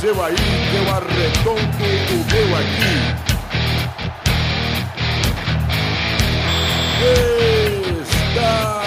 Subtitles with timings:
[0.00, 2.96] seu aí, eu arredondo o meu aqui.
[8.30, 8.82] Está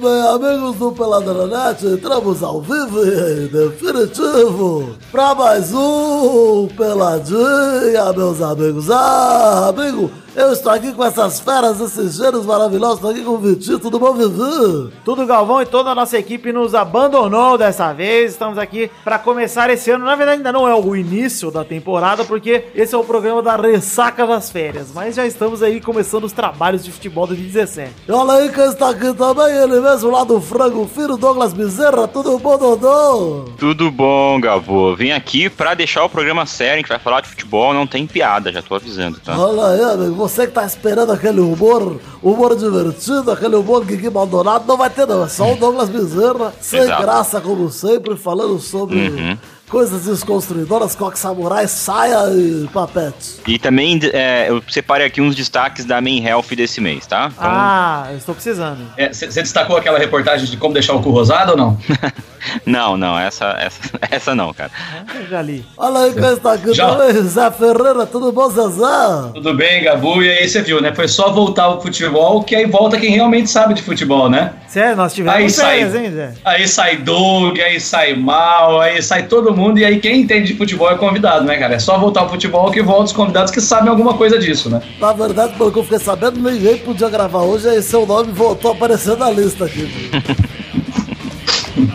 [0.00, 8.90] bem, amigos do Peladranet, entramos ao vivo e definitivo para mais um Peladinha, meus amigos.
[8.90, 13.38] Ah, amigo, eu estou aqui com essas feras, esses gênios maravilhosos, estou aqui com o
[13.38, 14.92] Vitinho, tudo bom, Vivi?
[15.04, 18.32] Tudo Galvão e toda a nossa equipe nos abandonou dessa vez.
[18.32, 20.04] Estamos aqui para começar esse ano.
[20.04, 23.56] Na verdade, ainda não é o início da temporada, porque esse é o programa da
[23.56, 24.88] ressaca das férias.
[24.92, 27.92] Mas já estamos aí começando os trabalhos de futebol 2017.
[28.08, 32.08] E olha aí quem está aqui também, ele mesmo lá do frango, filho Douglas Bezerra,
[32.08, 33.44] tudo bom, Dodô?
[33.56, 34.94] Tudo bom, Gavô?
[34.96, 38.52] Vim aqui pra deixar o programa sério, que vai falar de futebol, não tem piada,
[38.52, 39.38] já tô avisando, tá?
[39.38, 44.64] Olha aí, amigo, você que tá esperando aquele humor, humor divertido, aquele humor Guigui Maldonado,
[44.66, 47.02] não vai ter não, é só o Douglas Bezerra, sem Exato.
[47.02, 49.38] graça como sempre, falando sobre Uhum.
[49.68, 53.40] Coisas desconstruidoras, coque samurai, saia e papete.
[53.46, 57.30] E também é, eu separei aqui uns destaques da Main Health desse mês, tá?
[57.32, 58.78] Então, Ah, eu estou precisando.
[59.12, 61.78] Você destacou aquela reportagem de como deixar o cu rosado ou não?
[62.66, 64.70] Não, não, essa, essa, essa não, cara.
[65.14, 65.64] Eu já li.
[65.78, 66.94] Olha aí quem está aqui Já.
[66.94, 69.32] também, Zé Ferreira, tudo bom, Zezé?
[69.32, 70.22] Tudo bem, Gabu?
[70.22, 70.94] E aí você viu, né?
[70.94, 74.52] Foi só voltar ao futebol que aí volta quem realmente sabe de futebol, né?
[74.68, 76.34] Sério, nós Aí tivemos sai, férias, hein, Zé?
[76.44, 80.58] aí sai Doug, aí sai Mal, aí sai todo mundo, e aí quem entende de
[80.58, 81.74] futebol é convidado, né, cara?
[81.74, 84.80] É só voltar ao futebol que volta os convidados que sabem alguma coisa disso, né?
[85.00, 88.72] Na verdade, pelo que eu fiquei sabendo, ninguém podia gravar hoje, aí seu nome voltou
[88.72, 90.10] a aparecer na lista aqui.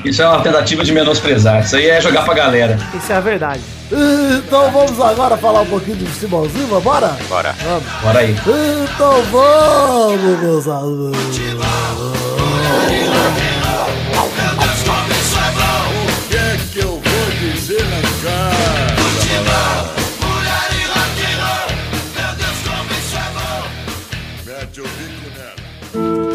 [0.03, 1.63] Isso é uma tentativa de menosprezar.
[1.63, 2.77] Isso aí é jogar pra galera.
[2.93, 3.61] Isso é a verdade.
[4.37, 7.17] Então vamos agora falar um pouquinho de futebolzinho, vambora?
[7.27, 7.55] Bora.
[8.03, 8.35] Bora aí.
[8.93, 11.39] Então vamos, meus amigos.
[24.69, 26.28] Rádio Bico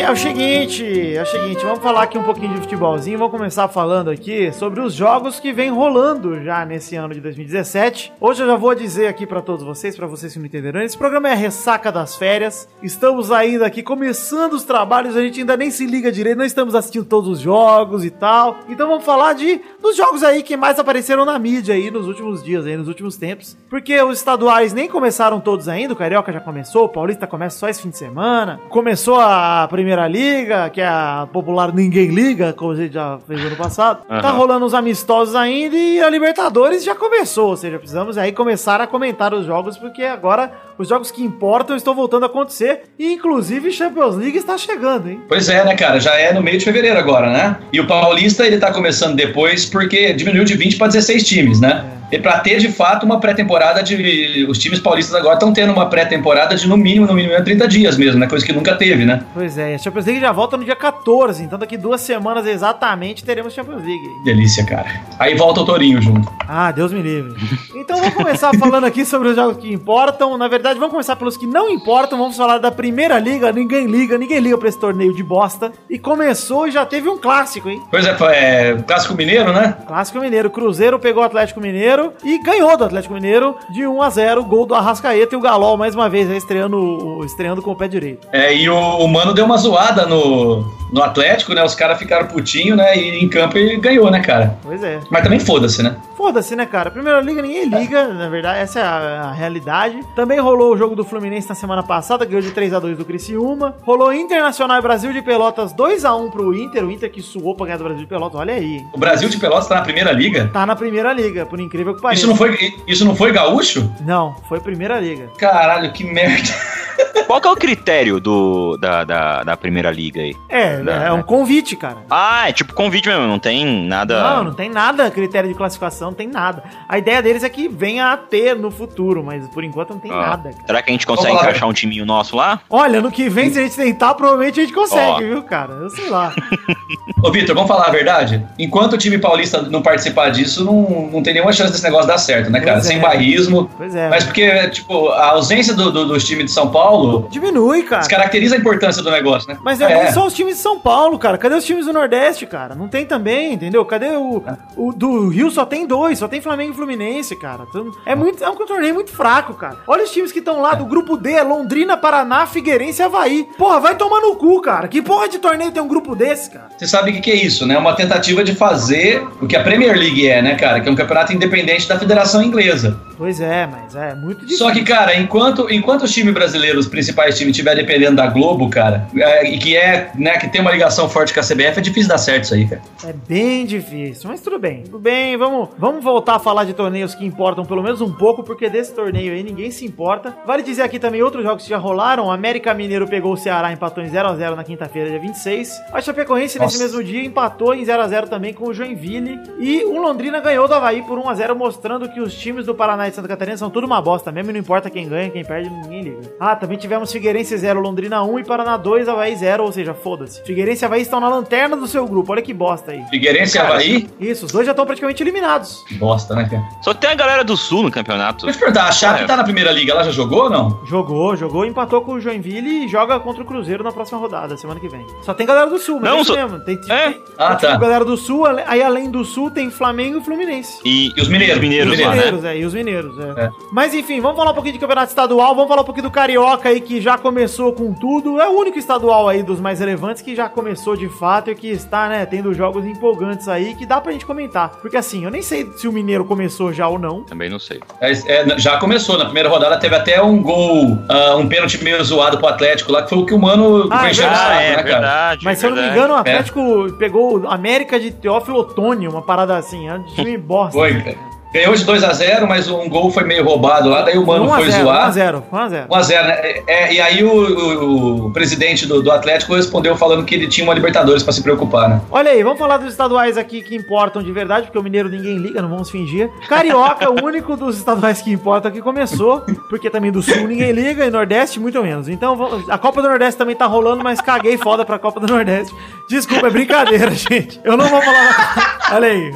[0.00, 3.18] é o, segui- o seguinte, é o seguinte, vamos falar aqui um pouquinho de futebolzinho,
[3.18, 8.12] vamos começar falando aqui sobre os jogos que vem rolando já nesse ano de 2017.
[8.20, 10.96] Hoje eu já vou dizer aqui pra todos vocês, pra vocês que não entenderam, esse
[10.96, 12.68] programa é a ressaca das férias.
[12.82, 16.74] Estamos ainda aqui começando os trabalhos, a gente ainda nem se liga direito, não estamos
[16.74, 18.58] assistindo todos os jogos e tal.
[18.68, 22.42] Então vamos falar de dos jogos aí que mais apareceram na mídia aí nos últimos
[22.42, 23.56] dias, aí nos últimos tempos.
[23.68, 27.68] Porque os estaduais nem começaram todos ainda, o Carioca já começou, o Paulista começa só
[27.68, 28.60] esse fim de semana.
[28.68, 33.44] Começou a Primeira Liga, que é a popular Ninguém Liga, como a gente já fez
[33.44, 34.04] ano passado.
[34.06, 34.32] Tá Aham.
[34.32, 38.86] rolando os amistosos ainda e a Libertadores já começou, ou seja, precisamos aí começar a
[38.86, 43.70] comentar os jogos, porque agora os jogos que importam estão voltando a acontecer e inclusive
[43.70, 45.20] Champions League está chegando, hein?
[45.28, 46.00] Pois é, né, cara?
[46.00, 47.58] Já é no meio de fevereiro agora, né?
[47.70, 51.84] E o Paulista, ele tá começando depois porque diminuiu de 20 para 16 times, né?
[52.12, 54.44] E pra ter, de fato, uma pré-temporada de...
[54.48, 57.96] Os times paulistas agora estão tendo uma pré-temporada de, no mínimo, no mínimo, 30 dias
[57.96, 58.26] mesmo, né?
[58.26, 59.22] Coisa que nunca teve, né?
[59.32, 63.22] Pois é, a Champions League já volta no dia 14, então daqui duas semanas exatamente
[63.22, 64.08] teremos Champions League.
[64.24, 64.86] Delícia, cara.
[65.18, 66.32] Aí volta o Torinho junto.
[66.48, 67.32] Ah, Deus me livre.
[67.76, 70.36] Então vamos começar falando aqui sobre os jogos que importam.
[70.36, 72.18] Na verdade, vamos começar pelos que não importam.
[72.18, 73.52] Vamos falar da Primeira Liga.
[73.52, 75.72] Ninguém liga, ninguém liga pra esse torneio de bosta.
[75.88, 77.80] E começou e já teve um clássico, hein?
[77.90, 79.76] Pois é, é Clássico Mineiro, né?
[79.86, 80.50] Clássico Mineiro.
[80.50, 84.66] Cruzeiro pegou o Atlético Mineiro e ganhou do Atlético Mineiro de 1 a 0 Gol
[84.66, 88.26] do Arrascaeta e o Galol mais uma vez aí, estreando, estreando com o pé direito.
[88.32, 91.62] É, e o, o Mano deu uma zoada no, no Atlético, né?
[91.64, 92.96] Os caras ficaram putinho, né?
[92.96, 94.58] E em campo ele ganhou, né, cara?
[94.62, 95.00] Pois é.
[95.10, 95.96] Mas também foda-se, né?
[96.20, 96.90] Foda-se, né, cara?
[96.90, 99.98] Primeira liga ninguém liga, na verdade, essa é a, a realidade.
[100.14, 103.06] Também rolou o jogo do Fluminense na semana passada, ganhou de 3 a 2 do
[103.06, 103.74] Criciúma.
[103.84, 107.54] Rolou Internacional e Brasil de Pelotas 2 a 1 pro Inter, o Inter que suou
[107.54, 108.84] pra ganhar do Brasil de Pelotas, olha aí.
[108.92, 110.50] O Brasil de Pelotas tá na primeira liga.
[110.52, 112.20] Tá na primeira liga, por incrível que pareça.
[112.20, 113.90] Isso não foi, isso não foi gaúcho?
[114.02, 115.30] Não, foi primeira liga.
[115.38, 116.50] Caralho, que merda.
[117.26, 120.34] Qual que é o critério do, da, da, da Primeira Liga aí?
[120.48, 121.22] É, Não, é um né?
[121.22, 121.98] convite, cara.
[122.10, 124.20] Ah, é tipo convite mesmo, não tem nada...
[124.20, 126.62] Não, não tem nada critério de classificação, não tem nada.
[126.88, 130.10] A ideia deles é que venha a ter no futuro, mas por enquanto não tem
[130.10, 130.64] Ah, nada, cara.
[130.66, 131.48] Será que a gente consegue Vamos lá.
[131.48, 132.60] encaixar um timinho nosso lá?
[132.68, 135.18] Olha, no que vem, se a gente tentar, provavelmente a gente consegue, Ó.
[135.18, 135.72] viu, cara?
[135.74, 136.32] Eu sei lá.
[137.22, 138.44] Ô, Vitor, vamos falar a verdade?
[138.58, 142.18] Enquanto o time paulista não participar disso, não, não tem nenhuma chance desse negócio dar
[142.18, 142.72] certo, né, cara?
[142.74, 143.00] Pois Sem é.
[143.00, 143.70] barrismo.
[143.76, 144.08] Pois é.
[144.08, 147.28] Mas porque, tipo, a ausência do, do- dos times de São Paulo.
[147.30, 148.00] Diminui, cara.
[148.00, 149.58] Descaracteriza a importância do negócio, né?
[149.62, 150.12] Mas é, é.
[150.12, 151.36] só os times de São Paulo, cara.
[151.38, 152.74] Cadê os times do Nordeste, cara?
[152.74, 153.84] Não tem também, entendeu?
[153.84, 154.42] Cadê o,
[154.76, 155.50] o do Rio?
[155.50, 157.66] Só tem dois, só tem Flamengo e Fluminense, cara.
[158.04, 159.78] É muito, é um torneio muito fraco, cara.
[159.86, 163.46] Olha os times que estão lá do grupo D, é Londrina, Paraná, Figueirense e Havaí.
[163.56, 164.88] Porra, vai tomar no cu, cara.
[164.88, 166.68] Que porra de torneio tem um grupo desse, cara?
[166.76, 167.78] Você sabe o que, que é isso, né?
[167.78, 170.80] Uma tentativa de fazer o que a Premier League é, né, cara?
[170.80, 172.98] Que é um campeonato independente da Federação Inglesa.
[173.16, 174.66] Pois é, mas é muito difícil.
[174.66, 178.70] Só que, cara, enquanto, enquanto os times brasileiros, os principais times, estiver dependendo da Globo,
[178.70, 181.80] cara, é, e que é, né, que tem uma ligação forte com a CBF, é
[181.82, 182.80] difícil dar certo isso aí, cara.
[183.04, 184.84] É bem difícil, mas tudo bem.
[184.84, 188.42] Tudo bem, vamos, vamos voltar a falar de torneios que importam pelo menos um pouco,
[188.44, 190.36] porque desse torneio aí ninguém se importa.
[190.46, 192.26] Vale dizer aqui também outros jogos que já rolaram.
[192.26, 195.80] O América Mineiro pegou o Ceará, empatou em 0x0 na quinta-feira, dia 26.
[195.92, 196.78] A Chapecoense, Nossa.
[196.78, 199.40] nesse mesmo dia, empatou em 0x0 também com o Joinville.
[199.58, 203.12] E o Londrina ganhou do Havaí por 1x0, mostrando que os times do Paraná e
[203.12, 206.02] Santa Catarina são tudo uma bosta mesmo, e não importa quem ganha, quem perde, ninguém
[206.02, 206.20] liga.
[206.38, 210.42] Ah, também tivemos Figueirense 0, Londrina 1 e Paraná 2, Havaí 0, ou seja, foda-se.
[210.44, 213.04] Figueirense e Havaí estão na lanterna do seu grupo, olha que bosta aí.
[213.10, 214.08] Figueirense e Havaí?
[214.20, 215.79] Isso, os dois já estão praticamente eliminados.
[215.92, 216.62] Bosta, né, cara?
[216.82, 218.46] Só tem a galera do Sul no campeonato.
[218.46, 219.26] Deixa eu te perguntar, a Chape é.
[219.26, 220.80] tá na primeira liga, ela já jogou ou não?
[220.84, 224.80] Jogou, jogou, empatou com o Joinville e joga contra o Cruzeiro na próxima rodada, semana
[224.80, 225.06] que vem.
[225.22, 226.60] Só tem galera do Sul, mas não, é isso mesmo.
[226.60, 227.10] Tem, é?
[227.10, 227.76] tem, ah, tem, tá.
[227.76, 230.80] galera do Sul, aí além do Sul tem Flamengo e Fluminense.
[230.84, 231.56] E, e os mineiros.
[231.56, 232.56] Os mineiros, os mineiros, lá, né?
[232.56, 233.44] é, e os mineiros, é.
[233.44, 233.50] é.
[233.72, 236.68] Mas enfim, vamos falar um pouquinho de campeonato estadual, vamos falar um pouquinho do Carioca
[236.68, 238.40] aí, que já começou com tudo.
[238.40, 241.68] É o único estadual aí dos mais relevantes que já começou de fato e que
[241.68, 244.70] está, né, tendo jogos empolgantes aí que dá pra gente comentar.
[244.80, 247.24] Porque assim, eu nem sei se o Mineiro começou já ou não.
[247.24, 247.80] Também não sei.
[248.00, 252.02] É, é, já começou, na primeira rodada teve até um gol, uh, um pênalti meio
[252.04, 254.68] zoado pro Atlético lá, que foi o que o Mano ah, foi enchendo ah, é,
[254.70, 254.84] né, cara?
[254.84, 256.92] Verdade, Mas se eu não me engano, o Atlético é.
[256.98, 260.72] pegou América de Teófilo Otônio, uma parada assim, é de bosta.
[260.72, 261.16] Foi, né?
[261.52, 265.12] Ganhou de 2x0, mas um gol foi meio roubado lá, daí o Mano foi zoar.
[265.12, 265.88] 1x0, 1x0.
[265.88, 266.62] 1x0, né?
[266.66, 270.64] É, e aí o, o, o presidente do, do, Atlético respondeu falando que ele tinha
[270.64, 272.00] uma Libertadores pra se preocupar, né?
[272.10, 275.36] Olha aí, vamos falar dos estaduais aqui que importam de verdade, porque o Mineiro ninguém
[275.38, 276.30] liga, não vamos fingir.
[276.48, 281.04] Carioca, o único dos estaduais que importa que começou, porque também do Sul ninguém liga
[281.04, 282.08] e Nordeste muito menos.
[282.08, 282.36] Então
[282.68, 285.74] a Copa do Nordeste também tá rolando, mas caguei foda pra Copa do Nordeste.
[286.08, 287.60] Desculpa, é brincadeira, gente.
[287.64, 288.80] Eu não vou falar.
[288.92, 289.32] Olha aí,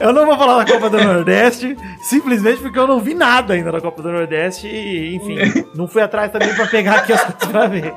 [0.00, 1.05] eu não vou falar da Copa do Nordeste,
[2.02, 6.02] simplesmente porque eu não vi nada ainda da Copa do Nordeste e, enfim, não fui
[6.02, 7.94] atrás também pra pegar aqui as coisas pra ver.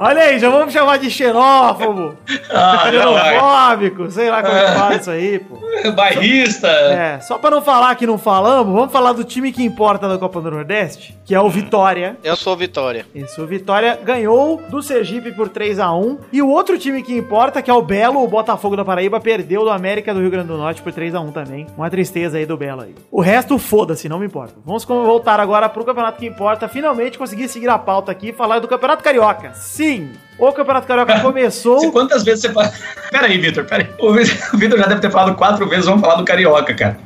[0.00, 2.16] Olha aí, já vamos chamar de xenófobo.
[2.50, 5.58] Ah, xenofóbico, sei lá como é que fala isso aí, pô.
[5.94, 6.68] Bairrista.
[6.68, 10.16] É, só pra não falar que não falamos, vamos falar do time que importa da
[10.18, 12.16] Copa do Nordeste, que é o Vitória.
[12.24, 13.04] Eu sou o Vitória.
[13.14, 17.14] Isso, o Vitória ganhou do Sergipe por 3 a 1 E o outro time que
[17.16, 20.48] importa, que é o Belo, o Botafogo da Paraíba, perdeu do América do Rio Grande
[20.48, 21.66] do Norte por 3 a 1 também.
[21.76, 22.94] Uma tristeza aí do Belo aí.
[23.10, 24.54] O resto, foda-se, não me importa.
[24.64, 26.66] Vamos voltar agora pro campeonato que importa.
[26.66, 29.52] Finalmente consegui seguir a pauta aqui e falar do Campeonato Carioca.
[29.54, 31.90] Sim, Sim, o Campeonato Carioca começou.
[31.90, 32.70] Quantas vezes você fala.
[33.10, 33.90] Pera aí, Vitor, pera aí.
[33.98, 36.98] O Vitor já deve ter falado quatro vezes, vamos falar do Carioca, cara.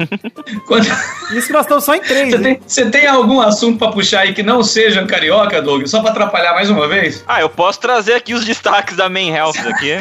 [0.66, 0.88] Quanto...
[1.32, 2.30] Isso que nós estamos só em três.
[2.30, 5.86] Você tem, você tem, algum assunto pra puxar aí que não seja Carioca, Doug?
[5.86, 7.22] Só pra atrapalhar mais uma vez?
[7.28, 9.98] Ah, eu posso trazer aqui os destaques da Main Health aqui.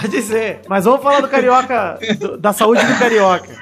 [0.00, 0.62] Pode ser.
[0.68, 3.54] Mas vamos falar do Carioca, do, da saúde do Carioca.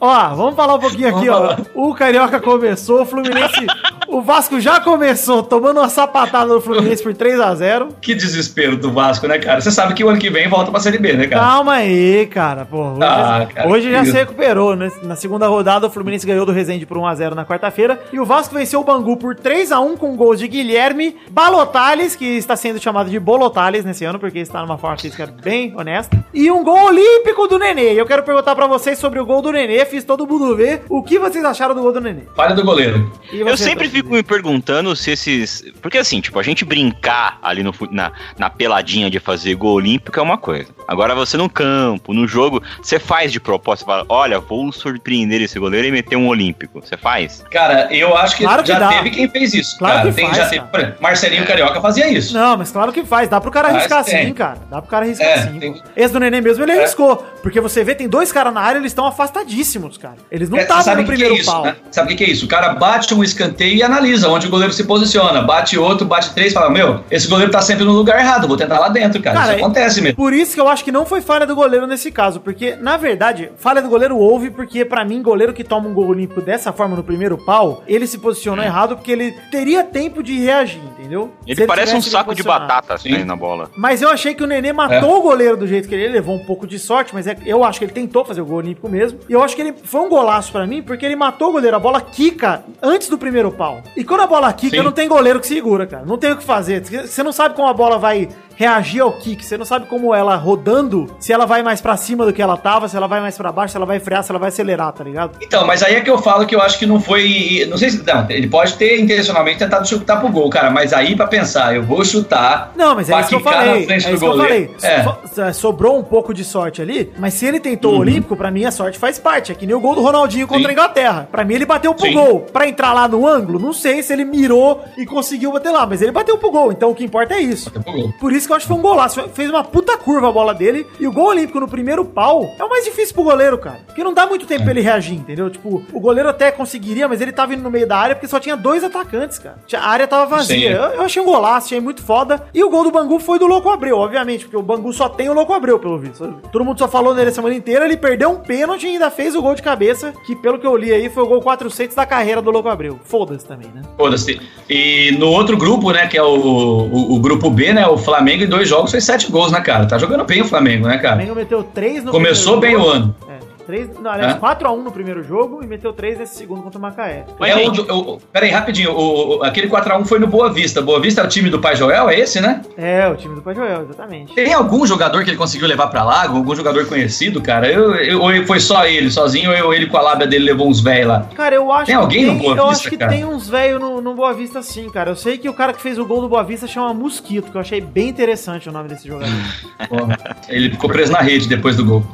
[0.00, 1.56] Ó, vamos falar um pouquinho aqui, ó.
[1.74, 3.66] O Carioca começou, o Fluminense.
[4.08, 7.88] o Vasco já começou tomando uma sapatada do Fluminense por 3x0.
[8.00, 9.60] Que desespero do Vasco, né, cara?
[9.60, 11.42] Você sabe que o ano que vem volta pra Série B, né, cara?
[11.42, 12.64] Calma aí, cara.
[12.64, 14.90] Pô, hoje, ah, cara, hoje já se recuperou, né?
[15.02, 18.00] Na segunda rodada, o Fluminense ganhou do Resende por 1x0 na quarta-feira.
[18.10, 22.56] E o Vasco venceu o Bangu por 3x1 com gols de Guilherme Balotales, que está
[22.56, 26.24] sendo chamado de Bolotales nesse ano, porque está numa forma física bem honesta.
[26.32, 27.92] E um gol olímpico do Nenê.
[27.94, 30.82] E eu quero perguntar para vocês sobre o gol do Nenê fiz todo mundo ver.
[30.88, 32.22] O que vocês acharam do gol do Nenê?
[32.34, 33.12] Falha do goleiro.
[33.32, 35.64] Eu sempre fico me perguntando se esses.
[35.82, 40.18] Porque assim, tipo, a gente brincar ali no, na, na peladinha de fazer gol olímpico
[40.18, 40.70] é uma coisa.
[40.86, 45.58] Agora você no campo, no jogo, você faz de propósito, fala, olha, vou surpreender esse
[45.58, 46.80] goleiro e meter um olímpico.
[46.80, 47.44] Você faz?
[47.50, 48.88] Cara, eu acho que, claro que já dá.
[48.88, 49.78] teve quem fez isso.
[49.78, 50.08] Claro cara.
[50.08, 51.46] que Tem, faz, já teve, Marcelinho é.
[51.46, 52.34] Carioca fazia isso.
[52.34, 53.28] Não, mas claro que faz.
[53.28, 54.58] Dá pro cara arriscar sim, cara.
[54.70, 55.58] Dá pro cara arriscar é, sim.
[55.58, 55.82] Tem...
[55.96, 56.78] Esse do Nenê mesmo, ele é.
[56.78, 57.16] arriscou.
[57.42, 60.16] Porque você vê, tem dois caras na área, eles estão afastadíssimos, cara.
[60.30, 61.64] Eles não estavam é, no primeiro que é isso, pau.
[61.64, 61.76] Né?
[61.90, 62.44] Sabe o que é isso?
[62.44, 65.42] O cara bate um escanteio e analisa onde o goleiro se posiciona.
[65.42, 68.78] Bate outro, bate três, fala: Meu, esse goleiro tá sempre no lugar errado, vou tentar
[68.78, 69.38] lá dentro, cara.
[69.38, 70.16] cara isso acontece mesmo.
[70.16, 72.96] Por isso que eu acho que não foi falha do goleiro nesse caso, porque, na
[72.96, 76.72] verdade, falha do goleiro houve, porque, para mim, goleiro que toma um gol olímpico dessa
[76.72, 81.30] forma no primeiro pau, ele se posicionou errado porque ele teria tempo de reagir, entendeu?
[81.44, 83.14] Se Ele parece um saco de batata Sim.
[83.14, 83.70] assim, na bola.
[83.76, 86.34] Mas eu achei que o Nenê matou o goleiro do jeito que ele, ele levou
[86.34, 88.88] um pouco de sorte, mas é- eu acho que ele tentou fazer o gol olímpico
[88.88, 89.20] mesmo.
[89.28, 91.76] E eu acho que ele foi um golaço pra mim, porque ele matou o goleiro.
[91.76, 93.82] A bola quica antes do primeiro pau.
[93.96, 94.82] E quando a bola quica, Sim.
[94.82, 96.04] não tem goleiro que segura, cara.
[96.04, 96.82] Não tem o que fazer.
[96.82, 98.28] Você não sabe como a bola vai
[98.60, 99.42] reagir ao kick.
[99.44, 102.58] Você não sabe como ela rodando, se ela vai mais pra cima do que ela
[102.58, 104.92] tava, se ela vai mais pra baixo, se ela vai frear, se ela vai acelerar,
[104.92, 105.38] tá ligado?
[105.40, 107.66] Então, mas aí é que eu falo que eu acho que não foi.
[107.70, 108.04] Não sei se.
[108.06, 110.70] Não, ele pode ter intencionalmente tentado chutar pro gol, cara.
[110.70, 112.72] Mas aí pra pensar, eu vou chutar.
[112.76, 113.86] Não, mas é isso que eu falei.
[113.88, 114.70] É isso que eu falei.
[114.82, 115.02] É.
[115.02, 117.98] So- sobrou um pouco de sorte ali, mas se ele tentou Uhum.
[117.98, 119.52] o Olímpico, pra mim a sorte faz parte.
[119.52, 120.68] É que nem o gol do Ronaldinho contra Sim.
[120.68, 121.28] a Inglaterra.
[121.32, 122.12] Pra mim ele bateu pro Sim.
[122.12, 122.40] gol.
[122.52, 126.02] Pra entrar lá no ângulo, não sei se ele mirou e conseguiu bater lá, mas
[126.02, 126.72] ele bateu pro gol.
[126.72, 127.70] Então o que importa é isso.
[127.70, 128.12] Pro gol.
[128.20, 129.28] Por isso que eu acho que foi um golaço.
[129.32, 130.86] Fez uma puta curva a bola dele.
[130.98, 133.80] E o gol olímpico no primeiro pau é o mais difícil pro goleiro, cara.
[133.86, 135.48] Porque não dá muito tempo pra ele reagir, entendeu?
[135.48, 138.40] Tipo, o goleiro até conseguiria, mas ele tava indo no meio da área porque só
[138.40, 139.56] tinha dois atacantes, cara.
[139.74, 140.70] A área tava vazia.
[140.70, 142.42] Eu, eu achei um golaço, achei muito foda.
[142.52, 145.28] E o gol do Bangu foi do Louco Abreu, obviamente, porque o Bangu só tem
[145.28, 146.40] o Louco Abreu, pelo visto.
[146.50, 147.84] Todo mundo só falou nele a semana inteira.
[147.84, 150.76] Ele perdeu um pênalti e ainda fez o gol de cabeça, que pelo que eu
[150.76, 152.98] li aí foi o gol 400 da carreira do Louco Abreu.
[153.04, 153.82] Foda-se também, né?
[153.96, 154.40] Foda-se.
[154.68, 157.96] E no outro grupo, né, que é o, o, o grupo B, né, o
[158.30, 159.86] Flamengo em dois jogos fez sete gols, né, cara?
[159.86, 161.16] Tá jogando bem o Flamengo, né, O cara?
[161.16, 163.14] Flamengo meteu 3 no Começou bem o ano.
[163.28, 163.39] É,
[163.70, 164.38] três, não, aliás, É?
[164.38, 167.24] 4x1 no primeiro jogo e meteu 3 nesse segundo contra o Macaé.
[167.38, 168.90] Mas, é o, gente- o, o- peraí, rapidinho.
[168.92, 170.82] O, o- aquele 4x1 foi no Boa Vista.
[170.82, 172.62] Boa Vista é o time do Pai Joel, é esse, né?
[172.76, 174.34] É, o time do Pai Joel, exatamente.
[174.34, 176.22] Tem algum jogador que ele conseguiu levar pra lá?
[176.24, 177.70] Algum jogador conhecido, cara?
[177.70, 180.80] Eu, eu- ou foi só ele, sozinho, ou ele com a lábia dele levou uns
[180.80, 181.26] velhos lá?
[181.36, 183.12] Cara, eu acho Tem alguém que no Boa eu Vista, acho que cara?
[183.12, 185.10] tem uns velhos no, no Boa Vista sim, cara.
[185.10, 187.56] Eu sei que o cara que fez o gol do Boa Vista chama Mosquito, que
[187.56, 189.32] eu achei bem interessante o nome desse jogador.
[189.88, 192.04] Porra, ele ficou preso na rede depois do gol.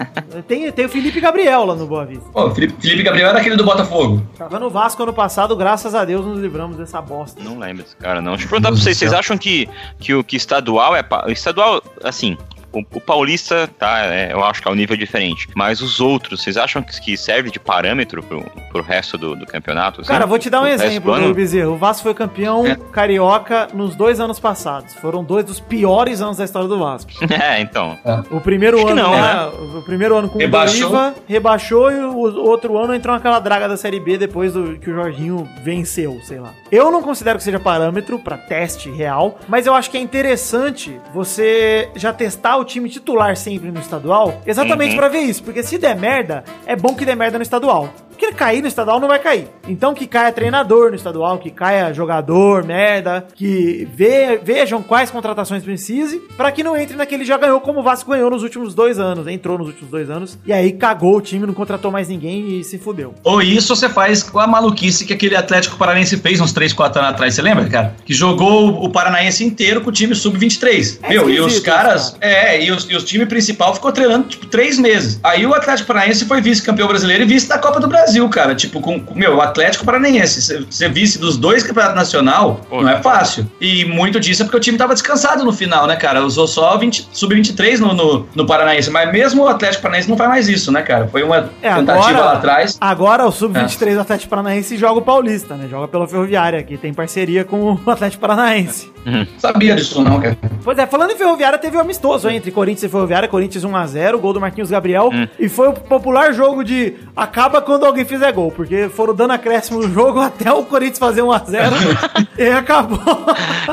[0.48, 2.24] tem, tem o Felipe Gabriel lá no Boa Vista.
[2.32, 4.22] Pô, Felipe, Felipe Gabriel era aquele do Botafogo.
[4.36, 7.42] Tava no Vasco ano passado, graças a Deus nos livramos dessa bosta.
[7.42, 8.32] Não lembro desse cara, não.
[8.32, 9.18] Deixa eu perguntar pra Deus vocês, do vocês céu.
[9.18, 11.02] acham que, que o que estadual é.
[11.02, 12.36] pa- o Estadual, assim.
[12.72, 15.48] O, o paulista, tá, é, eu acho que é um nível diferente.
[15.54, 19.46] Mas os outros, vocês acham que, que serve de parâmetro pro, pro resto do, do
[19.46, 20.00] campeonato?
[20.00, 20.08] assim?
[20.10, 21.72] Cara, vou te dar um Pro exemplo, do Bezerro.
[21.72, 22.76] O Vasco foi campeão É.
[22.92, 24.94] carioca nos dois anos passados.
[24.94, 27.10] Foram dois dos piores anos da história do Vasco.
[27.40, 27.96] É, então.
[28.30, 29.46] O primeiro Acho ano, não, né?
[29.78, 30.88] O primeiro ano com Rebaixou.
[30.88, 34.78] o Doriva rebaixou e o outro ano entrou naquela draga da Série B depois do
[34.78, 36.50] que o Jorginho venceu, sei lá.
[36.70, 41.00] Eu não considero que seja parâmetro pra teste real, mas eu acho que é interessante
[41.14, 44.96] você já testar o time titular sempre no estadual, exatamente Uhum.
[44.98, 47.88] pra ver isso, porque se der merda, é bom que dê merda no estadual.
[48.20, 49.48] Porque ele cair no estadual não vai cair.
[49.66, 55.62] Então que caia treinador no estadual, que caia jogador, merda, que ve- vejam quais contratações
[55.62, 58.98] precise, pra que não entre naquele já ganhou como o Vasco ganhou nos últimos dois
[58.98, 62.58] anos, entrou nos últimos dois anos, e aí cagou o time, não contratou mais ninguém
[62.60, 63.14] e se fudeu.
[63.24, 67.00] Ou isso você faz com a maluquice que aquele Atlético Paranaense fez uns 3, 4
[67.00, 67.94] anos atrás, você lembra, cara?
[68.04, 70.98] Que jogou o Paranaense inteiro com o time sub-23.
[71.04, 72.10] É Meu, e os caras.
[72.20, 72.30] cara.
[72.34, 75.18] É, e, os, e o time principal ficou treinando, tipo, três meses.
[75.22, 78.54] Aí o Atlético Paranaense foi vice-campeão brasileiro e vice da Copa do Brasil, cara.
[78.54, 82.88] Tipo, com, com meu, o Atlético Paranaense, ser- vice dos dois campeonatos nacional, Pô, não
[82.90, 83.46] é fácil.
[83.60, 86.24] E muito disso é porque o time tava descansado no final, né, cara?
[86.24, 88.90] Usou só 20 sub-23 no, no, no Paranaense.
[88.90, 91.06] Mas mesmo o Atlético Paranaense não faz mais isso, né, cara?
[91.08, 92.76] Foi uma É, tentativa agora- lá atrás.
[92.80, 95.66] Agora o Sub-23 do Atlético Paranaense joga o Paulista, né?
[95.70, 98.90] Joga pela Ferroviária, que tem parceria com o Atlético Paranaense.
[99.38, 100.36] Sabia disso, não, cara.
[100.62, 104.18] Pois é, falando em Ferroviária, teve um amistoso aí entre Corinthians e Ferroviária, Corinthians 1x0,
[104.18, 108.50] gol do Marquinhos Gabriel, e foi o popular jogo de acaba quando alguém fizer gol,
[108.50, 113.00] porque foram dando acréscimo no jogo até o Corinthians fazer 1x0 e acabou.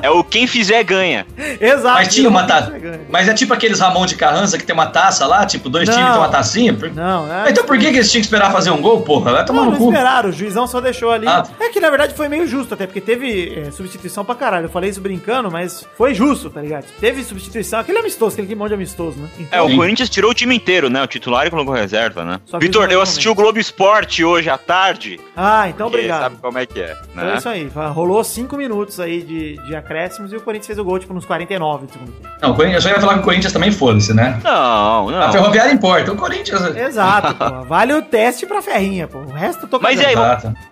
[0.02, 1.26] É o quem fizer ganha.
[1.60, 1.96] Exato.
[1.96, 2.74] Mas tinha uma taça.
[3.10, 5.96] Mas é tipo aqueles Ramon de Carranza que tem uma taça lá, tipo, dois Não.
[5.96, 6.78] times tem uma tacinha.
[6.94, 7.50] Não, é.
[7.50, 9.32] Então por que, que eles tinham que esperar fazer um gol, porra?
[9.34, 9.90] Vai tomar Não, no não cu.
[9.92, 11.28] esperaram, o juizão só deixou ali.
[11.28, 11.44] Ah.
[11.60, 14.66] É que na verdade foi meio justo, até porque teve é, substituição pra caralho.
[14.66, 16.86] Eu falei isso brincando, mas foi justo, tá ligado?
[17.00, 19.28] Teve substituição, aquele amistoso, aquele monte de amistoso, né?
[19.40, 19.76] É, Então, o Sim.
[19.78, 21.02] Corinthians tirou o time inteiro, né?
[21.04, 22.40] O titular e colocou reserva, né?
[22.60, 25.20] Vitor, um eu assisti o Globo Esporte hoje à tarde.
[25.36, 26.22] Ah, então porque obrigado.
[26.24, 27.36] Sabe como é que é, Foi né?
[27.38, 27.72] isso aí.
[27.94, 31.26] Rolou cinco minutos aí de, de acréscimos e o Corinthians fez o gol, tipo, nos
[31.26, 32.28] 49 do segundo tempo.
[32.42, 34.40] Não, o Corinthians- eu só ia falar que o Corinthians também foda-se, né?
[34.44, 35.32] Não, A não.
[35.32, 36.12] Ferroviária importa.
[36.12, 36.76] O Corinthians.
[36.76, 37.64] Exato, pô.
[37.64, 39.20] Vale o teste pra ferrinha, pô.
[39.20, 40.16] O resto eu tô Mas e aí.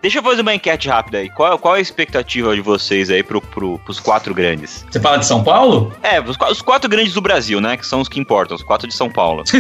[0.02, 1.30] Deixa eu fazer uma enquete rápida aí.
[1.30, 4.86] Qual, qual é a expectativa de vocês aí pro, pro, pros quatro grandes?
[4.90, 5.94] Você fala de São Paulo?
[6.04, 7.78] É, os, os quatro grandes do Brasil, né?
[7.78, 9.44] Que são os que importam, os quatro de São Paulo.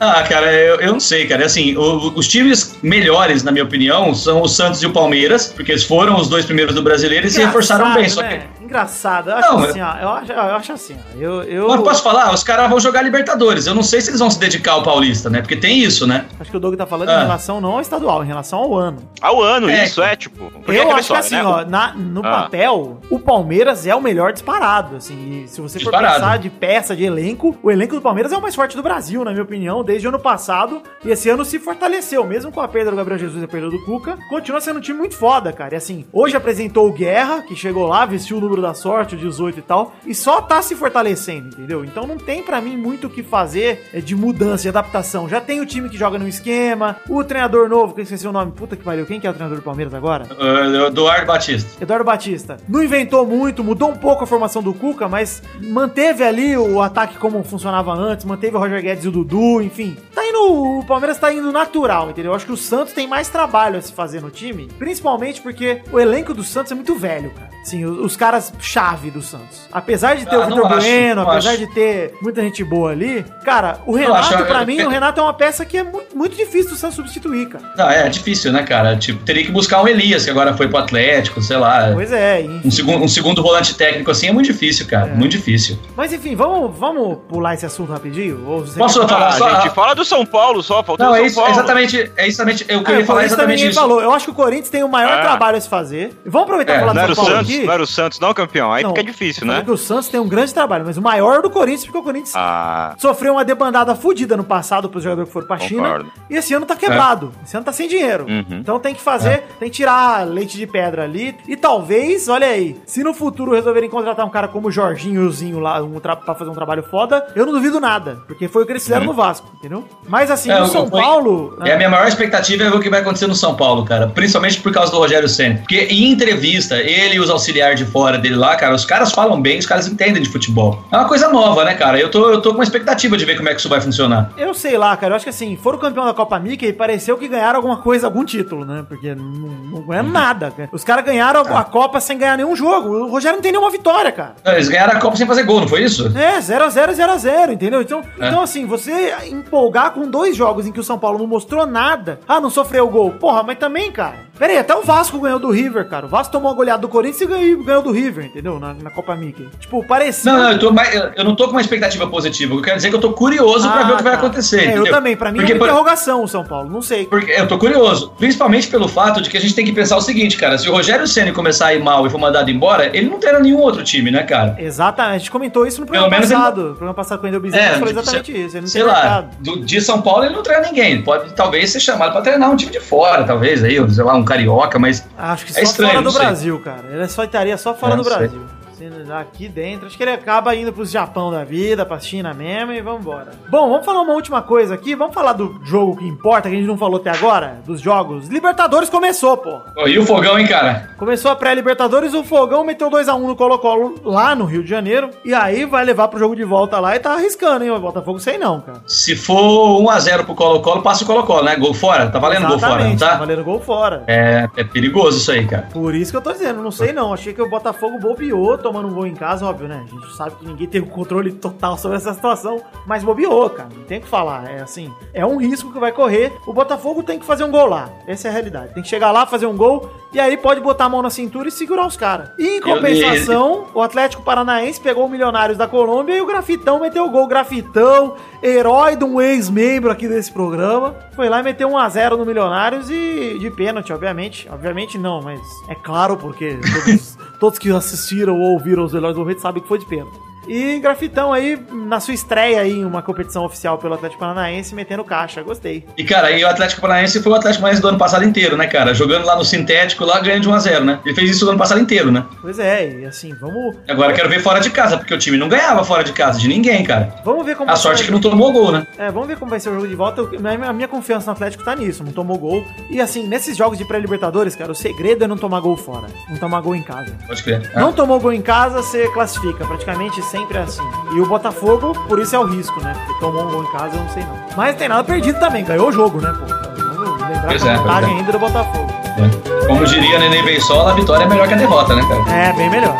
[0.00, 1.44] Ah, cara, eu, eu não sei, cara.
[1.44, 5.72] Assim, o- os times melhores, na minha opinião, são o Santos e o Palmeiras, porque
[5.72, 8.08] eles foram os dois primeiros do brasileiro e se reforçaram bem.
[8.08, 8.42] Só que né?
[8.68, 9.30] Engraçado.
[9.30, 9.94] Eu acho Não, assim, ó.
[9.96, 11.18] Eu acho, eu acho assim, ó.
[11.18, 12.32] Eu, eu Mas posso falar?
[12.32, 13.66] Os caras vão jogar Libertadores.
[13.66, 15.40] Eu não sei se eles vão se dedicar ao Paulista, né?
[15.40, 16.26] Porque tem isso, né?
[16.38, 17.14] acho que o Doug tá falando Ah.
[17.16, 18.98] em relação não ao estadual, em relação ao ano.
[19.20, 19.84] Ao ano, É.
[19.84, 20.50] isso é, tipo.
[20.50, 21.44] porque eu acho que assim, né?
[21.44, 22.42] ó, na- no Ah.
[22.42, 25.44] papel, o Palmeiras é o melhor disparado, assim.
[25.44, 26.14] E se você for Disparado.
[26.20, 29.24] pensar de peça, de elenco, o elenco do Palmeiras é o mais forte do Brasil,
[29.24, 30.82] na minha opinião, desde o ano passado.
[31.04, 33.70] E esse ano se fortaleceu, mesmo com a perda do Gabriel Jesus e a perda
[33.70, 35.74] do Cuca, continua sendo um time muito foda, cara.
[35.74, 39.18] E assim, hoje apresentou o Guerra, que chegou lá, vestiu o número da sorte, o
[39.18, 41.84] 18 e tal, e só tá se fortalecendo, entendeu?
[41.84, 45.28] Então não tem pra mim muito o que fazer é, de mudança, de adaptação.
[45.28, 48.32] Já tem o time que joga no esquema, o treinador novo, que eu esqueci o
[48.32, 50.24] nome, puta que pariu, quem que é o treinador do Palmeiras agora?
[50.24, 51.82] Uh, Eduardo Batista.
[51.82, 52.56] Eduardo Batista.
[52.68, 57.18] Não inventou muito, mudou um pouco a formação do Cuca, mas manteve ali o ataque
[57.18, 59.96] como funcionava antes, manteve o Roger Guedes e o Dudu, enfim.
[60.14, 62.32] Tá indo, o Palmeiras tá indo natural, entendeu?
[62.32, 65.82] Eu acho que o Santos tem mais trabalho a se fazer no time, principalmente porque
[65.92, 67.48] o elenco do Santos é muito velho, cara.
[67.64, 69.68] Sim, os caras chave do Santos.
[69.72, 71.58] Apesar de ter Ah, o Vitor acho, Bueno, apesar acho.
[71.58, 75.20] de ter muita gente boa ali, cara, o Renato, acho, pra mim, eu- o Renato
[75.20, 77.64] é uma peça que é muito, muito difícil do Santos substituir, cara.
[77.76, 78.96] Não, é difícil, né, cara?
[78.96, 81.90] Tipo, teria que buscar um Elias, que agora foi pro Atlético, sei lá.
[81.92, 82.60] Pois é, enfim.
[82.64, 85.08] Um segundo, um segundo volante técnico assim é muito difícil, cara.
[85.10, 85.14] É.
[85.14, 85.78] Muito difícil.
[85.96, 88.44] Mas enfim, vamos, vamos pular esse assunto rapidinho?
[88.46, 91.12] Ou você Posso quer- falar Ah, só- gente, fala do São Paulo só, faltou Não,
[91.12, 91.50] o é São isso, Paulo.
[91.50, 93.78] é exatamente, é exatamente, eu Ah, queria o falar exatamente isso.
[93.80, 94.00] falou.
[94.00, 95.22] Eu acho que o Corinthians tem o maior Ah.
[95.22, 96.12] trabalho a se fazer.
[96.24, 97.64] Vamos aproveitar É, e falar do o São Paulo Santos, aqui.
[97.66, 98.72] não era o Santos, não, campeão.
[98.72, 99.64] Aí Não, fica difícil, né?
[99.66, 102.34] o Santos tem um grande trabalho, mas o maior é do Corinthians, porque o Corinthians
[102.36, 105.82] Ah, sofreu uma debandada fodida no passado pros jogadores que foram pra China.
[105.82, 106.12] Concordo.
[106.30, 107.32] E esse ano tá quebrado.
[107.44, 108.24] Esse ano tá sem dinheiro.
[108.28, 108.58] Uhum.
[108.60, 111.36] Então tem que fazer, tem que tirar leite de pedra ali.
[111.46, 115.26] E talvez, olha aí, se no futuro resolverem contratar um cara como o Jorginho e
[115.26, 118.22] o Zinho lá um pra fazer um trabalho foda, eu não duvido nada.
[118.26, 119.84] Porque foi o que eles fizeram no Vasco, entendeu?
[120.08, 121.58] Mas assim, É, no São foi- Paulo.
[121.64, 124.06] É a minha maior expectativa é ver o que vai acontecer no São Paulo, cara.
[124.08, 125.56] Principalmente por causa do Rogério Senna.
[125.58, 129.40] Porque em entrevista, ele e os auxiliares de fora dele lá, cara, os caras falam
[129.40, 130.82] bem, os caras entendem de futebol.
[130.90, 131.98] É uma coisa nova, né, cara?
[131.98, 134.30] Eu tô, eu tô com uma expectativa de ver como é que isso vai funcionar.
[134.36, 135.12] Eu sei lá, cara.
[135.12, 138.24] Eu acho que assim, foram campeão da Copa Mickey, pareceu que ganharam alguma coisa, algum
[138.24, 138.84] título, né?
[138.88, 140.50] Porque não, não ganharam nada.
[140.50, 140.68] cara.
[140.72, 142.88] Os caras ganharam a Copa sem ganhar nenhum jogo.
[142.88, 144.34] O Rogério não tem nenhuma vitória, cara.
[144.44, 146.06] Não, Eles ganharam a Copa sem fazer gol, não foi isso?
[146.16, 147.82] É, 0x0, 0x0, entendeu?
[147.82, 148.28] Então, É.
[148.28, 152.20] então, assim, você empolgar com dois jogos em que o São Paulo não mostrou nada.
[152.26, 153.12] Ah, não sofreu gol.
[153.12, 154.16] Porra, mas também, cara.
[154.38, 156.06] Pera aí, até o Vasco ganhou do River, cara.
[156.06, 158.58] O Vasco tomou uma goleada do Corinthians e ganhou, ganhou do River, entendeu?
[158.60, 159.48] Na, na Copa Mickey.
[159.58, 160.32] Tipo, parecia.
[160.32, 162.54] Não, não, eu, tô eu- eu não tô com uma expectativa positiva.
[162.54, 164.18] Eu quero dizer que eu tô curioso pra Ah, ver o que vai tá.
[164.18, 164.60] acontecer.
[164.60, 164.92] É, eu entendeu?
[164.92, 165.16] também.
[165.16, 166.70] Pra mim Porque, é uma interrogação o São Paulo.
[166.70, 167.06] Não sei.
[167.06, 170.00] Porque eu tô curioso, principalmente pelo fato de que a gente tem que pensar o
[170.00, 173.08] seguinte, cara, se o Rogério Ceni começar a ir mal e for mandado embora, ele
[173.10, 174.54] não terá nenhum outro time, né, cara?
[174.58, 175.14] Exatamente.
[175.14, 176.60] A gente comentou isso no Pelo programa ele passado.
[176.62, 178.56] No programa passado com o Endel Bezerra, É, falou exatamente sei- isso.
[178.56, 181.70] Ele não Sei lá, do, de São Paulo ele não treina ninguém, ele pode talvez
[181.72, 185.04] ser chamado pra treinar um time de fora, talvez aí, sei lá, um carioca, mas
[185.16, 186.12] Acho que É só estranho, fora do.
[186.12, 186.84] Brasil, cara.
[186.90, 188.30] Ele só estaria só fora É, do não sei.
[188.78, 192.72] Sendo Aqui dentro, acho que ele acaba indo pro Japão da vida, pra China mesmo
[192.72, 193.32] e vambora.
[193.50, 194.94] Bom, vamos falar uma última coisa aqui.
[194.94, 198.28] Vamos falar do jogo que importa, que a gente não falou até agora, dos jogos.
[198.28, 199.58] Libertadores começou, pô.
[199.76, 200.90] Ô, e o fogão, hein, cara?
[200.96, 205.10] Começou a pré-Libertadores, o Fogão meteu 2x1 no Colo-Colo lá no Rio de Janeiro.
[205.24, 207.70] E aí vai levar pro jogo de volta lá e tá arriscando, hein?
[207.70, 208.78] O Botafogo sei não, cara.
[208.86, 211.56] Se for 1x0 pro Colo-Colo, passa o Colo-Colo, né?
[211.56, 213.16] Gol fora, tá valendo gol fora, não Exatamente, tá?
[213.16, 214.04] valendo gol fora.
[214.06, 215.66] É, é perigoso isso aí, cara.
[215.72, 217.12] Por isso que eu tô dizendo, não sei não.
[217.12, 219.82] Achei que o Botafogo bobeou tomando um gol em casa, óbvio, né?
[219.86, 223.70] A gente sabe que ninguém tem o controle total sobre essa situação, mas bobeou, cara.
[223.74, 224.50] Não tem o que falar.
[224.50, 226.32] É assim, é um risco que vai correr.
[226.46, 227.88] O Botafogo tem que fazer um gol lá.
[228.06, 228.74] Essa é a realidade.
[228.74, 231.48] Tem que chegar lá, fazer um gol, e aí pode botar a mão na cintura
[231.48, 232.30] e segurar os caras.
[232.38, 237.06] E em compensação, o Atlético Paranaense pegou o Milionários da Colômbia e o Grafitão meteu
[237.06, 237.26] o gol.
[237.26, 242.90] Grafitão, herói de um ex-membro aqui desse programa, foi lá e meteu 1x0 no Milionários
[242.90, 244.48] e de pênalti, obviamente.
[244.50, 249.42] Obviamente não, mas é claro porque todos, todos que assistiram ou ouviram os melhores momentos
[249.42, 250.27] sabem que foi de pênalti.
[250.48, 255.04] E Grafitão aí, na sua estreia aí em uma competição oficial pelo Atlético Paranaense, metendo
[255.04, 255.42] caixa.
[255.42, 255.84] Gostei.
[255.96, 258.66] E, cara, e o Atlético Paranaense foi o Atlético Paranaense do ano passado inteiro, né,
[258.66, 258.94] cara?
[258.94, 261.00] Jogando lá no sintético, lá ganhando de 1x0, né?
[261.04, 262.24] Ele fez isso o ano passado inteiro, né?
[262.40, 265.48] Pois é, e assim, vamos, Agora quero ver fora de casa, porque o time não
[265.48, 267.14] ganhava fora de casa de ninguém, cara.
[267.24, 268.86] vamos ver como A sorte é que não tomou gol, né?
[268.96, 270.22] É, vamos ver como vai ser o jogo de volta.
[270.66, 272.64] A minha confiança no Atlético tá nisso, não tomou gol.
[272.90, 276.06] E assim, nesses jogos de pré-libertadores, cara, o segredo é não tomar gol fora.
[276.28, 277.14] Não tomar gol em casa.
[277.26, 277.70] Pode crer.
[277.74, 279.66] Não tomou gol em casa, você classifica.
[279.66, 280.82] Praticamente sempre é assim.
[281.12, 282.94] E o Botafogo, por isso é o risco, né?
[282.94, 284.38] Porque tomou um gol em casa, eu não sei não.
[284.56, 286.46] Mas tem nada perdido também, ganhou o jogo, né, pô?
[286.94, 288.18] Vamos lembrar Pois a é, vantagem é.
[288.18, 288.92] ainda do Botafogo.
[289.18, 289.66] É.
[289.66, 292.36] Como diria Nenê Beisola, a vitória é melhor que a derrota, né, cara?
[292.36, 292.96] É, bem melhor.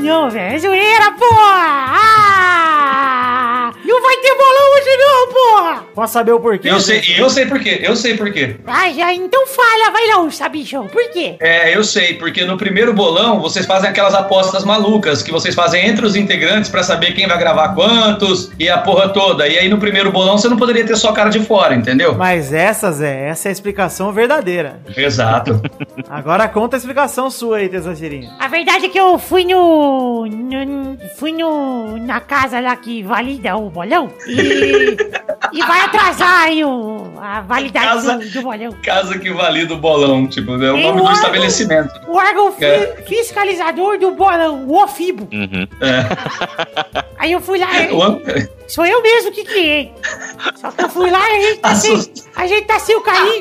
[0.00, 0.79] Chegamos não, velho.
[6.00, 6.66] Posso saber o porquê?
[6.70, 8.56] Eu sei, eu sei por quê, eu sei por quê.
[8.66, 10.86] Ah, já, então fala, vai lá, sabichão.
[10.86, 11.36] Por quê?
[11.40, 15.86] É, eu sei, porque no primeiro bolão vocês fazem aquelas apostas malucas que vocês fazem
[15.86, 19.46] entre os integrantes pra saber quem vai gravar quantos e a porra toda.
[19.46, 22.14] E aí no primeiro bolão você não poderia ter só cara de fora, entendeu?
[22.14, 24.80] Mas essa, Zé, essa é a explicação verdadeira.
[24.96, 25.60] Exato.
[26.08, 28.30] Agora conta a explicação sua aí, Tesourinha.
[28.38, 33.54] A verdade é que eu fui no, no- fui no na casa lá que valida
[33.56, 34.96] o bolão e,
[35.52, 38.72] e vai atrasar aí o, a validade Casa- do, do bolão.
[38.82, 41.90] Casa que valida o bolão, tipo, é o Tem nome do órgão- estabelecimento.
[42.08, 43.04] O órgão fi- É.
[43.06, 45.28] fiscalizador do bolão, o OFIBO.
[45.32, 45.66] Uhum.
[47.18, 48.20] Aí eu fui lá, O an-
[48.68, 49.92] sou eu mesmo que criei.
[50.56, 52.30] Só que eu fui lá e a gente tá sem, Assusta.
[52.36, 53.40] a gente tá sem o carinho.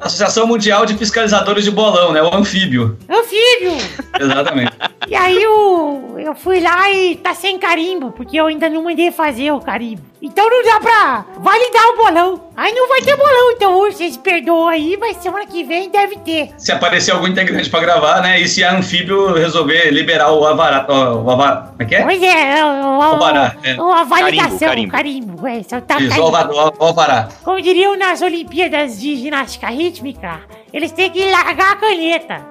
[0.00, 2.20] Associação Mundial de Fiscalizadores de Bolão, né?
[2.22, 2.98] O anfíbio.
[3.08, 3.76] Anfíbio.
[4.20, 4.72] Exatamente.
[5.08, 9.10] E aí eu, eu fui lá e tá sem carimbo, porque eu ainda não mandei
[9.10, 10.00] fazer o carimbo.
[10.22, 12.40] Então não dá pra validar o bolão.
[12.56, 16.16] Aí não vai ter bolão, então hoje vocês perdoam aí, mas semana que vem deve
[16.18, 16.50] ter.
[16.56, 18.40] Se aparecer algum integrante pra gravar, né?
[18.40, 20.86] E se a anfíbio resolver liberar o avará.
[20.88, 21.56] O avará.
[21.70, 22.02] Como é que é?
[22.02, 23.74] Pois é, o, o, Alvará, é.
[23.80, 25.46] o- a validação, Carimbo, o carimbo.
[25.48, 26.26] É, só tá Isso, o carimbo.
[26.26, 26.72] alvará.
[26.78, 27.28] o alvará.
[27.42, 30.40] Como diriam nas Olimpíadas de Ginástica Rítmica,
[30.72, 32.46] eles têm que largar a caneta.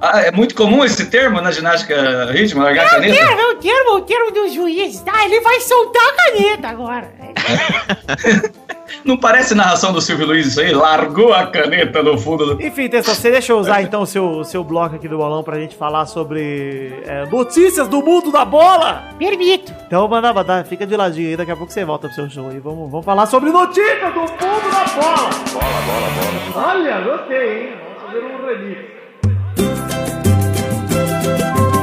[0.00, 3.14] Ah, é muito comum esse termo na ginástica ritmo, largar a É o caneta?
[3.16, 5.24] termo, é o termo, o termo do juiz, tá?
[5.24, 7.10] Ele vai soltar a caneta agora.
[9.04, 10.72] Não parece narração do Silvio Luiz isso aí?
[10.72, 12.62] Largou a caneta no fundo do.
[12.62, 15.58] Enfim, Tessa, você deixa eu usar então o seu, seu bloco aqui do bolão pra
[15.58, 19.04] gente falar sobre é, notícias do mundo da bola?
[19.18, 19.72] Permito.
[19.86, 22.48] Então, manda, manda, fica de ladinho aí, daqui a pouco você volta pro seu show
[22.48, 22.58] aí.
[22.58, 25.30] Vamos, vamos falar sobre notícias do mundo da bola.
[25.52, 26.68] Bola, bola, bola.
[26.68, 27.72] Olha, gostei, hein?
[27.84, 28.97] Vamos fazer um remix.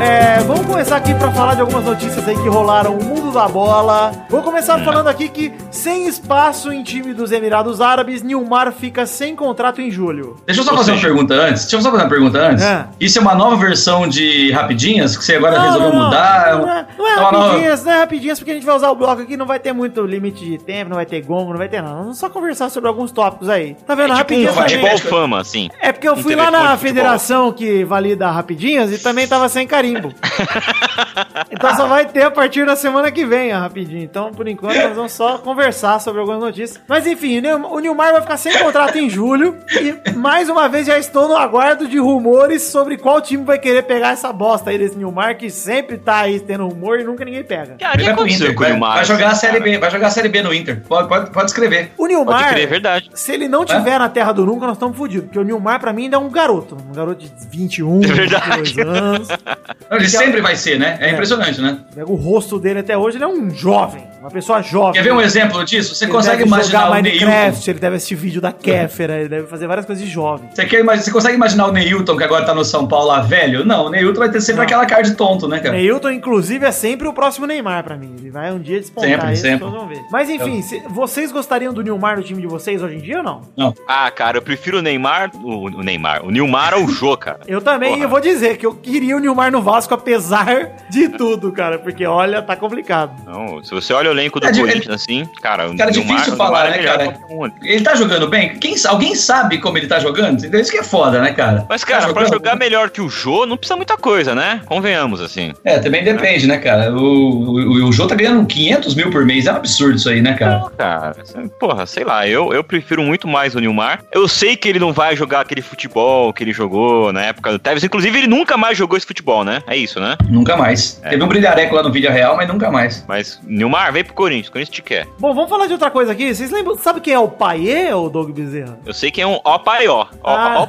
[0.07, 3.47] É, vamos começar aqui pra falar de algumas notícias aí que rolaram no mundo da
[3.47, 4.11] bola.
[4.29, 9.35] Vou começar falando aqui que, sem espaço em time dos Emirados Árabes, Nilmar fica sem
[9.35, 10.35] contrato em julho.
[10.45, 11.63] Deixa eu só Ou fazer uma seja- pergunta antes.
[11.63, 12.63] Deixa eu só fazer uma pergunta antes.
[12.63, 12.85] É.
[12.99, 16.55] Isso é uma nova versão de Rapidinhas que você agora resolveu mudar?
[16.59, 18.75] Não, é, não é É uma nova- rapidinhas, não é rapidinhas, porque a gente vai
[18.75, 21.49] usar o bloco aqui, não vai ter muito limite de tempo, não vai ter gongo,
[21.49, 21.95] não vai ter nada.
[21.95, 23.75] Vamos só conversar sobre alguns tópicos aí.
[23.87, 24.13] Tá vendo?
[24.13, 24.69] É tipo rapidinhas também.
[24.69, 25.67] futebol fama, assim.
[25.81, 29.65] É porque eu um fui lá na federação que valida rapidinhas e também tava sem
[30.01, 30.13] carimbo.
[31.51, 34.03] então só vai ter a partir da semana que vem a rapidinho.
[34.03, 36.79] Então, por enquanto, nós vamos só conversar sobre algumas notícias.
[36.87, 39.57] Mas enfim, o Nil- o Nilmar vai ficar sem contrato em julho.
[39.71, 43.83] E mais uma vez já estou no aguardo de rumores sobre qual time vai querer
[43.83, 47.43] pegar essa bosta aí desse Nilmar, que sempre tá aí tendo rumor e nunca ninguém
[47.43, 47.75] pega.
[47.79, 48.55] Cara, que aconteceu Inter.
[48.55, 48.95] com o Neymar?
[48.95, 49.59] vai jogar a Série?
[49.59, 49.77] B.
[49.77, 50.81] Vai jogar a Série B no Inter.
[50.87, 51.91] Pode, pode, pode escrever.
[51.97, 53.09] O Nilmar, Pode crer, é verdade.
[53.13, 55.25] se ele não tiver na terra do nunca, nós estamos fodidos.
[55.25, 56.77] Porque o Nilmar, pra mim, ainda é um garoto.
[56.89, 58.73] Um garoto de 21, É verdade.
[58.73, 59.27] 22 anos.
[59.89, 60.97] Não, Ele sempre vai ser, né?
[60.99, 61.77] É, impressionante, né?
[61.93, 64.03] Pega o rosto dele até hoje, ele é um jovem.
[64.19, 64.93] Uma pessoa jovem.
[64.93, 65.93] Quer ver um exemplo disso?
[65.93, 67.25] Você Ele consegue deve imaginar jogar o Neilton?
[67.27, 70.49] Minecraft, ele deve assistir vídeo da Kéfera, ele deve fazer várias coisas de jovem.
[70.51, 73.63] Você, quer, você consegue imaginar o Neilton que agora tá no São Paulo lá velho?
[73.63, 74.63] Não, o Neilton vai ter sempre Não.
[74.63, 75.75] aquela cara de tonto, né, cara?
[75.75, 78.15] Neilton, inclusive, é sempre o próximo Neymar pra mim.
[78.17, 79.59] Ele vai um dia despontar Sempre, isso, sempre.
[79.59, 80.01] todos vão ver.
[80.11, 83.23] Mas enfim, se- vocês gostariam do Nilmar no time de vocês hoje em dia ou
[83.23, 83.73] não?
[83.87, 85.29] Ah, cara, eu prefiro o Neymar.
[85.35, 86.25] O, o Neymar.
[86.25, 87.41] O Nilmar ao Jô, cara.
[87.47, 88.03] Eu também, Porra.
[88.03, 91.77] eu vou dizer que eu queria o Nilmar no Vasco, apesar de tudo, cara.
[91.77, 93.11] Porque, olha, tá complicado.
[93.25, 96.15] Não, se você olha o elenco do É, Corinthians assim, cara, o Cara, é Nilmar,
[96.15, 97.17] difícil o Nilmar falar, é né, cara?
[97.61, 98.55] Ele tá jogando bem?
[98.57, 100.39] Quem, alguém sabe como ele tá jogando?
[100.39, 100.61] Entendeu?
[100.61, 101.65] Isso que é foda, né, cara?
[101.67, 104.61] Mas, cara, Tá pra jogar melhor que o Jô, não precisa muita coisa, né?
[104.65, 105.51] Convenhamos, assim.
[105.65, 106.93] É, também depende, né, cara?
[106.93, 109.45] O, o, o Jô tá ganhando 500 mil por mês.
[109.45, 110.59] É um absurdo isso aí, né, cara?
[110.59, 114.03] Não, cara, assim, porra, sei lá, eu, eu prefiro muito mais o Nilmar.
[114.13, 117.59] Eu sei que ele não vai jogar aquele futebol que ele jogou na época do
[117.59, 117.83] Tevez.
[117.83, 119.61] Inclusive, ele nunca mais jogou esse futebol, né?
[119.67, 120.15] É isso, né?
[120.29, 120.93] Nunca mais.
[121.09, 123.03] Teve um brilhareco lá no vídeo real, mas nunca mais.
[123.07, 125.07] Mas, Nilmar, vem pro Corinthians, o Corinthians te quer.
[125.19, 126.33] Bom, vamos falar de outra coisa aqui.
[126.33, 128.77] Vocês lembram, sabe quem é o Paiê, ou Doug Bezerra?
[128.85, 130.05] Eu sei que é um ó paió.
[130.23, 130.65] Ó, Ah.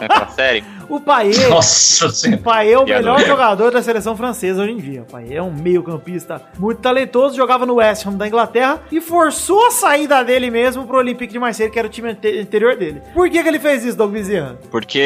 [0.00, 0.64] aquela série.
[0.92, 1.48] O Paiê...
[1.48, 2.38] Nossa senhora.
[2.38, 5.02] O Paê é o melhor jogador da seleção francesa hoje em dia.
[5.02, 9.68] O Paê é um meio-campista muito talentoso, jogava no West Ham da Inglaterra e forçou
[9.68, 13.00] a saída dele mesmo pro Olympique de Marseille, que era o time ante- anterior dele.
[13.14, 14.58] Por que, que ele fez isso, Doug Bezerra?
[14.70, 14.98] Porque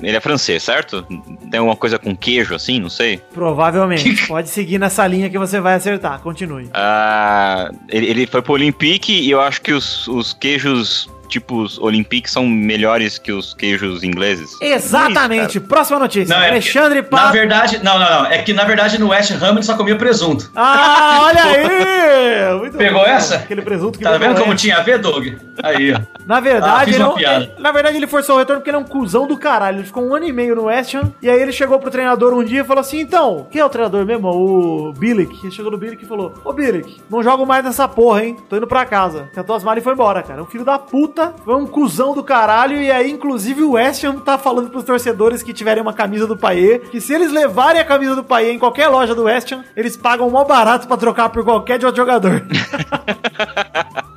[0.00, 1.02] ele é francês, certo?
[1.50, 3.20] Tem alguma coisa com queijo, assim, não sei.
[3.34, 4.24] Provavelmente.
[4.28, 6.20] Pode seguir nessa linha que você vai acertar.
[6.20, 6.70] Continue.
[6.72, 12.30] Ah, ele, ele foi pro Olympique e eu acho que os, os queijos tipos Olympique
[12.30, 14.56] são melhores que os queijos ingleses.
[14.60, 15.60] Exatamente.
[15.60, 16.34] Próxima notícia.
[16.34, 17.32] Não, é Alexandre porque, Na Pato.
[17.34, 18.26] verdade, não, não, não.
[18.26, 20.50] É que na verdade no West Ham ele só comia presunto.
[20.56, 22.58] Ah, olha aí!
[22.58, 23.06] Muito Pegou bom.
[23.06, 23.36] essa?
[23.36, 25.26] Aquele presunto que Tá vendo do como tinha a ver, Doug?
[25.62, 26.00] Aí, ó.
[26.26, 28.76] Na Ah, verdade, fiz ele, não- ele- na verdade, ele forçou o retorno porque ele
[28.76, 29.78] é um cuzão do caralho.
[29.78, 31.12] Ele ficou um ano e meio no West Ham.
[31.22, 33.68] E aí ele chegou pro treinador um dia e falou assim: então, quem é o
[33.68, 34.28] treinador mesmo?
[34.28, 35.36] O Bilic.
[35.42, 38.36] Ele chegou no Bilic e falou: Ô Bilic, não jogo mais nessa porra, hein?
[38.48, 39.28] Tô indo pra casa.
[39.34, 40.42] Cantou as malas e foi embora, cara.
[40.42, 42.80] Um filho da puta, foi um cuzão do caralho.
[42.80, 46.36] E aí, inclusive, o West Ham tá falando pros torcedores que tiverem uma camisa do
[46.36, 49.64] Paê que se eles levarem a camisa do Paê em qualquer loja do West Ham,
[49.76, 52.42] eles pagam mó barato pra trocar por qualquer outro jogador.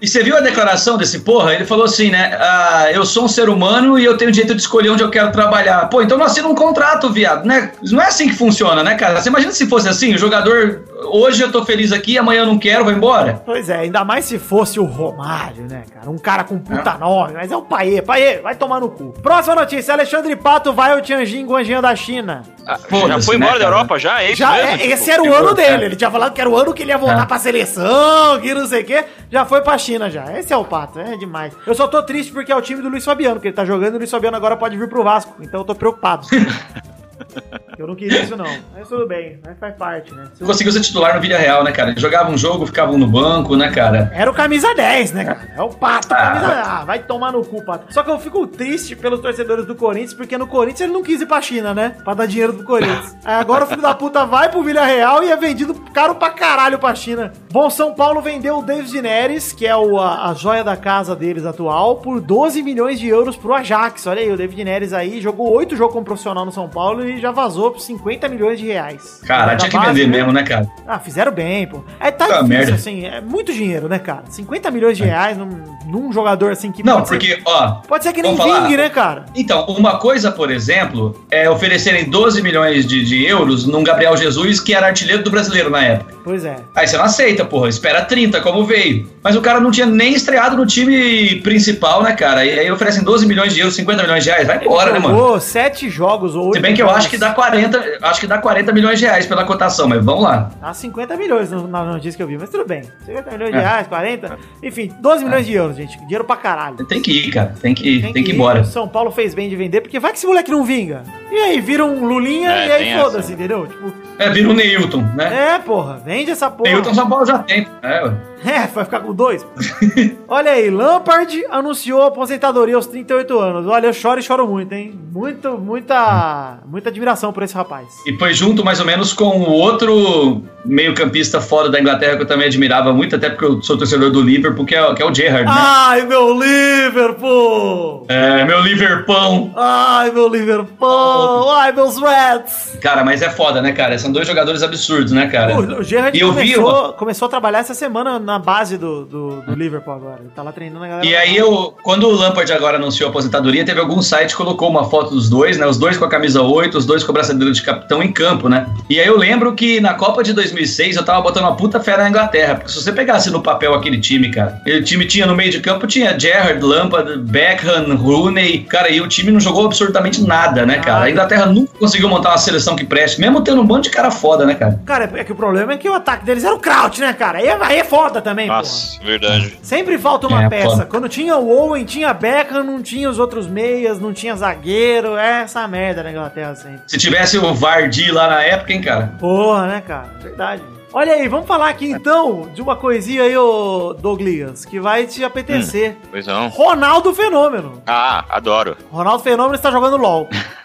[0.00, 1.54] E você viu a declaração desse porra?
[1.54, 2.36] Ele falou assim, né?
[2.38, 5.32] Ah, eu sou um ser humano e eu tenho direito de escolher onde eu quero
[5.32, 5.88] trabalhar.
[5.88, 7.72] Pô, então não assina um contrato, viado, né?
[7.90, 9.20] Não é assim que funciona, né, cara?
[9.20, 12.58] Você imagina se fosse assim, o jogador, hoje eu tô feliz aqui, amanhã eu não
[12.58, 13.42] quero, vou embora.
[13.44, 16.10] Pois é, ainda mais se fosse o Romário, né, cara?
[16.10, 18.00] Um cara com puta nome, mas é o Paê.
[18.02, 19.12] Paê, vai tomar no cu.
[19.22, 22.42] Próxima notícia: Alexandre Pato vai ao Tianjin Guanjin da China.
[22.66, 23.76] Ah, já Foda-se, foi né, embora da cara?
[23.76, 24.22] Europa já?
[24.22, 24.68] É isso Já, mesmo?
[24.70, 25.82] é- Tipo, esse era o ano dele.
[25.84, 25.86] é.
[25.86, 27.26] Ele tinha falado que era o ano que ele ia voltar É.
[27.26, 29.04] pra seleção, que não sei o quê.
[29.30, 30.36] Já foi pra China já.
[30.38, 31.52] Esse é o Pato, é demais.
[31.66, 33.92] Eu só tô triste porque é o time do Luiz Fabiano, que ele tá jogando
[33.92, 35.34] e o Luiz Fabiano agora pode vir pro Vasco.
[35.40, 36.26] Então eu tô preocupado.
[37.78, 38.46] eu não queria isso, não.
[38.74, 40.24] Mas tudo bem, mas faz parte, né?
[40.34, 41.94] Se eu- Conseguiu ser titular no Vídeo Real, né, cara?
[41.98, 44.10] Jogava um jogo, ficavam no banco, né, cara?
[44.14, 45.48] Era o camisa 10, né, cara?
[45.56, 46.16] É o Pato, Ah.
[46.16, 47.92] camisa Ah, vai tomar no cu, Pato.
[47.92, 51.20] Só que eu fico triste pelos torcedores do Corinthians, porque no Corinthians ele não quis
[51.20, 51.96] ir pra China, né?
[52.04, 53.16] Pra dar dinheiro pro Corinthians.
[53.24, 56.30] Aí agora o filho da puta vai pro Vila Real e é vendido caro pra
[56.30, 57.32] caralho pra China.
[57.52, 61.14] Bom, São Paulo vendeu o David Neres, que é o, a, a joia da casa
[61.16, 64.06] deles atual, por 12 milhões de euros pro Ajax.
[64.06, 67.20] Olha aí, o David Neres aí jogou oito jogos como profissional no São Paulo e
[67.20, 69.20] já vazou por 50 milhões de reais.
[69.26, 70.16] Cara, tinha que base, vender né?
[70.18, 70.66] mesmo, né, cara?
[70.86, 71.82] Ah, fizeram bem, pô.
[72.00, 72.74] É, tá Ah, difícil, merda.
[72.74, 74.24] assim, é muito dinheiro, né, cara?
[74.28, 75.48] 50 milhões de reais num,
[75.86, 77.68] num jogador assim que Não, pode ser- porque, ó.
[77.88, 78.60] pode ser que nem falar.
[78.62, 79.24] vingue, né, cara?
[79.34, 84.60] Então, uma coisa, por exemplo, é oferecerem 12 milhões de, de euros num Gabriel Jesus,
[84.60, 86.14] que era artilheiro do brasileiro na época.
[86.24, 86.56] Pois é.
[86.74, 87.68] Aí você não aceita, porra.
[87.68, 89.08] Espera 30, como veio.
[89.26, 92.44] Mas o cara não tinha nem estreado no time principal, né, cara?
[92.44, 94.46] E aí oferecem 12 milhões de euros, 50 milhões de reais.
[94.46, 95.40] Vai embora, né, mano?
[95.40, 98.72] Sete jogos ou Se bem que eu acho que dá 40, acho que dá 40
[98.72, 100.48] milhões de reais pela cotação, mas vamos lá.
[100.60, 102.82] Dá 50 milhões na notícia que eu vi, mas tudo bem.
[103.04, 103.60] 50 milhões de É.
[103.62, 104.38] reais, 40.
[104.62, 105.98] Enfim, 12 milhões de euros, gente.
[106.02, 106.76] Dinheiro pra caralho.
[106.86, 107.52] Tem que ir, cara.
[107.60, 108.60] Tem que, tem que ir embora.
[108.60, 111.02] O São Paulo fez bem de vender, porque vai que esse moleque não vinga.
[111.32, 113.66] E aí, vira um Lulinha É, e aí tem foda-se, entendeu?
[113.66, 115.54] Tipo, É, vira o Neilton, né?
[115.56, 116.70] é, porra, vende essa porra.
[116.70, 117.66] Neilton São Paulo já tem.
[117.82, 118.12] É, ué.
[118.44, 119.44] É, vai ficar com dois.
[120.28, 123.66] Olha aí, Lampard anunciou aposentadoria aos 38 anos.
[123.66, 124.98] Olha, eu choro e choro muito, hein?
[125.12, 127.88] Muito, muita, muita admiração por esse rapaz.
[128.06, 132.26] E foi junto mais ou menos com o outro meio-campista fora da Inglaterra que eu
[132.26, 135.14] também admirava muito, até porque eu sou torcedor do Liverpool, que é, que é o
[135.14, 135.52] Gerrard, né?
[135.56, 138.04] Ai, meu Liverpool!
[138.08, 139.52] É, meu Liverpool.
[139.56, 141.50] Ai, meu Liverpool!
[141.50, 142.78] Ai, meus Reds!
[142.82, 143.98] Cara, mas é foda, né, cara?
[143.98, 145.54] São dois jogadores absurdos, né, cara?
[145.54, 149.54] O, o Gerrard vi começou, começou a trabalhar essa semana na base do, do, do
[149.54, 150.20] Liverpool agora.
[150.20, 151.06] Ele tá lá treinando a galera.
[151.06, 154.68] E aí, eu, quando o Lampard agora anunciou a aposentadoria, teve algum site que colocou
[154.68, 155.66] uma foto dos dois, né?
[155.66, 158.48] Os dois com a camisa 8, os dois com a braçadeira de capitão em campo,
[158.48, 158.66] né?
[158.88, 161.96] E aí eu lembro que na Copa de 2006 eu tava botando uma puta fé
[161.96, 165.34] na Inglaterra, porque se você pegasse no papel aquele time, cara, o time tinha no
[165.34, 170.22] meio de campo, tinha Gerrard, Lampard, Beckham, Rooney, cara, e o time não jogou absolutamente
[170.22, 171.04] nada, né, cara?
[171.04, 174.10] A Inglaterra nunca conseguiu montar uma seleção que preste, mesmo tendo um monte de cara
[174.10, 174.80] foda, né, cara?
[174.84, 177.38] Cara, é que o problema é que o ataque deles era o Kraut, né, cara?
[177.38, 178.54] Aí é, aí é foda também, pô.
[179.02, 179.58] Verdade.
[179.62, 180.70] Sempre falta uma É, peça.
[180.70, 180.86] foda.
[180.86, 185.16] Quando tinha o Owen, tinha Beckham, não tinha os outros meias, não tinha zagueiro.
[185.16, 186.80] É essa merda na Inglaterra sempre.
[186.86, 189.12] Se tivesse o Vardy lá na época, hein, cara?
[189.18, 190.08] Porra, né, cara?
[190.20, 190.62] Verdade.
[190.98, 195.22] Olha aí, vamos falar aqui então de uma coisinha aí, ô Douglas, que vai te
[195.22, 195.94] apetecer.
[196.10, 196.48] Pois não.
[196.48, 197.82] Ronaldo Fenômeno.
[197.86, 198.78] Ah, adoro.
[198.90, 200.26] Ronaldo Fenômeno está jogando LOL.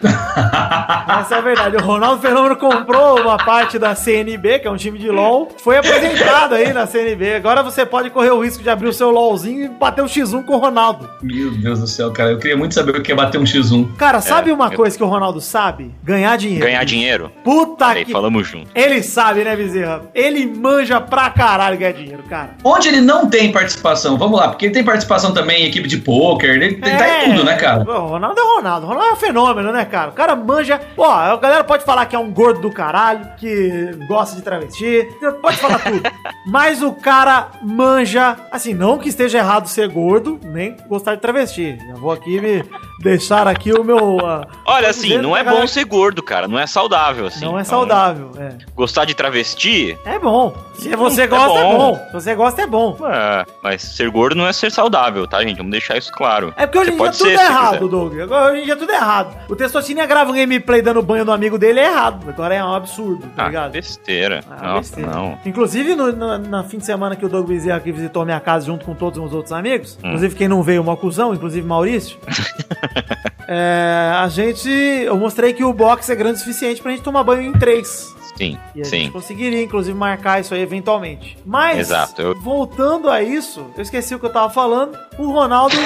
[1.20, 1.76] Essa é a verdade.
[1.76, 5.76] O Ronaldo Fenômeno comprou uma parte da CNB, que é um time de LOL, foi
[5.76, 7.34] apresentado aí na CNB.
[7.34, 10.46] Agora você pode correr o risco de abrir o seu LOLzinho e bater um X1
[10.46, 11.10] com o Ronaldo.
[11.20, 12.30] Meu Deus do céu, cara.
[12.30, 13.96] Eu queria muito saber o que é bater um X1.
[13.96, 15.94] Cara, sabe uma eu- coisa que o Ronaldo sabe?
[16.02, 16.64] Ganhar dinheiro.
[16.64, 17.30] Ganhar dinheiro.
[17.44, 18.12] Puta Aí, que.
[18.12, 18.70] falamos junto.
[18.74, 20.00] Ele sabe, né, Bezerra?
[20.22, 22.50] Ele manja pra caralho ganhar dinheiro, cara.
[22.62, 24.16] Onde ele não tem participação?
[24.16, 27.30] Vamos lá, porque ele tem participação também em equipe de pôquer, ele, ele tá em
[27.30, 27.82] tudo, né, cara?
[27.82, 28.86] O Ronaldo é Ronaldo.
[28.86, 30.10] O Ronaldo é um fenômeno, né, cara?
[30.10, 30.80] O cara manja.
[30.96, 35.08] Ó, a galera pode falar que é um gordo do caralho, que gosta de travesti,
[35.40, 36.02] pode falar tudo.
[36.46, 38.36] Mas o cara manja.
[38.50, 41.78] Assim, não que esteja errado ser gordo, nem gostar de travesti.
[41.86, 42.64] Já vou aqui me,
[43.02, 44.24] deixar aqui o meu.
[44.24, 46.46] ah, Olha, assim, não é galera bom ser gordo, cara.
[46.48, 47.44] Não é saudável, assim.
[47.44, 48.30] Não é Então, saudável.
[48.38, 48.56] É.
[48.74, 50.54] Gostar de travesti, É bom.
[50.74, 51.76] Se você É gosta, é bom.
[51.78, 52.06] bom.
[52.06, 52.96] Se você gosta, é bom.
[53.08, 55.56] é, mas ser gordo não é ser saudável, tá, gente?
[55.58, 56.52] Vamos deixar isso claro.
[56.56, 57.88] É porque hoje em dia tudo ser, é errado.
[57.88, 58.18] Doug.
[58.20, 59.36] Agora, Hoje em dia tudo é errado.
[59.48, 62.28] O Testosterinha grava um gameplay dando banho no amigo dele é errado.
[62.28, 63.72] Agora é um absurdo, tá Ah, ligado?
[63.72, 64.40] besteira.
[64.50, 65.10] Ah, Nossa, besteira.
[65.10, 65.38] não.
[65.44, 68.40] Inclusive, no, no- na fim de semana que o Doug Bezerra aqui visitou a minha
[68.40, 70.08] casa junto com todos os meus outros amigos, Hum.
[70.08, 72.18] inclusive quem não veio, uma cuzão, inclusive Maurício,
[73.48, 74.68] é, a gente.
[74.68, 78.12] Eu mostrei que o box é grande o suficiente pra gente tomar banho em três.
[78.36, 78.90] Sim, E a sim.
[79.00, 81.36] gente conseguiria, inclusive, marcar isso aí eventualmente.
[81.44, 84.98] Mas, Exato, eu- voltando a isso, eu esqueci o que eu tava falando.
[85.18, 85.76] O Ronaldo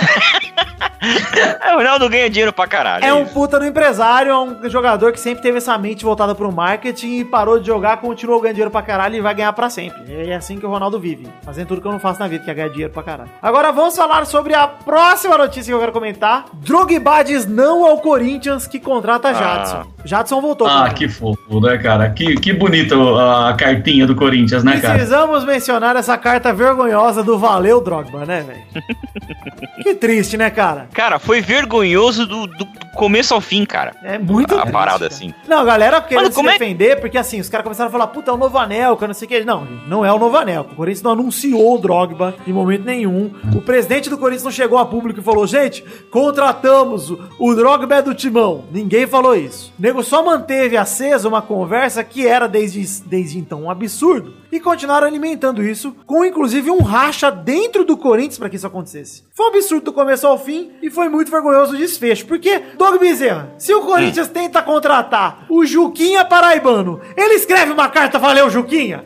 [1.60, 3.04] É, o Ronaldo ganha dinheiro pra caralho.
[3.04, 3.32] é um isso.
[3.34, 7.24] puta no empresário, é um jogador que sempre teve essa mente voltada pro marketing e
[7.24, 10.02] parou de jogar, continuou ganhando dinheiro pra caralho e vai ganhar pra sempre.
[10.30, 12.50] É assim que o Ronaldo vive, fazendo tudo que eu não faço na vida, que
[12.50, 13.30] é ganhar dinheiro pra caralho.
[13.42, 16.44] Agora vamos falar sobre a próxima notícia que eu quero comentar.
[17.24, 19.84] Diz não ao Corinthians que contrata Jadson.
[20.04, 20.66] Jadson voltou.
[20.66, 22.08] Ah, que fofo, né, cara?
[22.10, 24.94] Que, que bonito a cartinha do Corinthians, né, cara?
[24.94, 28.84] Precisamos mencionar essa carta vergonhosa do Valeu Drogba, né, velho?
[29.82, 30.88] que triste, né, cara?
[30.92, 33.94] Cara, foi vergonhoso do, do começo ao fim, cara.
[34.02, 35.12] É muito A triste, parada, cara.
[35.12, 35.34] assim.
[35.48, 37.92] Não, a galera querendo Mano, se como é- defender, porque assim, os caras começaram a
[37.92, 39.44] falar, puta, é o novo anel, que eu não sei o que.
[39.44, 40.66] Não, não é o novo anel.
[40.72, 43.32] O Corinthians não anunciou o Drogba em momento nenhum.
[43.54, 47.96] O presidente do Corinthians não chegou a público e falou, gente, contratamos o, o Drogba
[47.96, 48.64] é do timão.
[48.70, 49.72] Ninguém falou isso.
[49.78, 54.34] O nego só manteve acesa uma conversa que era desde, desde então um absurdo.
[54.56, 59.22] E continuaram alimentando isso, com inclusive um racha dentro do Corinthians para que isso acontecesse.
[59.34, 62.24] Foi um absurdo do começo ao fim e foi muito vergonhoso o desfecho.
[62.24, 68.18] Porque, Doug Bezerra, se o Corinthians tenta contratar o Juquinha Paraibano, ele escreve uma carta,
[68.18, 69.02] valeu, Juquinha?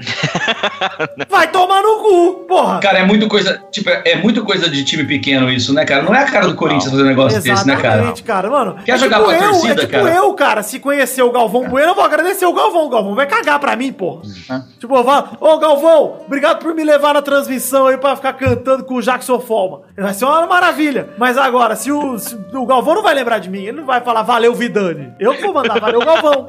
[1.28, 2.78] Vai tomar no cu, porra.
[2.78, 3.60] Cara, é muito coisa.
[3.72, 6.04] Tipo, é muito coisa de time pequeno isso, né, cara?
[6.04, 7.94] Não é a cara do Corinthians fazer um negócio desse, né, cara?
[7.94, 8.48] Exatamente, cara.
[8.48, 10.14] Mano, Quer é jogar tipo pra eu, torcida, é tipo cara?
[10.14, 10.62] eu, cara.
[10.62, 12.86] Se conhecer o Galvão Bueno, eu vou agradecer o Galvão.
[12.86, 14.22] O Galvão vai cagar pra mim, porra.
[14.78, 18.84] Tipo, eu falo, ô Galvão, obrigado por me levar na transmissão aí pra ficar cantando
[18.84, 19.82] com o Jackson Folma.
[19.96, 21.10] Vai ser uma maravilha.
[21.18, 24.00] Mas agora, se o, se o Galvão não vai lembrar de mim, ele não vai
[24.00, 25.12] falar valeu, Vidani.
[25.18, 26.46] Eu vou mandar valeu, Galvão.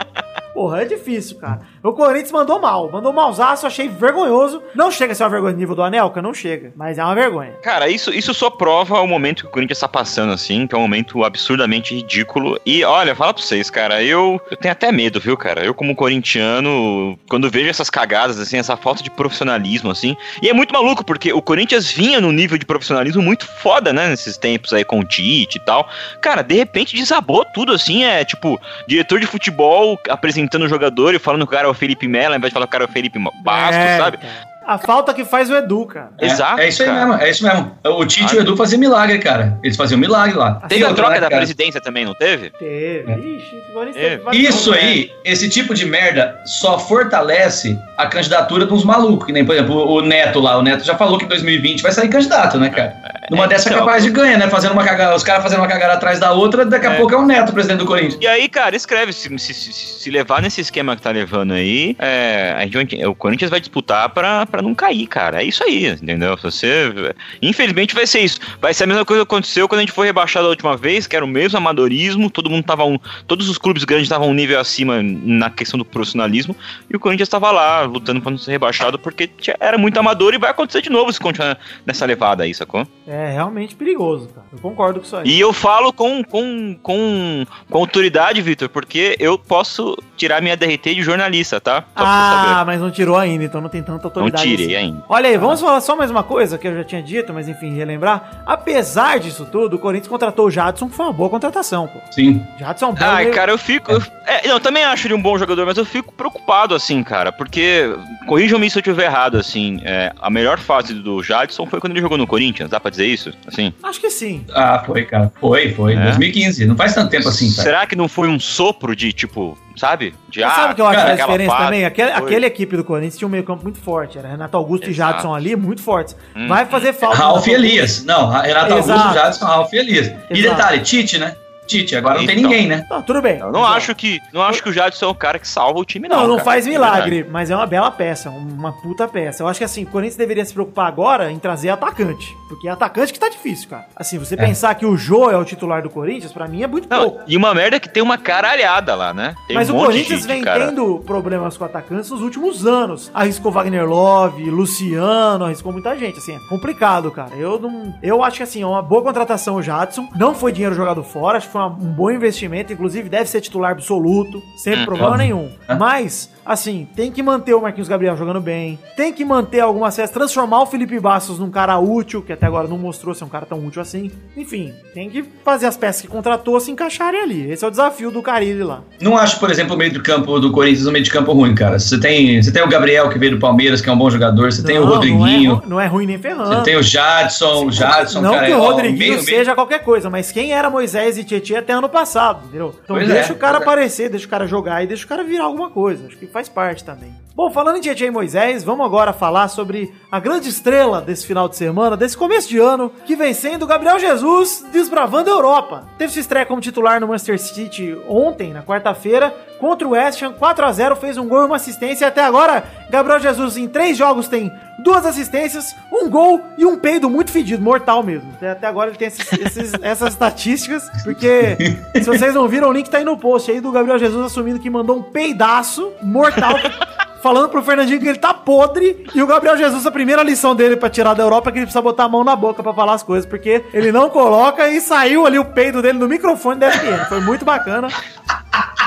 [0.54, 1.62] Porra, é difícil, cara.
[1.84, 2.90] O Corinthians mandou mal.
[2.92, 4.62] Mandou malzaço, achei vergonhoso.
[4.76, 6.72] Não chega a ser uma vergonha nível do Anelka, não chega.
[6.76, 7.54] Mas é uma vergonha.
[7.64, 10.78] Cara, isso, isso só prova o momento que o Corinthians tá passando, assim, que é
[10.78, 12.60] um momento absurdamente ridículo.
[12.66, 15.66] E olha, fala pra vocês, cara, eu, eu tenho até medo, viu, cara?
[15.66, 20.16] Eu, como corintiano, quando vejo essas cagadas, assim, essa falta de profissionalismo, assim.
[20.42, 24.08] E é muito maluco, porque o Corinthians vinha num nível de profissionalismo muito foda, né,
[24.08, 25.90] nesses tempos aí com o Tite e tal.
[26.22, 31.20] Cara, de repente desabou tudo, assim, é tipo, diretor de futebol apresentando o jogador e
[31.20, 32.92] falando que o cara Felipe Melo, ao invés de falar que o cara é o
[32.92, 34.18] Felipe Bastos, É, sabe?
[34.18, 34.51] cara.
[34.66, 36.12] A falta que faz o Edu, cara.
[36.20, 37.06] É, Exato, É isso aí cara.
[37.08, 37.72] mesmo, é isso mesmo.
[37.84, 39.58] O Tite e o Edu faziam milagre, cara.
[39.64, 40.56] Eles faziam milagre lá.
[40.70, 41.38] Teve a troca né, da cara?
[41.38, 42.52] presidência também, não teve?
[42.52, 43.12] Teve.
[43.12, 44.38] Ixi, esse Corinthians Teve.
[44.38, 44.78] Isso né?
[44.80, 49.56] aí, esse tipo de merda só fortalece a candidatura de uns malucos, que nem, por
[49.56, 50.58] exemplo, o Neto lá.
[50.58, 52.94] O Neto já falou que em 2020 vai sair candidato, né, cara?
[53.30, 53.86] Numa dessa é então.
[53.86, 54.48] capaz de ganhar, né?
[54.50, 56.98] Fazendo uma cagada, os caras fazendo uma cagada atrás da outra, daqui a É.
[56.98, 58.18] pouco é o Neto, presidente do Corinthians.
[58.22, 62.54] E aí, cara, escreve, se, se, se- levar nesse esquema que tá levando aí, é,
[62.58, 65.42] a gente o Corinthians vai disputar pra, pra não cair, cara.
[65.42, 66.38] É isso aí, entendeu?
[66.38, 66.94] Você,
[67.42, 68.40] infelizmente vai ser isso.
[68.60, 71.08] Vai ser a mesma coisa que aconteceu quando a gente foi rebaixado a última vez,
[71.08, 74.34] que era o mesmo amadorismo, todo mundo tava um, todos os clubes grandes estavam um
[74.34, 76.56] nível acima na questão do profissionalismo,
[76.90, 80.38] e o Corinthians tava lá lutando pra não ser rebaixado porque era muito amador e
[80.38, 82.86] vai acontecer de novo se continuar nessa levada aí, sacou?
[83.08, 84.48] É realmente perigoso, cara.
[84.52, 85.28] Eu concordo com isso aí.
[85.28, 90.96] E eu falo com, com, com, com autoridade, Vitor, porque eu posso tirar minha DRT
[90.96, 91.82] de jornalista, tá?
[91.82, 94.41] Só ah, mas não tirou ainda, então não tem tanta Não autoridade.
[94.42, 95.04] Tirei ainda.
[95.10, 97.74] Olha aí, vamos falar só mais uma coisa que eu já tinha dito, mas enfim,
[97.76, 98.44] relembrar.
[98.46, 102.00] Apesar disso tudo, o Corinthians contratou o Jadson, que foi uma boa contratação, pô.
[102.12, 102.42] Sim.
[102.60, 103.92] Jadson é um bom Ai, meio- cara, eu fico.
[103.92, 107.04] eu- é, não, eu também acho ele um bom jogador, mas eu fico preocupado, assim,
[107.04, 107.96] cara, porque.
[108.28, 109.80] Corrijam-me se eu estiver errado, assim.
[109.84, 113.06] é, a melhor fase do Jadson foi quando ele jogou no Corinthians, dá pra dizer
[113.08, 113.32] isso?
[113.48, 113.74] Assim.
[113.84, 114.46] Acho que sim.
[114.54, 115.32] Ah, foi, cara.
[115.40, 115.94] Foi, foi.
[115.94, 116.04] É?
[116.04, 116.66] 2015.
[116.66, 117.64] Não faz tanto tempo assim, cara.
[117.64, 120.14] Será que não foi um sopro de, tipo, sabe?
[120.30, 121.86] De sabe o que eu acho aquela diferença fase também?
[121.86, 122.24] Aquele, foi.
[122.24, 124.20] aquele equipe do Corinthians tinha um meio campo muito forte.
[124.20, 125.14] Era Renato Augusto e Exato.
[125.14, 126.16] Jadson ali, muito fortes.
[126.36, 126.48] Hum.
[126.48, 127.18] Vai fazer falta.
[127.18, 128.06] Ralf e Elias.
[128.06, 128.92] Não, Renato Exato.
[128.92, 130.08] Augusto, Jadson, Ralf e Elias.
[130.30, 130.56] E Exato.
[130.56, 131.36] detalhe, Tite, né?
[131.72, 131.96] Tite.
[131.96, 132.50] Agora não tem Então.
[132.50, 132.86] ninguém, né?
[132.90, 133.40] Não, tudo bem.
[133.40, 135.86] Eu não acho que não acho que o Jadson é o cara que salva o
[135.86, 136.18] time, não.
[136.22, 136.46] Não, não cara.
[136.46, 137.32] faz De milagre, verdade.
[137.32, 139.44] mas é uma bela peça, uma puta peça.
[139.44, 142.72] Eu acho que assim, o Corinthians deveria se preocupar agora em trazer atacante, porque é
[142.72, 143.86] atacante que tá difícil, cara.
[143.96, 146.88] Assim, você pensar que o Jô é o titular do Corinthians, pra mim é muito
[146.90, 147.22] Não, pouco.
[147.28, 149.36] e uma merda que tem uma caralhada lá, né?
[149.48, 150.68] Tem Mas um o monte Corinthians de- vem cara.
[150.68, 153.10] tendo problemas com atacantes nos últimos anos.
[153.14, 156.18] Arriscou Wagner Love, Luciano, arriscou muita gente.
[156.18, 157.32] Assim, é complicado, cara.
[157.36, 157.94] Eu não.
[158.02, 160.08] Eu acho que assim, é uma boa contratação o Jadson.
[160.16, 162.72] Não foi dinheiro jogado fora, acho que foi uma- um bom investimento.
[162.74, 165.50] Inclusive, deve ser titular absoluto, sem Hum, problema nenhum.
[165.80, 166.30] Mas.
[166.46, 168.80] Assim, tem que manter o Marquinhos Gabriel jogando bem.
[168.98, 172.68] Tem que manter algumas peças, transformar o Felipe Bastos num cara útil, que até agora
[172.68, 174.12] não mostrou ser um cara tão útil assim.
[174.36, 177.52] Enfim, tem que fazer as peças que contratou se encaixarem ali.
[177.52, 178.82] Esse é o desafio do Carilli lá.
[179.00, 181.54] Não acho, por exemplo, o meio do campo do Corinthians um meio de campo ruim,
[181.54, 181.78] cara.
[181.80, 184.52] Você tem, você tem o Gabriel, que veio do Palmeiras, que é um bom jogador.
[184.52, 185.52] Você tem o Não, Rodriguinho.
[185.52, 186.56] Não é, não é ruim nem ferrando.
[186.56, 187.66] Você tem o Jadson.
[187.68, 190.32] O Jadson, não cara, que é, o ó, Rodriguinho meio- meio- seja qualquer coisa, mas
[190.32, 192.74] quem era Moisés e Tietchan até ano passado, entendeu?
[192.84, 193.62] Então Pois deixa é, o cara é.
[193.62, 196.08] aparecer, deixa o cara jogar e deixa o cara virar alguma coisa.
[196.08, 197.14] Acho que faz parte também.
[197.34, 201.56] Bom, falando em e Moisés, vamos agora falar sobre a grande estrela desse final de
[201.56, 205.88] semana, desse começo de ano, que vem sendo Gabriel Jesus desbravando a Europa.
[205.98, 210.34] Teve sua estreia como titular no Manchester City ontem, na quarta-feira, contra o West Ham,
[210.34, 212.06] 4x0, fez um gol e uma assistência.
[212.06, 214.52] E até agora, Gabriel Jesus em três jogos tem
[214.84, 218.32] duas assistências, um gol e um peido muito fedido, mortal mesmo.
[218.42, 221.56] Até, agora ele tem esses- esses- essas estatísticas, porque
[221.96, 224.60] se vocês não viram, o link tá aí no post aí do Gabriel Jesus assumindo
[224.60, 226.54] que mandou um peidaço mortal.
[227.22, 230.76] Falando pro Fernandinho que ele tá podre e o Gabriel Jesus, a primeira lição dele
[230.76, 232.94] pra tirar da Europa é que ele precisa botar a mão na boca pra falar
[232.94, 236.72] as coisas, porque ele não coloca e saiu ali o peido dele no microfone da
[236.72, 237.06] FN.
[237.08, 237.90] Foi muito bacana.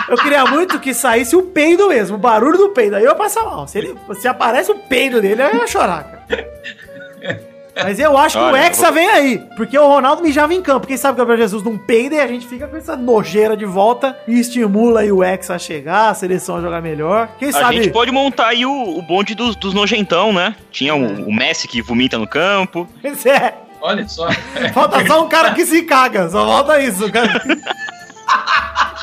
[0.09, 2.97] Eu queria muito que saísse o peido mesmo, o barulho do peido.
[2.97, 3.67] Aí eu ia passar mal.
[3.67, 7.54] Se, ele, se aparece o peido dele, eu ia chorar, cara.
[7.77, 9.43] Mas eu acho que o Olha, Hexa vem aí.
[9.57, 10.87] Porque o Ronaldo mijava em campo.
[10.87, 13.57] Quem sabe que o Gabriel Jesus não peida e a gente fica com essa nojeira
[13.57, 17.29] de volta e estimula aí o Hexa a chegar, a seleção a jogar melhor.
[17.39, 17.77] Quem A sabe.
[17.77, 20.55] gente pode montar aí o, o bonde dos, dos nojentão, né?
[20.71, 22.89] Tinha o, o Messi que vomita no campo.
[23.03, 23.55] Pois é.
[23.81, 24.29] Olha só.
[24.73, 26.31] Falta só um cara que se caga.
[26.31, 27.43] Só falta isso, cara.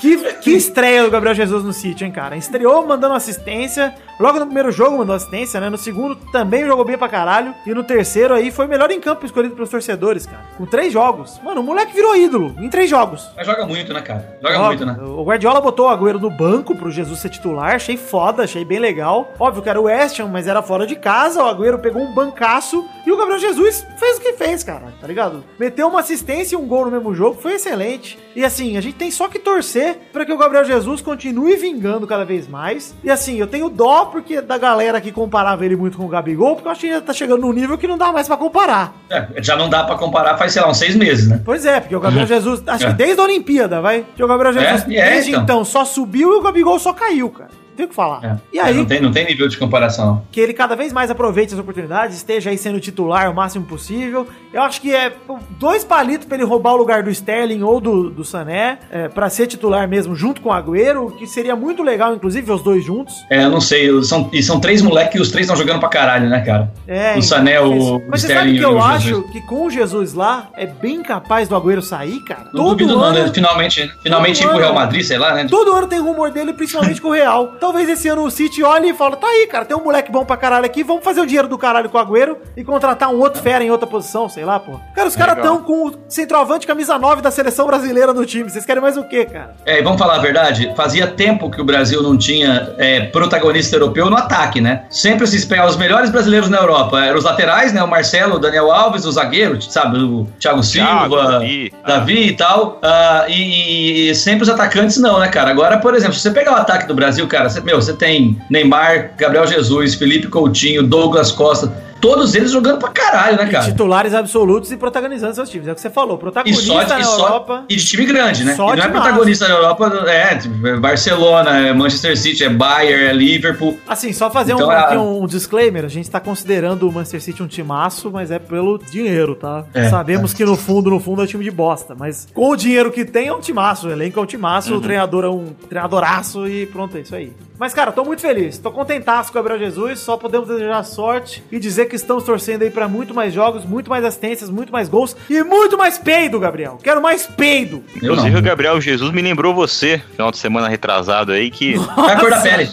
[0.00, 2.34] Que, que estreia do Gabriel Jesus no City, hein, cara?
[2.34, 3.94] Estreou mandando assistência.
[4.18, 5.68] Logo no primeiro jogo mandou assistência, né?
[5.68, 7.54] No segundo também jogou bem pra caralho.
[7.66, 10.42] E no terceiro aí foi o melhor em campo escolhido pelos torcedores, cara.
[10.56, 11.38] Com três jogos.
[11.42, 13.30] Mano, o moleque virou ídolo em três jogos.
[13.36, 14.38] Mas joga muito, né, cara?
[14.42, 14.96] Joga Ó, muito, né?
[15.00, 18.78] O Guardiola botou o Agüero no banco pro Jesus ser titular, achei foda, achei bem
[18.78, 19.30] legal.
[19.38, 22.14] Óbvio que era o West Ham, mas era fora de casa, o Agüero pegou um
[22.14, 25.44] bancaço e o Gabriel Jesus fez o que fez, cara, tá ligado?
[25.58, 28.18] Meteu uma assistência e um gol no mesmo jogo, foi excelente.
[28.34, 32.06] E assim, a gente tem só que torcer pra que o Gabriel Jesus continue vingando
[32.06, 32.94] cada vez mais.
[33.04, 36.54] E assim, eu tenho dó porque da galera que comparava ele muito com o Gabigol,
[36.56, 38.94] porque eu acho que ele tá chegando num nível que não dá mais pra comparar.
[39.10, 41.40] É, já não dá pra comparar faz, sei lá, uns seis meses, né?
[41.44, 42.94] Pois é, porque o Gabriel Jesus, acho que É.
[42.94, 44.04] desde a Olimpíada, vai?
[44.16, 45.42] Que o Gabriel Jesus, É, e é, desde então.
[45.42, 45.64] então.
[45.64, 47.50] só subiu e o Gabigol só caiu, cara.
[47.80, 48.24] Não tem o que falar.
[48.24, 48.36] É.
[48.52, 50.06] E aí, Não tem, não tem nível de comparação.
[50.06, 50.22] não.
[50.30, 54.26] que ele cada vez mais aproveite as oportunidades, esteja aí sendo titular o máximo possível.
[54.52, 55.12] Eu acho que é
[55.58, 59.28] dois palitos pra ele roubar o lugar do Sterling ou do, do Sané, é, para
[59.30, 63.14] ser titular mesmo, junto com o Agüero, que seria muito legal, inclusive, os dois juntos.
[63.30, 63.90] É, eu não sei.
[64.02, 66.70] São, e são três moleques e os três estão jogando pra caralho, né, cara?
[66.86, 69.30] É, o Sané, o Mas você Sterling sabe que eu o acho Jesus.
[69.30, 72.46] que com o Jesus lá, é bem capaz do Agüero sair, cara.
[72.52, 73.30] Não duvido não, ano- né?
[73.32, 75.46] Finalmente, finalmente ir pro Real Madrid, sei lá, né?
[75.48, 77.54] Todo ano tem rumor dele, principalmente com o Real.
[77.70, 80.24] Talvez esse ano o City olhe e fale: tá aí, cara, tem um moleque bom
[80.24, 83.20] pra caralho aqui, vamos fazer o dinheiro do caralho com o Agüero e contratar um
[83.20, 84.72] outro fera em outra posição, sei lá, pô.
[84.92, 88.50] Cara, os caras tão com o centroavante camisa 9 da seleção brasileira no time.
[88.50, 89.54] Vocês querem mais o quê, cara?
[89.64, 93.76] É, e vamos falar a verdade, fazia tempo que o Brasil não tinha é, protagonista
[93.76, 94.86] europeu no ataque, né?
[94.90, 96.98] Sempre se pegar os melhores brasileiros na Europa.
[96.98, 97.80] Eram os laterais, né?
[97.84, 99.96] O Marcelo, o Daniel Alves, o zagueiro, sabe?
[99.96, 101.72] O Thiago Silva, Thiago, Davi.
[101.86, 102.80] Davi e tal.
[102.82, 105.50] Ah, e, e sempre os atacantes não, né, cara?
[105.50, 109.14] Agora, por exemplo, se você pegar o ataque do Brasil, cara, meu, você tem Neymar,
[109.16, 113.64] Gabriel Jesus, Felipe Coutinho, Douglas Costa, todos eles jogando pra caralho, né, E cara?
[113.64, 115.68] titulares absolutos e protagonizando seus times.
[115.68, 117.64] É o que você falou, E protagonista só, na e, só Europa.
[117.68, 118.54] e de time grande, né?
[118.54, 120.20] Só E não é protagonista na Europa, é
[120.64, 123.78] é Barcelona, é Manchester City, é Bayern, é Liverpool.
[123.88, 127.42] Assim, só fazer Então, um, aqui um disclaimer, a gente tá considerando o Manchester City
[127.42, 129.64] um timaço, mas é pelo dinheiro, tá?
[129.74, 132.56] É, Sabemos que no fundo, no fundo é um time de bosta, mas com o
[132.56, 134.78] dinheiro que tem é um timaço, o elenco é um timaço, Uhum.
[134.78, 137.32] o treinador é um treinadoraço e pronto, é isso aí.
[137.60, 141.44] Mas, cara, tô muito feliz, tô contentaço com o Gabriel Jesus, só podemos desejar sorte
[141.52, 144.88] e dizer que estamos torcendo aí pra muito mais jogos, muito mais assistências, muito mais
[144.88, 146.78] gols e muito mais peido, Gabriel.
[146.82, 147.84] Quero mais peido.
[147.96, 152.12] Eu Inclusive o Gabriel Jesus me lembrou você, final de semana retrasado aí, que É
[152.14, 152.66] a cor da pele.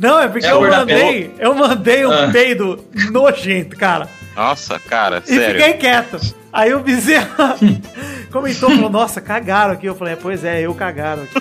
[0.00, 2.30] Não, é porque É eu mandei, eu mandei um Ah.
[2.32, 4.08] peido nojento, cara.
[4.36, 5.60] Nossa, cara, E sério.
[5.60, 6.18] fiquei quieto.
[6.52, 7.56] Aí o Bezerra
[8.30, 9.86] comentou, falou, nossa, cagaram aqui.
[9.86, 11.34] Eu falei, é, pois é, eu cagaram aqui.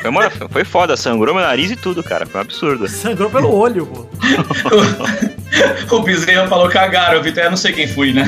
[0.00, 2.24] Foi, uma- foi foda, sangrou meu nariz e tudo, cara.
[2.26, 2.88] Foi um absurdo.
[2.88, 4.06] Sangrou pelo olho, pô.
[5.96, 8.22] o Bezerra falou cagaram, o Vitor, eu não sei quem fui, né?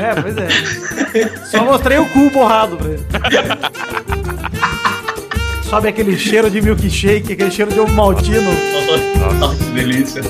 [0.00, 0.48] É, pois é.
[1.46, 3.06] Só mostrei o cu borrado pra ele.
[5.68, 8.50] Sobe aquele cheiro de milkshake, aquele cheiro de ovo maltino.
[9.40, 10.22] Nossa, que delícia.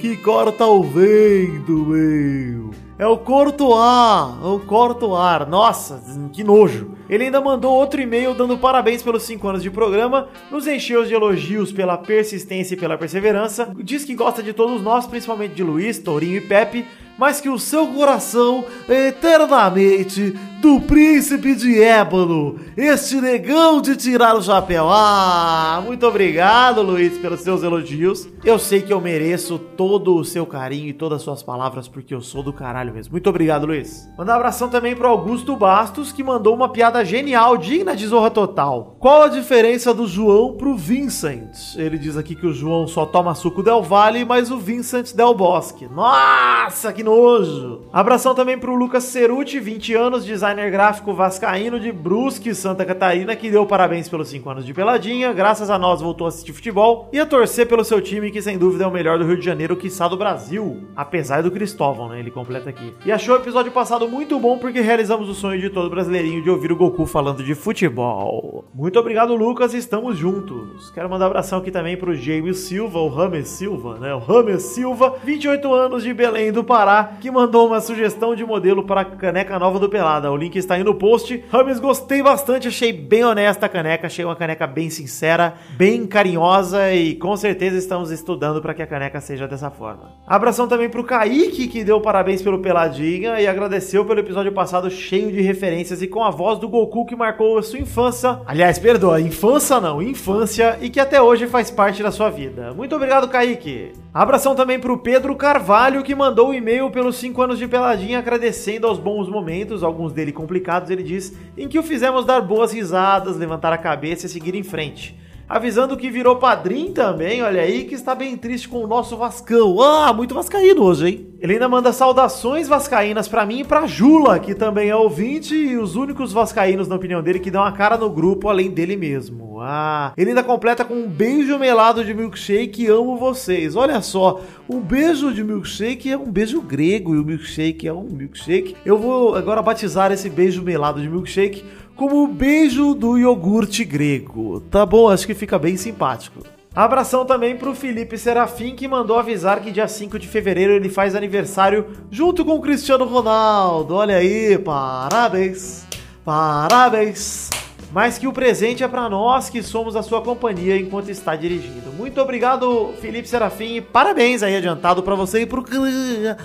[0.00, 2.81] que corta o vento, meu?
[3.02, 5.50] É o Cortoar, é o Cortoar.
[5.50, 6.00] Nossa,
[6.32, 6.92] que nojo.
[7.12, 11.12] Ele ainda mandou outro e-mail dando parabéns pelos 5 anos de programa, nos encheu de
[11.12, 15.98] elogios pela persistência e pela perseverança, diz que gosta de todos nós, principalmente de Luiz,
[15.98, 16.86] Tourinho e Pepe,
[17.18, 24.36] mas que o seu coração é eternamente do príncipe de ébano, este negão de tirar
[24.36, 24.86] o chapéu.
[24.88, 28.28] Ah, muito obrigado, Luiz, pelos seus elogios.
[28.44, 32.14] Eu sei que eu mereço todo o seu carinho e todas as suas palavras, porque
[32.14, 33.10] eu sou do caralho mesmo.
[33.10, 34.08] Muito obrigado, Luiz.
[34.16, 38.30] Mandar um abração também pro Augusto Bastos, que mandou uma piada genial, digna de zorra
[38.30, 38.96] total.
[38.98, 41.76] Qual a diferença do João pro Vincent?
[41.76, 45.34] Ele diz aqui que o João só toma suco Del Valle, mas o Vincent Del
[45.34, 45.88] Bosque.
[45.88, 47.82] Nossa, que nojo!
[47.92, 53.50] Abração também pro Lucas Ceruti, 20 anos, designer gráfico vascaíno de Brusque, Santa Catarina, que
[53.50, 55.32] deu parabéns pelos 5 anos de peladinha.
[55.32, 58.56] Graças a nós voltou a assistir futebol e a torcer pelo seu time, que sem
[58.58, 60.84] dúvida é o melhor do Rio de Janeiro, quiçá do Brasil.
[60.94, 62.20] Apesar do Cristóvão, né?
[62.20, 62.94] Ele completa aqui.
[63.04, 66.50] E achou o episódio passado muito bom porque realizamos o sonho de todo brasileirinho de
[66.50, 68.64] ouvir o Goku falando de futebol.
[68.74, 70.90] Muito obrigado, Lucas, estamos juntos.
[70.90, 74.12] Quero mandar um abração aqui também pro James Silva, o Rames Silva, né?
[74.12, 78.82] O Rames Silva, 28 anos de Belém do Pará, que mandou uma sugestão de modelo
[78.82, 80.32] para a caneca nova do Pelada.
[80.32, 81.44] O link está aí no post.
[81.52, 86.92] Rames, gostei bastante, achei bem honesta a caneca, achei uma caneca bem sincera, bem carinhosa
[86.92, 90.10] e com certeza estamos estudando para que a caneca seja dessa forma.
[90.26, 95.30] Abração também pro Kaique, que deu parabéns pelo Peladinha e agradeceu pelo episódio passado cheio
[95.30, 98.40] de referências e com a voz do Goku que marcou a sua infância.
[98.46, 102.72] Aliás, perdoa, infância não, infância e que até hoje faz parte da sua vida.
[102.72, 103.92] Muito obrigado, Kaique.
[104.14, 108.86] Abração também pro Pedro Carvalho, que mandou um e-mail pelos 5 anos de Peladinha agradecendo
[108.86, 113.36] aos bons momentos, alguns dele complicados, ele diz, em que o fizemos dar boas risadas,
[113.36, 115.20] levantar a cabeça e seguir em frente.
[115.48, 119.80] Avisando que virou padrinho também, olha aí, que está bem triste com o nosso Vascão.
[119.80, 121.28] Ah, muito vascaíno hoje, hein?
[121.40, 125.76] Ele ainda manda saudações vascaínas pra mim e pra Jula, que também é ouvinte e
[125.76, 129.60] os únicos vascaínos, na opinião dele, que dão a cara no grupo além dele mesmo.
[129.60, 133.76] Ah, ele ainda completa com um beijo melado de milkshake, amo vocês.
[133.76, 138.08] Olha só, um beijo de milkshake é um beijo grego e o milkshake é um
[138.08, 138.76] milkshake.
[138.84, 141.64] Eu vou agora batizar esse beijo melado de milkshake
[141.96, 144.60] como o beijo do iogurte grego.
[144.70, 145.08] Tá bom?
[145.08, 146.42] Acho que fica bem simpático.
[146.74, 151.14] Abração também pro Felipe Serafim, que mandou avisar que dia 5 de fevereiro ele faz
[151.14, 153.94] aniversário junto com o Cristiano Ronaldo.
[153.94, 155.84] Olha aí, parabéns,
[156.24, 157.50] parabéns.
[157.92, 161.92] Mas que o presente é para nós que somos a sua companhia enquanto está dirigindo.
[161.92, 163.76] Muito obrigado, Felipe Serafim.
[163.76, 166.38] e Parabéns aí adiantado para você e pro Cristiano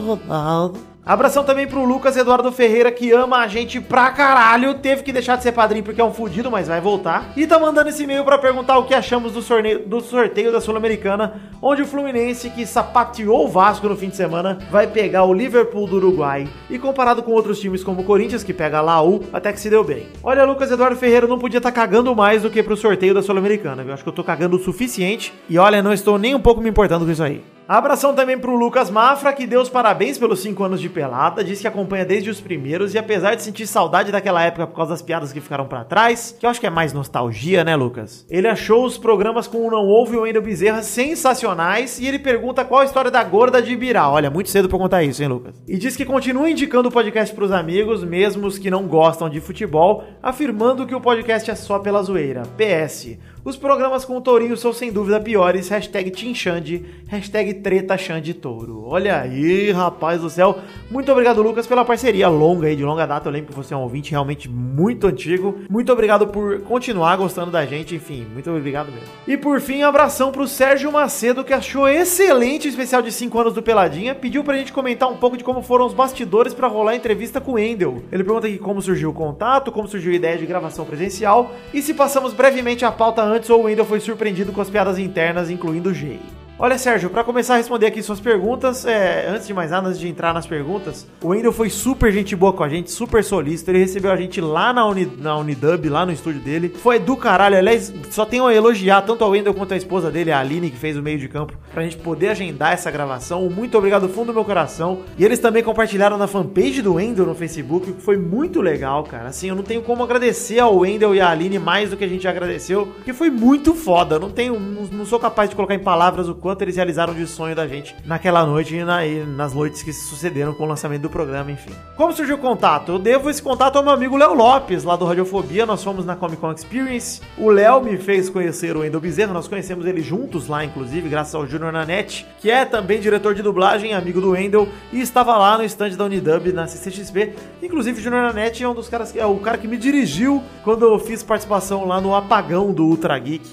[0.00, 0.78] Ronaldo.
[1.08, 4.74] Abração também pro Lucas Eduardo Ferreira, que ama a gente pra caralho.
[4.74, 7.32] Teve que deixar de ser padrinho porque é um fudido, mas vai voltar.
[7.34, 10.60] E tá mandando esse e-mail pra perguntar o que achamos do sorteio, do sorteio da
[10.60, 15.32] Sul-Americana, onde o Fluminense, que sapateou o Vasco no fim de semana, vai pegar o
[15.32, 16.46] Liverpool do Uruguai.
[16.68, 19.70] E comparado com outros times como o Corinthians, que pega a Laú, até que se
[19.70, 20.08] deu bem.
[20.22, 23.22] Olha, Lucas Eduardo Ferreira não podia estar tá cagando mais do que pro sorteio da
[23.22, 23.94] Sul-Americana, viu?
[23.94, 25.32] Acho que eu tô cagando o suficiente.
[25.48, 27.42] E olha, não estou nem um pouco me importando com isso aí.
[27.68, 31.60] Abração também pro Lucas Mafra, que deu os parabéns pelos 5 anos de pelada, disse
[31.60, 35.02] que acompanha desde os primeiros e apesar de sentir saudade daquela época por causa das
[35.02, 38.24] piadas que ficaram para trás, que eu acho que é mais nostalgia, né, Lucas?
[38.30, 42.18] Ele achou os programas com o Não Ouve e o Wendel Bezerra sensacionais e ele
[42.18, 44.08] pergunta qual a história da gorda de Ibirá.
[44.08, 45.54] Olha, muito cedo pra contar isso, hein, Lucas?
[45.68, 49.42] E diz que continua indicando o podcast pros amigos, mesmo os que não gostam de
[49.42, 52.44] futebol, afirmando que o podcast é só pela zoeira.
[52.56, 53.18] PS.
[53.44, 55.68] Os programas com o Tourinho são sem dúvida piores.
[55.68, 58.84] Hashtag Tinxande, hashtag Treta Xande Touro.
[58.84, 60.58] Olha aí, rapaz do céu.
[60.90, 63.28] Muito obrigado, Lucas, pela parceria longa aí, de longa data.
[63.28, 65.58] Eu lembro que você é um ouvinte realmente muito antigo.
[65.70, 67.94] Muito obrigado por continuar gostando da gente.
[67.94, 69.08] Enfim, muito obrigado mesmo.
[69.26, 73.54] E por fim, abração pro Sérgio Macedo, que achou excelente o especial de 5 anos
[73.54, 74.14] do Peladinha.
[74.14, 77.40] Pediu pra gente comentar um pouco de como foram os bastidores para rolar a entrevista
[77.40, 78.02] com o Endel.
[78.10, 81.80] Ele pergunta aqui como surgiu o contato, como surgiu a ideia de gravação presencial e
[81.80, 85.50] se passamos brevemente a pauta antes ou o Wendel foi surpreendido com as piadas internas,
[85.50, 86.20] incluindo o Jay.
[86.60, 90.00] Olha, Sérgio, para começar a responder aqui suas perguntas, é, antes de mais nada, antes
[90.00, 93.70] de entrar nas perguntas, o Wendel foi super gente boa com a gente, super solícito.
[93.70, 96.68] Ele recebeu a gente lá na, Uni, na Unidub, lá no estúdio dele.
[96.68, 97.56] Foi do caralho.
[97.56, 100.76] Aliás, só tenho a elogiar tanto ao Wendel quanto a esposa dele, a Aline, que
[100.76, 103.48] fez o meio de campo, pra gente poder agendar essa gravação.
[103.48, 105.02] Muito obrigado do fundo do meu coração.
[105.16, 109.28] E eles também compartilharam na fanpage do Wendel no Facebook, que foi muito legal, cara.
[109.28, 112.08] Assim, eu não tenho como agradecer ao Wendel e a Aline mais do que a
[112.08, 114.18] gente agradeceu, porque foi muito foda.
[114.18, 117.26] Não tenho, não, não sou capaz de colocar em palavras o quanto eles realizaram de
[117.26, 120.66] sonho da gente naquela noite e, na, e nas noites que se sucederam com o
[120.66, 121.72] lançamento do programa, enfim.
[121.94, 122.92] Como surgiu o contato?
[122.92, 125.66] Eu devo esse contato ao meu amigo Léo Lopes, lá do Radiofobia.
[125.66, 127.20] Nós fomos na Comic Con Experience.
[127.36, 129.34] O Léo me fez conhecer o Endo Bezerra.
[129.34, 133.42] Nós conhecemos ele juntos lá, inclusive, graças ao Júnior Nanete, que é também diretor de
[133.42, 137.34] dublagem, amigo do Wendel, e estava lá no stand da Unidub, na CCXP.
[137.62, 140.42] Inclusive, o Júnior Nanete é um dos caras que é o cara que me dirigiu
[140.64, 143.46] quando eu fiz participação lá no Apagão do Ultra Geek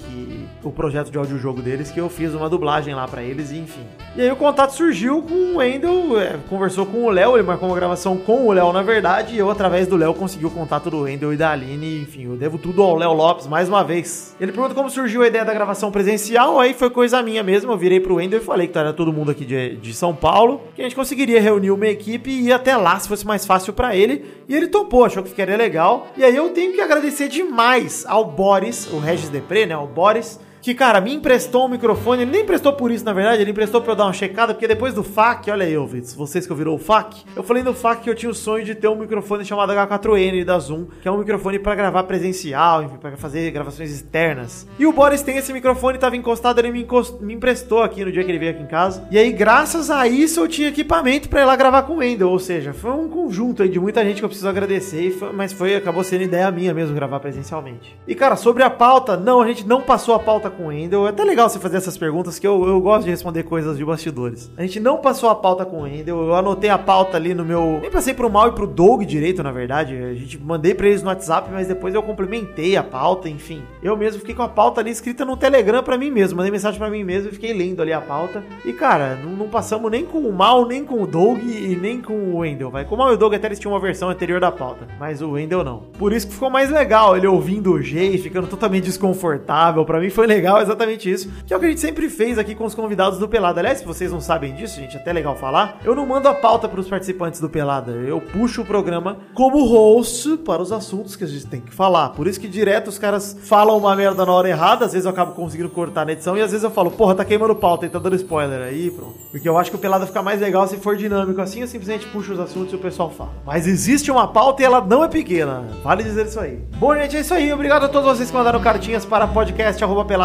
[0.68, 3.86] o projeto de audiojogo deles, que eu fiz uma dublagem lá para eles, e enfim.
[4.16, 7.68] E aí o contato surgiu com o Wendel, é, conversou com o Léo, ele marcou
[7.68, 10.90] uma gravação com o Léo, na verdade, e eu, através do Léo, consegui o contato
[10.90, 14.34] do Wendel e da Aline, enfim, eu devo tudo ao Léo Lopes, mais uma vez.
[14.40, 17.76] Ele pergunta como surgiu a ideia da gravação presencial, aí foi coisa minha mesmo, eu
[17.78, 20.80] virei pro Wendel e falei que era todo mundo aqui de, de São Paulo, que
[20.80, 23.94] a gente conseguiria reunir uma equipe e ir até lá se fosse mais fácil para
[23.94, 28.04] ele, e ele topou, achou que ficaria legal, e aí eu tenho que agradecer demais
[28.06, 32.22] ao Boris, o Regis Depre, né, o Boris, que, cara, me emprestou um microfone.
[32.22, 34.66] Ele nem emprestou por isso, na verdade, ele emprestou pra eu dar uma checada, porque
[34.66, 38.02] depois do FAC, olha aí, ouvintes, vocês que ouviram o FAC, eu falei no FAC
[38.02, 41.12] que eu tinha o sonho de ter um microfone chamado H4N da Zoom, que é
[41.12, 44.66] um microfone para gravar presencial, enfim, pra fazer gravações externas.
[44.76, 47.22] E o Boris tem esse microfone, tava encostado, ele me, encost...
[47.22, 49.06] me emprestou aqui no dia que ele veio aqui em casa.
[49.08, 52.28] E aí, graças a isso, eu tinha equipamento para ir lá gravar com o Wendel,
[52.28, 55.76] ou seja, foi um conjunto aí de muita gente que eu preciso agradecer, mas foi,
[55.76, 57.96] acabou sendo ideia minha mesmo gravar presencialmente.
[58.04, 61.06] E, cara, sobre a pauta, não, a gente não passou a pauta com o Wendel.
[61.06, 63.84] É até legal você fazer essas perguntas, que eu, eu gosto de responder coisas de
[63.84, 64.50] bastidores.
[64.56, 66.22] A gente não passou a pauta com o Wendel.
[66.22, 67.78] Eu anotei a pauta ali no meu.
[67.80, 69.94] Nem passei pro Mal e pro Doug direito, na verdade.
[69.94, 73.62] A gente mandei pra eles no WhatsApp, mas depois eu complementei a pauta, enfim.
[73.82, 76.36] Eu mesmo fiquei com a pauta ali escrita no Telegram pra mim mesmo.
[76.36, 78.42] Mandei mensagem pra mim mesmo e fiquei lendo ali a pauta.
[78.64, 82.00] E, cara, não, não passamos nem com o Mal, nem com o Doug e nem
[82.00, 82.84] com o Wendel, vai.
[82.84, 84.86] Com o Mal e o Doug até eles tinham uma versão anterior da pauta.
[84.98, 85.82] Mas o Wendel não.
[85.98, 89.84] Por isso que ficou mais legal ele ouvindo o G e ficando totalmente desconfortável.
[89.84, 92.38] Pra mim foi legal é exatamente isso, que é o que a gente sempre fez
[92.38, 93.60] aqui com os convidados do Pelada.
[93.60, 96.34] Aliás, se vocês não sabem disso, gente, é até legal falar, eu não mando a
[96.34, 101.16] pauta para os participantes do Pelada, eu puxo o programa como host para os assuntos
[101.16, 102.10] que a gente tem que falar.
[102.10, 105.10] Por isso que direto os caras falam uma merda na hora errada, às vezes eu
[105.10, 107.88] acabo conseguindo cortar na edição e às vezes eu falo, porra, tá queimando pauta e
[107.88, 109.14] tá dando spoiler aí, pronto.
[109.30, 112.06] Porque eu acho que o Pelada fica mais legal se for dinâmico assim, eu simplesmente
[112.06, 113.30] puxo os assuntos e o pessoal fala.
[113.44, 115.64] Mas existe uma pauta e ela não é pequena.
[115.82, 116.60] Vale dizer isso aí.
[116.78, 117.52] Bom, gente, é isso aí.
[117.52, 119.26] Obrigado a todos vocês que mandaram cartinhas para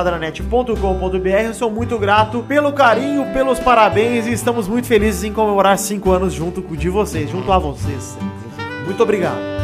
[0.02, 1.28] podcast.peladranet.com.br.
[1.28, 6.12] Eu sou muito grato pelo carinho, pelos parabéns e estamos muito felizes em comemorar cinco
[6.12, 8.18] anos junto de vocês, junto a vocês.
[8.86, 9.61] Muito obrigado.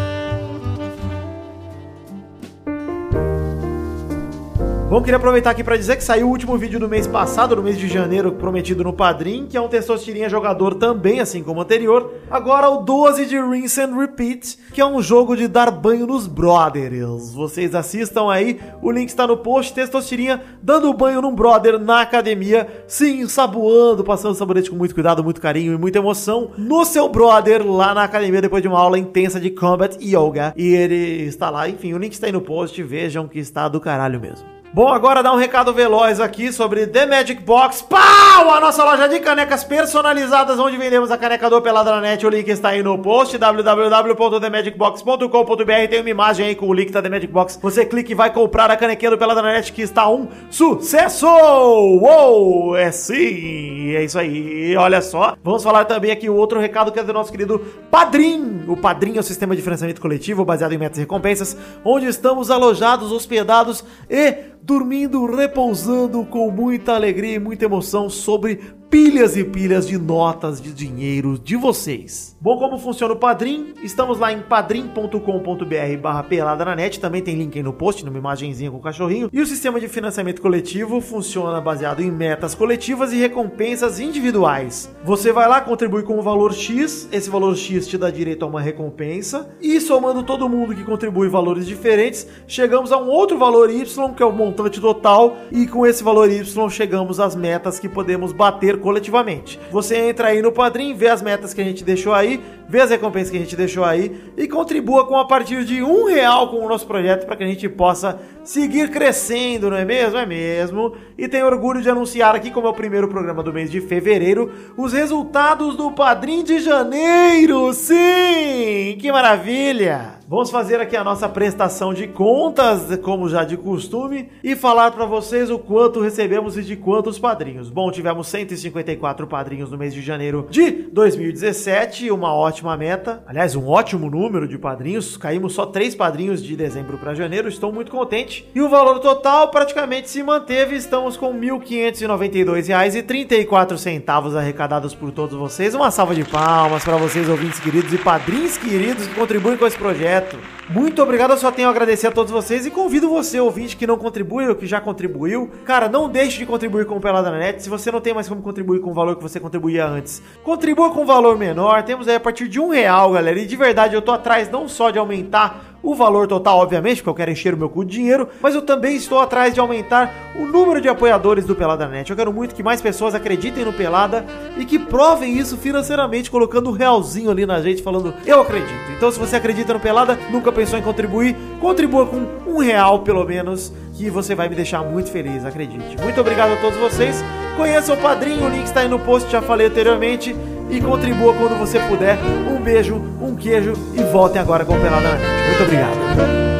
[4.89, 7.61] Bom, queria aproveitar aqui para dizer que saiu o último vídeo do mês passado, no
[7.61, 11.61] mês de janeiro, prometido no Padrim, que é um Testosterinha jogador também, assim como o
[11.61, 12.13] anterior.
[12.31, 16.25] Agora o 12 de Rinse and Repeat, que é um jogo de dar banho nos
[16.25, 17.33] brothers.
[17.33, 22.85] Vocês assistam aí, o link está no post, Testosterinha dando banho num brother na academia,
[22.87, 27.61] sim, saboando, passando sabonete com muito cuidado, muito carinho e muita emoção no seu brother
[27.69, 30.53] lá na academia depois de uma aula intensa de Combat Yoga.
[30.55, 33.81] E ele está lá, enfim, o link está aí no post, vejam que está do
[33.81, 34.56] caralho mesmo.
[34.73, 37.81] Bom, agora dá um recado veloz aqui sobre The Magic Box.
[37.81, 38.51] Pau!
[38.51, 42.25] A nossa loja de canecas personalizadas, onde vendemos a caneca do Peladranet.
[42.25, 45.89] O link está aí no post, www.themagicbox.com.br.
[45.89, 47.57] Tem uma imagem aí com o link da The Magic Box.
[47.61, 51.27] Você clica e vai comprar a canequinha do Peladranet, que está um sucesso!
[51.27, 52.75] Uou!
[52.75, 53.95] É sim!
[53.95, 54.75] É isso aí.
[54.75, 55.37] Olha só.
[55.41, 57.59] Vamos falar também aqui o outro recado que é do nosso querido
[57.89, 58.65] Padrim.
[58.67, 61.55] O Padrim é o sistema de financiamento coletivo baseado em metas e recompensas,
[61.85, 68.59] onde estamos alojados, hospedados e dormindo, repousando com muita alegria e muita emoção sobre
[68.89, 72.37] pilhas e pilhas de notas de dinheiro de vocês.
[72.39, 73.73] Bom, como funciona o Padrim?
[73.83, 78.17] Estamos lá em padrim.com.br barra pelada na net, também tem link aí no post, numa
[78.17, 79.29] imagenzinha com o cachorrinho.
[79.33, 84.89] E o sistema de financiamento coletivo funciona baseado em metas coletivas e recompensas individuais.
[85.03, 88.47] Você vai lá, contribui com o valor X, esse valor X te dá direito a
[88.47, 93.69] uma recompensa, e somando todo mundo que contribui valores diferentes, chegamos a um outro valor
[93.69, 97.89] Y, que é o montante total, e com esse valor Y chegamos às metas que
[97.89, 99.59] podemos bater coletivamente.
[99.71, 102.89] Você entra aí no Padrim, vê as metas que a gente deixou aí, vê as
[102.89, 106.65] recompensas que a gente deixou aí e contribua com a partir de um real com
[106.65, 110.17] o nosso projeto para que a gente possa seguir crescendo, não é mesmo?
[110.17, 110.93] É mesmo.
[111.17, 114.51] E tenho orgulho de anunciar aqui, como é o primeiro programa do mês de fevereiro,
[114.75, 117.73] os resultados do Padrim de janeiro.
[117.73, 118.97] Sim!
[118.99, 120.16] Que maravilha!
[120.29, 125.05] Vamos fazer aqui a nossa prestação de contas, como já de costume, e falar para
[125.05, 127.69] vocês o quanto recebemos e de quantos padrinhos.
[127.69, 133.23] Bom, tivemos 154 padrinhos no mês de janeiro de 2017, uma ótima meta.
[133.25, 135.15] Aliás, um ótimo número de padrinhos.
[135.15, 138.45] Caímos só três padrinhos de dezembro para janeiro, estou muito contente.
[138.53, 145.73] E o valor total praticamente se manteve, estamos com R$ 1.592,34 arrecadados por todos vocês.
[145.73, 149.77] Uma salva de palmas para vocês, ouvintes queridos e padrinhos queridos que contribuem com esse
[149.77, 150.37] projeto projeto.
[150.69, 153.87] Muito obrigado, eu só tenho a agradecer a todos vocês e convido você, ouvinte, que
[153.87, 155.49] não contribui ou que já contribuiu.
[155.63, 157.63] Cara, não deixe de contribuir com o Pelada na Net.
[157.63, 160.89] Se você não tem mais como contribuir com o valor que você contribuía antes, contribua
[160.89, 161.83] com um valor menor.
[161.83, 163.39] Temos aí a partir de um real, galera.
[163.39, 167.09] E de verdade, eu tô atrás não só de aumentar o valor total, obviamente, porque
[167.09, 170.13] eu quero encher o meu cu de dinheiro, mas eu também estou atrás de aumentar
[170.35, 172.09] o número de apoiadores do Pelada Net.
[172.09, 174.25] Eu quero muito que mais pessoas acreditem no Pelada
[174.57, 178.91] e que provem isso financeiramente, colocando um realzinho ali na gente, falando eu acredito.
[178.95, 183.23] Então, se você acredita no Pelada, nunca pensou em contribuir, contribua com um real pelo
[183.25, 185.97] menos, que você vai me deixar muito feliz, acredite.
[186.01, 187.23] Muito obrigado a todos vocês.
[187.55, 190.35] Conheça o padrinho, o link está aí no post, já falei anteriormente.
[190.69, 192.17] E contribua quando você puder.
[192.51, 195.47] Um beijo, um queijo e voltem agora com o Pelada na.
[195.47, 196.56] Muito obrigado.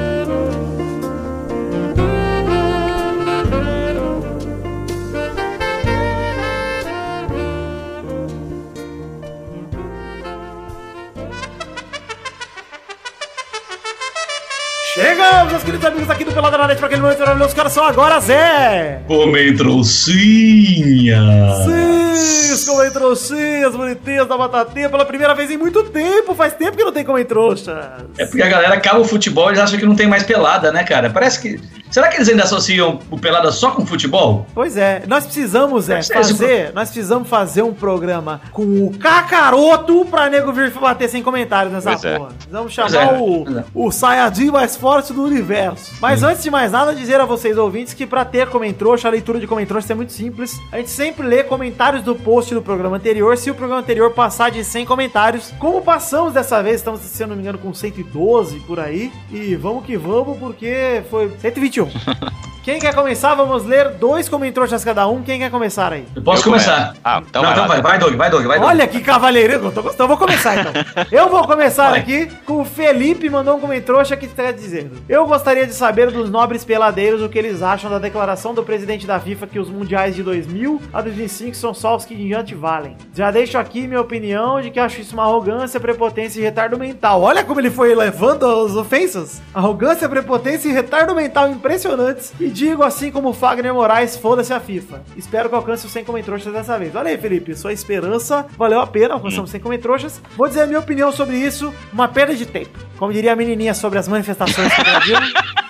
[14.97, 17.85] Chegamos, meus queridos amigos aqui do Pelada na Net para aquele momento os caras são
[17.85, 19.03] agora Zé!
[19.05, 21.21] Comem trouxinha!
[21.63, 26.83] Sim, comem trouxinhas bonitinhas da batatinha pela primeira vez em muito tempo, faz tempo que
[26.83, 27.77] não tem comem trouxas.
[28.17, 30.83] É porque a galera acaba o futebol e acha que não tem mais pelada, né,
[30.83, 31.11] cara?
[31.11, 31.61] Parece que.
[31.89, 34.45] Será que eles ainda associam o pelada só com futebol?
[34.53, 40.29] Pois é, nós precisamos, é, fazer, nós precisamos fazer um programa com o Cacaroto pra
[40.29, 42.17] nego vir bater sem comentários nessa Pois é.
[42.17, 42.29] porra.
[42.51, 43.63] Vamos Pois chamar é, o, é.
[43.73, 45.95] o Sayajin mais forte do universo.
[46.01, 49.39] Mas antes de mais nada, dizer a vocês, ouvintes, que pra ter comentrouxa, a leitura
[49.39, 50.59] de comentrouxa é muito simples.
[50.71, 53.37] A gente sempre lê comentários do post do programa anterior.
[53.37, 57.27] Se o programa anterior passar de 100 comentários, como passamos dessa vez, estamos, se eu
[57.27, 59.11] não me engano, com 112 por aí.
[59.31, 61.29] E vamos que vamos, porque foi
[61.79, 61.89] ょ
[62.67, 63.33] Quem quer começar?
[63.33, 65.23] Vamos ler dois comentários cada um.
[65.23, 66.05] Quem quer começar aí?
[66.13, 66.87] Eu posso Eu começar.
[66.87, 66.99] começo.
[67.01, 67.67] Ah, então Não, vai então lá.
[67.75, 68.69] vai, vai, Doug, vai, Doug, vai, Doug.
[68.69, 70.03] Olha que cavalheirismo, eu tô gostando.
[70.03, 70.73] Eu vou começar então.
[71.09, 71.99] Eu vou começar Vai.
[72.01, 76.29] aqui com o Felipe, mandou um comentário que está dizendo: Eu gostaria de saber dos
[76.29, 80.13] nobres peladeiros o que eles acham da declaração do presidente da FIFA que os mundiais
[80.13, 82.97] de 2000 a 2005 são só os que em diante valem.
[83.13, 87.21] Já deixo aqui minha opinião de que acho isso uma arrogância, prepotência e retardo mental.
[87.21, 89.41] Olha como ele foi levando as ofensas.
[89.53, 92.33] Arrogância, prepotência e retardo mental impressionantes.
[92.37, 95.03] E digo assim como o Fagner Moraes, foda-se a FIFA.
[95.15, 96.95] Espero que alcance os 100 comentroxas dessa vez.
[96.95, 100.19] Olha aí, Felipe, sua esperança valeu a pena, alcançamos 100 comentroxas.
[100.35, 102.77] Vou dizer a minha opinião sobre isso, uma perda de tempo.
[102.97, 105.17] Como diria a menininha sobre as manifestações do Brasil,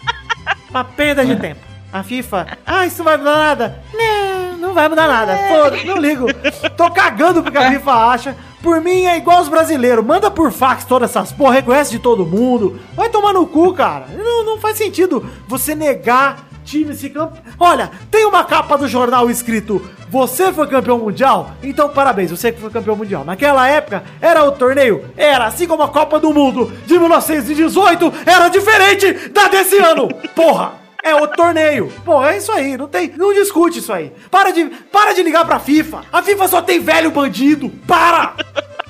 [0.70, 1.60] uma perda de tempo.
[1.92, 3.84] A FIFA, ah, isso não vai mudar nada.
[3.94, 5.38] Não, não vai mudar nada.
[5.50, 6.28] Foda, não ligo.
[6.76, 8.38] Tô cagando porque a FIFA acha.
[8.62, 10.06] Por mim é igual os brasileiros.
[10.06, 12.80] Manda por fax todas essas porra, reconhece de todo mundo.
[12.94, 14.08] Vai tomar no cu, cara.
[14.18, 17.42] Não, não faz sentido você negar time se campeão.
[17.58, 21.52] Olha, tem uma capa do jornal escrito: Você foi campeão mundial?
[21.64, 23.24] Então parabéns, você que foi campeão mundial.
[23.24, 28.50] Naquela época era o torneio, era assim como a Copa do Mundo de 1918 era
[28.50, 30.10] diferente da desse ano.
[30.36, 30.86] Porra!
[31.04, 31.90] É o torneio.
[32.04, 32.76] Pô, é isso aí.
[32.76, 33.14] Não tem.
[33.16, 34.12] Não discute isso aí.
[34.30, 36.02] Para de, para de ligar pra FIFA.
[36.12, 37.70] A FIFA só tem velho bandido.
[37.88, 38.34] Para!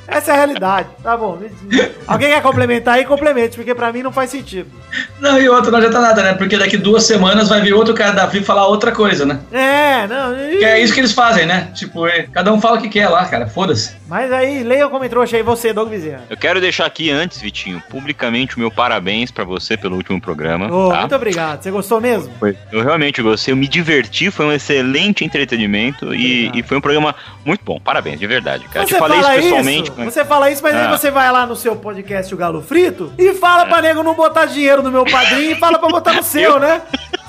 [0.08, 0.88] Essa é a realidade.
[1.04, 1.38] Tá bom.
[2.08, 3.06] Alguém quer complementar aí?
[3.06, 4.70] Complemente, porque pra mim não faz sentido.
[5.20, 6.34] Não, e outro não adianta nada, né?
[6.34, 9.40] Porque daqui duas semanas vai vir outro cara da FIFA falar outra coisa, né?
[9.52, 10.34] É, não.
[10.34, 11.70] Que é isso que eles fazem, né?
[11.76, 13.48] Tipo, é, cada um fala o que quer lá, cara.
[13.48, 13.97] Foda-se.
[14.08, 16.24] Mas aí, leia o comentário aí, você, Doug Bezerra.
[16.30, 20.72] Eu quero deixar aqui antes, Vitinho, publicamente o meu parabéns pra você pelo último programa.
[20.74, 21.02] Ô, tá?
[21.02, 21.62] Muito obrigado.
[21.62, 22.32] Você gostou mesmo?
[22.40, 26.82] Foi- Eu realmente gostei, eu me diverti, foi um excelente entretenimento e, e foi um
[26.82, 27.14] programa
[27.46, 27.80] muito bom.
[27.80, 28.88] Parabéns, de verdade, cara.
[28.88, 29.90] Você Te falei isso pessoalmente.
[29.90, 30.98] isso, mas- você fala isso, mas aí Ah.
[30.98, 34.46] você vai lá no seu podcast, o Galo Frito, e fala pra nego não botar
[34.46, 36.82] dinheiro no meu padrinho e fala pra botar no seu, né?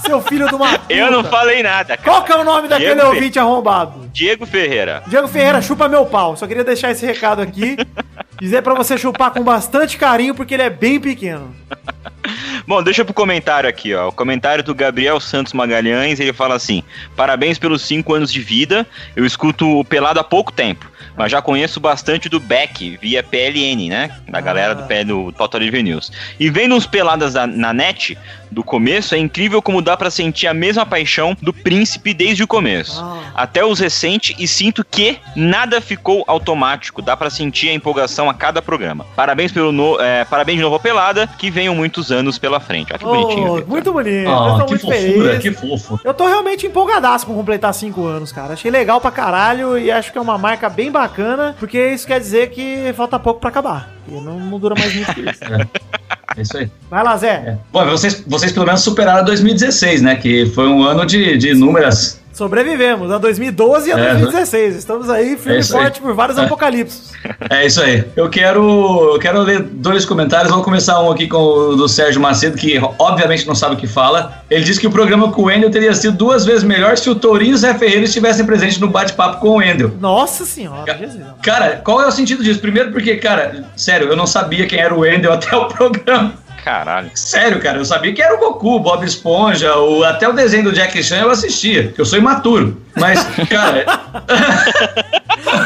[0.04, 0.92] Seu filho de uma puta.
[0.92, 2.02] Eu não falei nada, cara.
[2.02, 4.10] Qual que é o nome daquele Diego Fe- ouvinte arrombado?
[4.12, 5.02] Diego Ferreira.
[5.06, 6.36] Diego Ferreira, chupa meu pau.
[6.36, 7.76] Só queria deixar esse recado aqui.
[8.40, 11.52] Dizer pra você chupar com bastante carinho, porque ele é bem pequeno.
[12.66, 14.08] Bom, deixa pro comentário aqui, ó.
[14.08, 16.82] O comentário do Gabriel Santos Magalhães, ele fala assim:
[17.16, 18.86] Parabéns pelos cinco anos de vida.
[19.16, 20.86] Eu escuto o Pelado há pouco tempo,
[21.16, 24.10] mas já conheço bastante do Beck via PLN, né?
[24.28, 26.12] Da galera do, P- do Total Live News.
[26.38, 28.18] E vendo uns peladas na, na net
[28.50, 32.46] do começo, é incrível como dá pra sentir a mesma paixão do príncipe desde o
[32.46, 33.00] começo.
[33.02, 33.18] Ah.
[33.34, 37.00] Até os recentes, e sinto que nada ficou automático.
[37.02, 39.06] Dá pra sentir a empolgação a cada programa.
[39.14, 42.90] Parabéns pelo no, é, parabéns de novo ao Pelada, que venham muitos anos pela frente.
[42.92, 43.48] Olha que bonitinho.
[43.50, 43.68] Oh, Victor.
[43.70, 44.28] muito bonito.
[44.28, 45.42] eu Ah, tô que muito fofura, feliz.
[45.42, 46.00] que fofo.
[46.04, 48.54] Eu tô realmente empolgadaço com completar 5 anos, cara.
[48.54, 52.18] Achei legal pra caralho e acho que é uma marca bem bacana, porque isso quer
[52.20, 53.90] dizer que falta pouco pra acabar.
[54.08, 55.40] E não, não dura mais muito que isso.
[56.36, 56.70] É isso aí.
[56.90, 57.28] Vai lá, Zé.
[57.28, 57.58] É.
[57.72, 60.16] Bom, vocês, vocês pelo menos superaram 2016, né?
[60.16, 62.17] Que foi um ano de, de inúmeras.
[62.38, 64.76] Sobrevivemos a 2012 e a É, 2016.
[64.76, 65.82] Estamos aí firme É e isso aí.
[65.82, 66.42] forte por vários É.
[66.44, 67.10] apocalipses.
[67.50, 68.04] É isso aí.
[68.14, 70.48] Eu quero, eu quero ler dois comentários.
[70.48, 73.88] Vamos começar um aqui com o do Sérgio Macedo, que obviamente não sabe o que
[73.88, 74.40] fala.
[74.48, 77.14] Ele disse que o programa com o Wendel teria sido duas vezes melhor se o
[77.16, 79.90] Tourinho e o Zé Ferreira estivessem presentes no bate-papo com o Wendel.
[80.00, 81.24] Nossa senhora, Jesus.
[81.42, 82.60] Cara, qual é o sentido disso?
[82.60, 86.34] Primeiro porque, cara, sério, eu não sabia quem era o Wendel até o programa.
[86.64, 87.10] Caralho.
[87.14, 90.64] Sério, cara, eu sabia que era o Goku, o Bob Esponja, o, até o desenho
[90.64, 92.80] do Jack Chan eu assistia, que eu sou imaturo.
[92.96, 93.84] Mas, cara,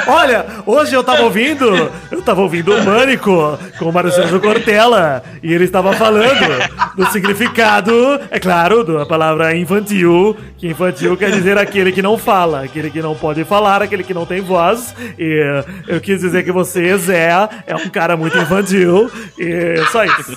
[0.07, 5.53] Olha, hoje eu tava ouvindo, eu tava ouvindo o Pânico com o Marcelo Cortella e
[5.53, 11.93] ele estava falando do significado, é claro, da palavra infantil, que infantil quer dizer aquele
[11.93, 14.95] que não fala, aquele que não pode falar, aquele que não tem voz.
[15.18, 17.30] E eu quis dizer que você, Zé,
[17.66, 20.36] é um cara muito infantil e só isso.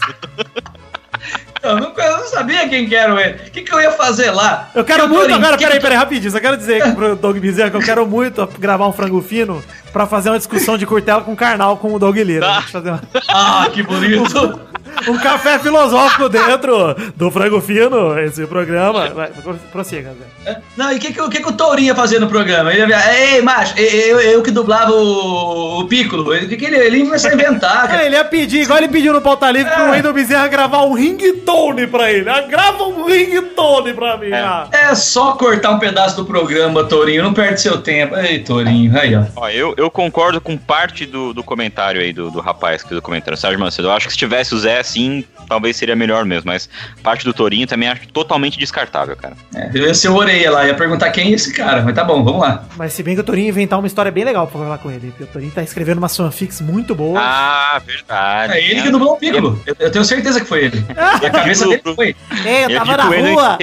[1.63, 3.47] Eu não, eu não sabia quem que era o Wendel.
[3.47, 4.69] O que, que eu ia fazer lá?
[4.75, 6.31] Eu quero Que muito agora, peraí, peraí, rapidinho.
[6.31, 10.05] Só quero dizer pro Doug Bezerra que eu quero muito gravar um frango fino pra
[10.05, 12.61] fazer uma discussão de Cortella com carnal com o Doug Lira.
[12.63, 14.59] Fazer uma- Ah, que bonito.
[15.07, 19.09] um café filosófico dentro do frango fino, esse programa.
[19.09, 19.29] Vai,
[19.71, 20.57] prossiga, Zé.
[20.77, 22.71] Não, e o que, que, o que, que o Tourinho ia fazer no programa?
[22.73, 26.33] Ele ia, ei, macho, eu, eu que dublava o, o Piccolo.
[26.33, 28.05] O que, que ele, ele ia começar a inventar, cara?
[28.05, 29.91] ele ia pedir, igual ele pediu no Pauta Livre, pro É.
[29.91, 32.29] Wendel Bezerra gravar um ringtone pra ele.
[32.29, 34.31] Ah, Grava um ringtone pra mim.
[34.33, 34.67] ah.
[34.71, 37.23] É só cortar um pedaço do programa, Tourinho.
[37.23, 38.15] Não perde seu tempo.
[38.15, 39.23] Ei, Tourinho, aí, ó.
[39.35, 42.99] Ó, eu, eu concordo com parte do, do comentário aí do, do rapaz que fez
[42.99, 43.87] o comentário, Sérgio Macedo.
[43.87, 46.51] Eu acho que se tivesse o Zé, assim, talvez seria melhor mesmo.
[46.51, 46.69] Mas
[47.03, 49.35] parte do Torinho também acho totalmente descartável, cara.
[49.55, 52.03] É, eu ia ser o orelha lá, ia perguntar quem é esse cara, mas tá
[52.03, 52.63] bom, vamos lá.
[52.77, 54.91] Mas se bem que o Torinho ia inventar uma história bem legal pra falar com
[54.91, 55.07] ele.
[55.09, 57.21] Porque o Torinho tá escrevendo umas fanfics muito boas.
[57.21, 58.53] Ah, verdade.
[58.53, 59.61] É ele que dublou o Piccolo.
[59.65, 60.85] Eu, eu tenho certeza que foi ele.
[61.21, 62.15] E a cabeça dele foi.
[62.45, 63.57] É, eu Eu tava acredito na ele rua.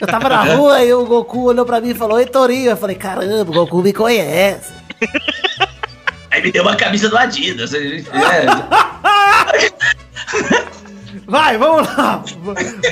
[0.00, 2.70] Eu tava na rua e o Goku olhou pra mim e falou, Oi, Torinho.
[2.70, 4.72] Eu falei, caramba, o Goku me conhece.
[6.30, 7.72] Aí me deu uma camisa do Adidas.
[7.74, 7.80] É,
[11.26, 12.22] Vai, vamos lá.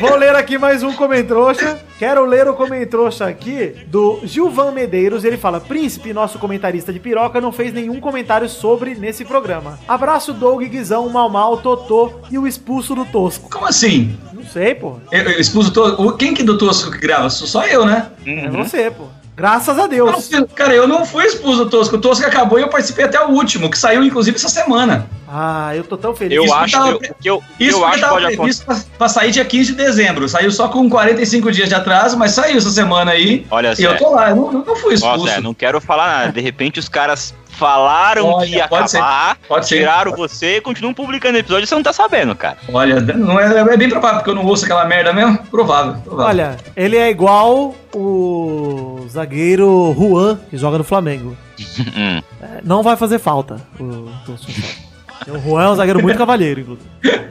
[0.00, 1.78] Vou ler aqui mais um comentrouxa.
[1.98, 5.24] Quero ler o comentrouxa aqui do Gilvan Medeiros.
[5.24, 9.78] Ele fala: Príncipe, nosso comentarista de piroca, não fez nenhum comentário sobre nesse programa.
[9.86, 13.50] Abraço, Doug, Guizão, Mal Mal, Totô e o expulso do Tosco.
[13.50, 14.18] como assim?
[14.32, 14.96] Não sei, pô.
[15.10, 16.16] Eu, eu expulso todo.
[16.16, 17.30] Quem que do Tosco que grava?
[17.30, 18.10] Sou só eu, né?
[18.26, 19.04] É você, pô.
[19.36, 20.10] Graças a Eu Deus.
[20.12, 21.96] não fui- cara, eu não fui expulso do Tosco.
[21.96, 25.06] O Tosco acabou e eu participei até o último, que saiu inclusive essa semana.
[25.28, 26.36] Ah, eu tô tão feliz.
[26.36, 28.36] Eu Isso que acho tava- que eu, que eu, Isso eu acho que tava pode
[28.36, 30.26] previsto pra, pra sair dia 15 de dezembro.
[30.28, 33.44] Saiu só com 45 dias de atraso, mas saiu essa semana aí.
[33.50, 33.96] Olha, E eu Zé.
[33.98, 35.26] tô lá, eu não, eu não fui Ó, expulso.
[35.26, 36.32] Zé, não quero falar nada.
[36.32, 39.78] De repente os caras falaram Olha, que ia pode ser, acabar, pode ser.
[39.78, 42.56] tiraram você e continuam publicando episódio e você não tá sabendo, cara.
[42.72, 45.38] Olha, não é, é bem provável porque eu não ouço aquela merda mesmo.
[45.46, 46.26] Provável, provável.
[46.26, 51.36] Olha, ele é igual o zagueiro Juan, que joga no Flamengo.
[51.78, 52.22] Hum.
[52.40, 54.10] É, Não vai fazer falta o.
[55.28, 56.88] O Juan é um zagueiro muito cavalheiro, inclusive.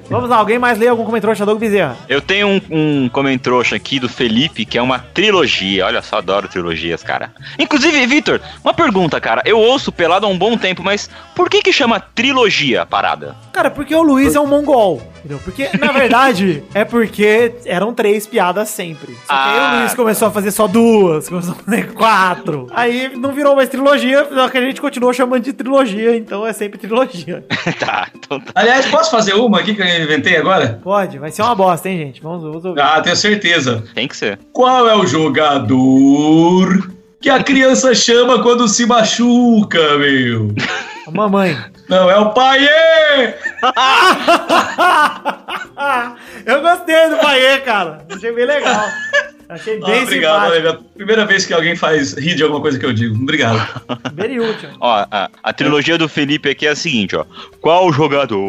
[0.10, 1.98] Vamos lá, alguém mais lê algum comentário Doug Bezerra?
[2.08, 5.86] Eu tenho um, um comentrouxa aqui do Felipe, que é uma trilogia.
[5.86, 7.32] Olha só, adoro trilogias, cara.
[7.58, 9.42] Inclusive, Vitor, uma pergunta, cara.
[9.46, 13.36] Eu ouço pelado há um bom tempo, mas por que que chama trilogia a parada?
[13.52, 15.40] Cara, porque o Luiz é um mongol, entendeu?
[15.44, 19.14] Porque, na verdade, é porque eram três piadas sempre.
[19.26, 19.74] Só que aí Ah.
[19.76, 22.68] o Luiz começou a fazer só duas, começou a fazer quatro.
[22.72, 26.54] Aí não virou mais trilogia, só que a gente continuou chamando de trilogia, então é
[26.54, 27.44] sempre trilogia.
[27.80, 28.52] tá, então tá.
[28.54, 30.80] Aliás, posso fazer uma aqui que eu inventei agora?
[30.84, 32.22] Pode, vai ser uma bosta, hein, gente?
[32.22, 32.80] Vamos, vamos ouvir.
[32.82, 33.84] Ah, tenho certeza.
[33.96, 34.38] Tem que ser.
[34.54, 40.54] Qual é o jogador que a criança chama quando se machuca, meu?
[41.08, 41.58] A mamãe.
[41.90, 43.34] Não, é o Paiê!
[46.46, 48.06] Eu gostei do Paiê, cara.
[48.14, 48.86] Achei bem legal.
[49.48, 50.84] Achei Ah, bem obrigado, simpático.
[50.96, 53.14] primeira vez que alguém faz rir de alguma coisa que eu digo.
[53.16, 53.60] Obrigado.
[54.14, 54.70] Bem útil.
[54.80, 57.26] Ó, a, a trilogia do Felipe aqui é a seguinte, ó.
[57.62, 58.40] Qual jogador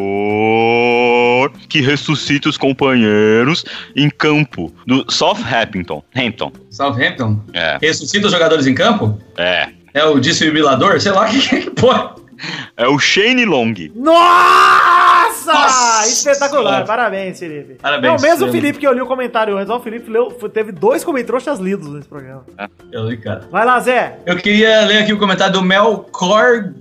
[1.69, 3.63] que ressuscita os companheiros
[3.95, 6.03] em campo do Southampton?
[6.15, 6.51] Hampton.
[6.71, 7.41] Southampton.
[7.53, 9.19] É, Ressuscita os jogadores em campo?
[9.37, 9.69] é.
[9.93, 10.99] É o desfibrilador?
[11.01, 11.91] Sei lá o que, que pô.
[12.75, 13.73] É o Shane Long.
[13.95, 15.53] Nossa!
[15.53, 16.85] Nossa Espetacular.
[16.85, 17.75] Parabéns, Felipe.
[17.81, 18.57] Parabéns, É o mesmo Felipe.
[18.57, 19.69] Felipe que eu li o comentário antes.
[19.69, 22.43] Ó, o Felipe leu, teve dois comentários lidos nesse programa.
[22.91, 23.47] Eu li, cara.
[23.51, 24.19] Vai lá, Zé.
[24.25, 26.73] Eu queria ler aqui o comentário do Mel Cor.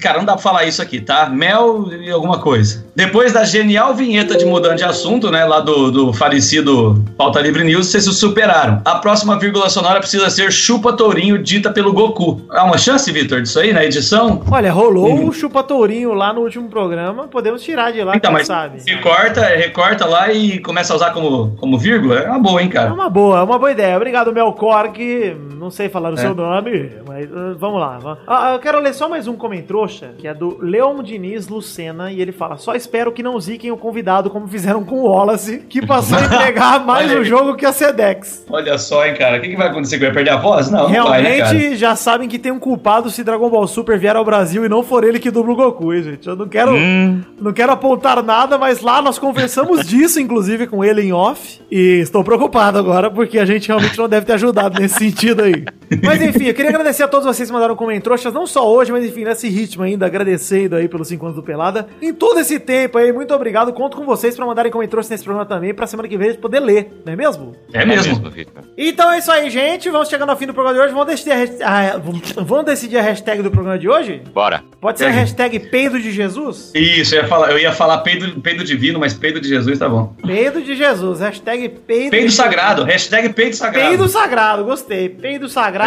[0.00, 1.28] Cara, não dá pra falar isso aqui, tá?
[1.28, 2.84] Mel e alguma coisa.
[2.94, 5.44] Depois da genial vinheta de mudando de assunto, né?
[5.44, 8.82] Lá do, do falecido Pauta Livre News, vocês se superaram.
[8.84, 12.42] A próxima vírgula sonora precisa ser Chupa Tourinho, dita pelo Goku.
[12.50, 14.42] Há uma chance, Vitor, disso aí na edição?
[14.50, 17.28] Olha, rolou o Chupa Tourinho lá no último programa.
[17.28, 18.80] Podemos tirar de lá, Então, quem mas sabe.
[18.86, 22.16] recorta, recorta lá e começa a usar como, como vírgula?
[22.20, 22.92] É uma boa, hein, É cara?
[22.92, 23.96] uma boa, é uma boa ideia.
[23.96, 26.18] Obrigado, Melcor, que não sei falar o É.
[26.18, 28.18] seu nome, mas uh, vamos lá.
[28.26, 32.20] Ah, eu quero ler só mais um comentrouxa, que é do Leon Diniz Lucena, e
[32.20, 35.84] ele fala: só espero que não ziquem o convidado como fizeram com o Wallace, que
[35.84, 37.24] passou a entregar mais o aí.
[37.24, 38.46] jogo que a Sedex.
[38.50, 39.38] Olha só, hein, cara.
[39.38, 39.98] O que, que vai acontecer?
[39.98, 40.70] Vai perder a voz?
[40.70, 43.98] Não, não vai, né, Realmente já sabem que tem um culpado se Dragon Ball Super
[43.98, 46.26] vier ao Brasil e não for ele que dubla o Goku, hein, gente.
[46.26, 47.20] Eu não quero, Hum.
[47.40, 51.60] não quero apontar nada, mas lá nós conversamos disso, inclusive, com ele em off.
[51.70, 55.64] E estou preocupado agora, porque a gente realmente não deve ter ajudado nesse sentido aí.
[56.02, 59.04] Mas enfim, eu queria agradecer a todos vocês que mandaram comentários, não só hoje, mas
[59.04, 61.88] enfim, nesse ritmo ainda, agradecendo aí pelos 5 anos do Pelada.
[62.02, 63.72] Em todo esse tempo aí, muito obrigado.
[63.72, 66.40] Conto com vocês pra mandarem comentários nesse programa também, pra semana que vem a gente
[66.40, 67.54] poder ler, não é mesmo?
[67.72, 68.16] É mesmo.
[68.30, 68.64] Vitor.
[68.76, 69.88] Então é isso aí, gente.
[69.90, 70.92] Vamos chegando ao fim do programa de hoje.
[70.92, 74.22] Vamos decidir a, ah, vamos- decidir a hashtag do programa de hoje?
[74.32, 74.62] Bora.
[74.80, 75.12] Pode ser a É.
[75.12, 76.70] hashtag peido de Jesus?
[76.74, 79.88] Isso, eu ia falar, eu ia falar peido, peido divino, mas peido de Jesus tá
[79.88, 80.14] bom.
[80.24, 81.20] Peido de Jesus.
[81.20, 83.88] Hashtag peido Peido sagrado, hashtag peido sagrado.
[83.88, 85.08] Peido sagrado, gostei.
[85.08, 85.77] Peido sagrado.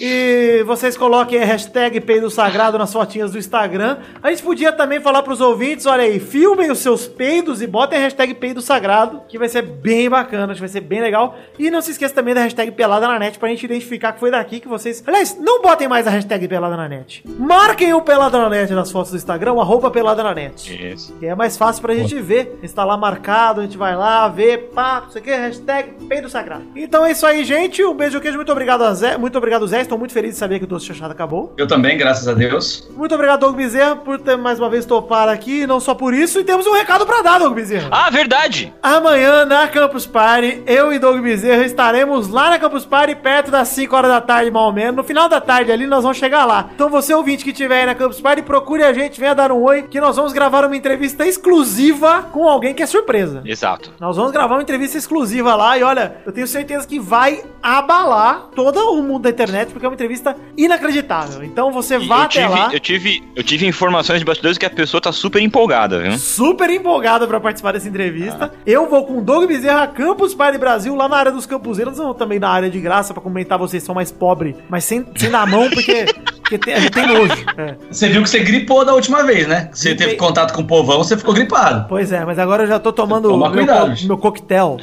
[0.00, 3.98] E vocês coloquem a hashtag peido sagrado nas fotinhas do Instagram.
[4.22, 7.98] A gente podia também falar pros ouvintes: olha aí, filmem os seus peidos e botem
[7.98, 11.36] a hashtag peido sagrado, que vai ser bem bacana, acho que vai ser bem legal.
[11.58, 14.30] E não se esqueça também da hashtag pelada na net pra gente identificar que foi
[14.30, 15.02] daqui que vocês.
[15.06, 17.22] Aliás, não botem mais a hashtag pelada na net.
[17.38, 20.92] Marquem o pelada na net nas fotos do Instagram, arroba pelada na net.
[20.92, 21.14] Isso.
[21.14, 22.58] Que é mais fácil pra gente ver.
[22.62, 26.64] Está lá marcado, a gente vai lá, ver, pá, isso aqui é hashtag peido sagrado.
[26.74, 27.84] Então é isso aí, gente.
[27.84, 29.16] Um beijo, queijo, muito obrigado a Zé.
[29.22, 29.82] Muito obrigado, Zé.
[29.82, 31.54] Estou muito feliz de saber que o Doce Chachado acabou.
[31.56, 32.90] Eu também, graças a Deus.
[32.90, 35.64] Muito obrigado, Doug Bezerra, por ter mais uma vez topar aqui.
[35.64, 37.88] Não só por isso, e temos um recado pra dar, Doug Bezerra.
[37.92, 38.74] Ah, verdade!
[38.82, 43.68] Amanhã, na Campus Party, eu e Doug Bezerra estaremos lá na Campus Party, perto das
[43.68, 44.96] 5 horas da tarde, mais ou menos.
[44.96, 46.70] No final da tarde ali, nós vamos chegar lá.
[46.74, 49.62] Então, você ouvinte que estiver aí na Campus Party, procure a gente, venha dar um
[49.62, 53.40] oi, que nós vamos gravar uma entrevista exclusiva com alguém que é surpresa.
[53.44, 53.92] Exato.
[54.00, 58.48] Nós vamos gravar uma entrevista exclusiva lá e olha, eu tenho certeza que vai abalar
[58.56, 61.44] todo o mundo da internet, porque é uma entrevista inacreditável.
[61.44, 62.70] Então você E vá eu, até tive, lá.
[62.72, 66.12] eu, tive, eu tive informações de bastidores que a pessoa tá super empolgada, viu?
[66.18, 68.52] Super empolgado pra participar dessa entrevista.
[68.66, 72.14] Eu vou com o Doug Bezerra, Campus Party Brasil, lá na área dos campuseiros, ou
[72.14, 75.42] também na área de graça, pra comentar vocês são mais pobres, mas sem, sem dar
[75.42, 76.04] a mão, porque,
[76.40, 77.32] porque tem- a gente tem nojo.
[77.56, 77.76] É.
[77.90, 79.68] Você viu que você gripou da última vez, né?
[79.72, 80.06] Você Gripei.
[80.06, 81.86] teve contato com o povão, você ficou gripado.
[81.88, 83.96] Pois é, mas agora eu já tô tomando Toma meu, cuidado.
[84.00, 84.76] co- meu coquetel.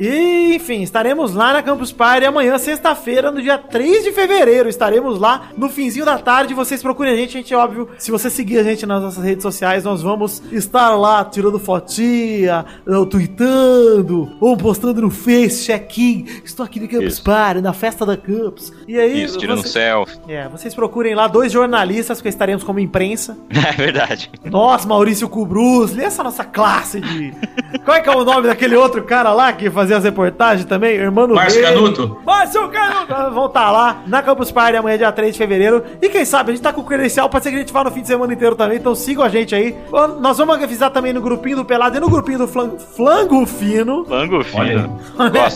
[0.00, 4.68] E, enfim, estaremos lá na Campus Party amanhã, sexta-feira, no dia 3 de fevereiro.
[4.68, 6.54] Estaremos lá no finzinho da tarde.
[6.54, 9.42] Vocês procurem a gente, a gente, óbvio, se você seguir a gente nas nossas redes
[9.42, 16.26] sociais, nós vamos estar lá tirando fotinha, ou tweetando, ou postando no Face, check-in.
[16.44, 17.24] Estou aqui no Campus Isso.
[17.24, 18.72] Party, na festa da Campus.
[18.86, 20.18] E aí, Isso, tirando você- selfie.
[20.28, 23.36] é, vocês procurem lá dois jornalistas, porque estaremos como imprensa.
[23.64, 24.30] É verdade.
[24.44, 27.32] Nossa, Maurício Cubrus, essa nossa classe de.
[27.84, 30.94] Qual é que é o nome daquele outro cara lá que fazia as reportagens também?
[30.96, 32.20] Irmão Márcio Canuto?
[32.24, 33.32] Márcio Canuto!
[33.54, 35.84] Estar lá na Campus Party amanhã, dia 3 de fevereiro.
[36.02, 37.90] E quem sabe, a gente tá com credencial, pode ser que a gente vá no
[37.92, 39.76] fim de semana inteiro também, então sigam a gente aí.
[40.20, 44.04] Nós vamos avisar também no grupinho do Pelado e no grupinho do Flan- Flango Fino.
[44.06, 45.00] Flango fino.
[45.16, 45.48] Olha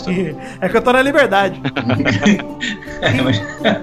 [0.61, 1.61] É que eu tô na liberdade.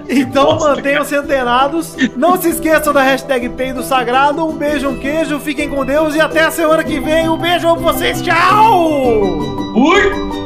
[0.08, 1.96] Então mantenham-se antenados.
[2.16, 4.46] Não se esqueçam da hashtag Peido Sagrado.
[4.46, 5.38] Um beijo, um queijo.
[5.40, 7.28] Fiquem com Deus e até a semana que vem.
[7.28, 8.20] Um beijo pra vocês.
[8.22, 8.88] Tchau!
[9.74, 10.45] Ui!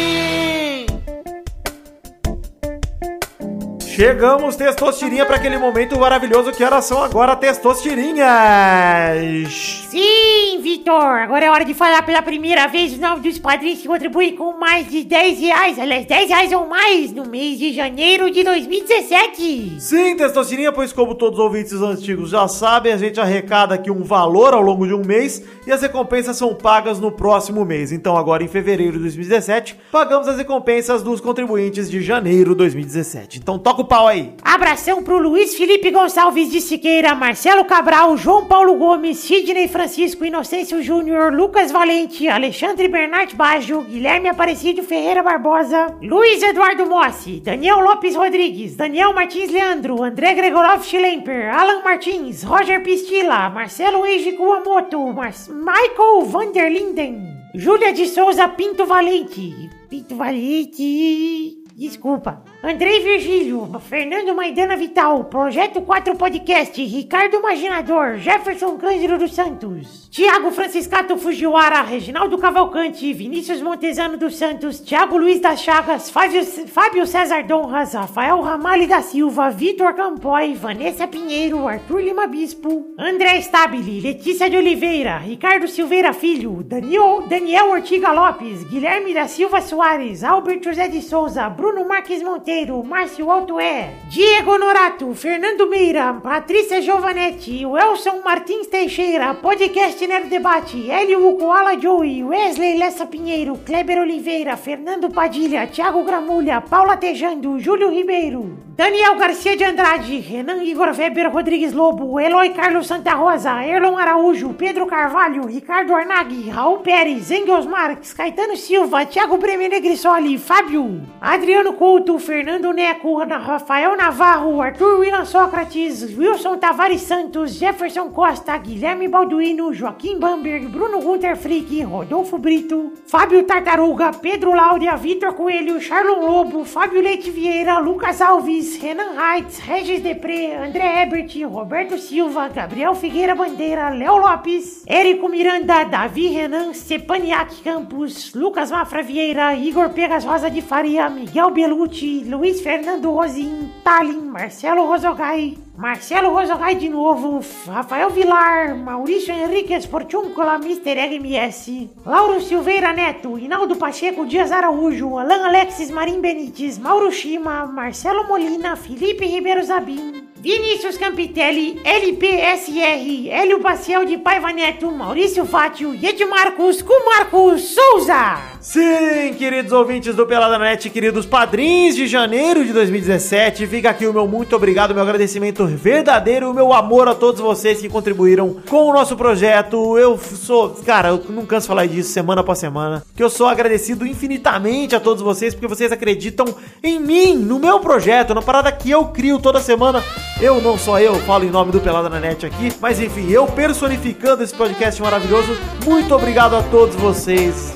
[4.01, 9.85] Chegamos, Testostirinha, para aquele momento maravilhoso que horas são agora, Testostirinhas!
[9.91, 11.19] Sim, Vitor.
[11.19, 14.57] Agora é hora de falar pela primeira vez o nome dos padrinhos que contribuem com
[14.57, 15.77] mais de 10 reais.
[15.77, 19.79] Aliás, 10 reais ou mais no mês de janeiro de 2017.
[19.79, 24.01] Sim, Testosterinha, pois como todos os ouvintes antigos já sabem, a gente arrecada aqui um
[24.01, 27.91] valor ao longo de um mês e as recompensas são pagas no próximo mês.
[27.91, 33.37] Então agora em fevereiro de 2017, pagamos as recompensas dos contribuintes de janeiro de 2017.
[33.37, 34.31] Então toca o pau aí.
[34.41, 40.81] Abração pro Luiz Felipe Gonçalves de Siqueira, Marcelo Cabral, João Paulo Gomes, Sidney Francisco, Inocêncio
[40.81, 48.15] Júnior, Lucas Valente, Alexandre Bernard Baggio, Guilherme Aparecido Ferreira Barbosa, Luiz Eduardo Mossi, Daniel Lopes
[48.15, 55.33] Rodrigues, Daniel Martins Leandro, André Gregorov Schlemper, Alan Martins, Roger Pistila, Marcelo Eiji Kuamoto, Mar
[55.49, 61.60] Michael Vanderlinden, Júlia de Souza Pinto Valente, Pinto Valente...
[61.81, 62.43] Desculpa.
[62.63, 70.51] Andrei Virgílio, Fernando Maidana Vital, Projeto 4 Podcast, Ricardo Imaginador, Jefferson Cândido dos Santos, Tiago
[70.51, 77.47] Franciscato Fujiwara, Reginaldo Cavalcante, Vinícius Montezano dos Santos, Tiago Luiz das Chagas, Fábio, Fábio César
[77.47, 84.47] Donras, Rafael Ramalho da Silva, Vitor Campoy, Vanessa Pinheiro, Arthur Lima Bispo, André Stabile, Letícia
[84.47, 90.87] de Oliveira, Ricardo Silveira Filho, Daniel, Daniel Ortiga Lopes, Guilherme da Silva Soares, Albert José
[90.87, 98.67] de Souza, Bruno Marques Monteiro, Márcio Altoé, Diego Norato, Fernando Meira, Patrícia Giovanetti, Welson Martins
[98.67, 106.03] Teixeira, Podcast Nero Debate, Hélio Koala Joey, Wesley Lessa Pinheiro, Kleber Oliveira, Fernando Padilha, Thiago
[106.03, 112.49] Gramulha, Paula Tejando, Júlio Ribeiro, Daniel Garcia de Andrade, Renan Igor Weber Rodrigues Lobo, Eloy
[112.49, 119.05] Carlos Santa Rosa, Erlon Araújo, Pedro Carvalho, Ricardo Arnag, Raul Pérez, Engels Marques, Caetano Silva,
[119.05, 127.01] Thiago Bremer Negrissoli, Fábio, Adriano Couto, Fernando Neco, Rafael Navarro, Arthur William Sócrates, Wilson Tavares
[127.01, 134.53] Santos, Jefferson Costa, Guilherme Balduino, Joaquim Bamberg, Bruno Gunter Frick, Rodolfo Brito, Fábio Tartaruga, Pedro
[134.53, 141.03] Láudia, Vitor Coelho, Charlon Lobo, Fábio Leite Vieira, Lucas Alves, Renan Reitz, Regis Depré, André
[141.03, 148.71] Ebert, Roberto Silva, Gabriel Figueira Bandeira, Léo Lopes, Érico Miranda, Davi Renan, Stepaniak Campos, Lucas
[148.71, 154.85] Mafra Vieira, Igor Pegas Rosa de Faria, Miguel Miguel Belucci, Luiz Fernando Rosim, Tallin, Marcelo
[154.85, 161.19] Rosogai, Marcelo Rosogai de novo, Rafael Vilar, Maurício Henrique Esportúncula, Mr.
[161.19, 168.27] MS, Lauro Silveira Neto, Hinaldo Pacheco Dias Araújo, Alan Alexis Marim Benites, Mauro Shima, Marcelo
[168.27, 176.03] Molina, Felipe Ribeiro Zabim, Vinícius Campitelli, LPSR, Hélio Baciel de Paiva Neto, Maurício Fátio e
[176.03, 178.39] Edmarcos com Marcos Souza.
[178.59, 184.13] Sim, queridos ouvintes do Pelada Net, queridos padrinhos de janeiro de 2017, fica aqui o
[184.13, 188.89] meu muito obrigado, meu agradecimento verdadeiro, o meu amor a todos vocês que contribuíram com
[188.89, 189.95] o nosso projeto.
[189.99, 193.45] Eu sou, cara, eu não canso de falar disso semana após semana, que eu sou
[193.45, 196.45] agradecido infinitamente a todos vocês porque vocês acreditam
[196.81, 200.03] em mim, no meu projeto, na parada que eu crio toda semana.
[200.41, 203.45] Eu não só eu falo em nome do Pelada na Net aqui, mas enfim, eu
[203.45, 205.55] personificando esse podcast maravilhoso.
[205.85, 207.71] Muito obrigado a todos vocês.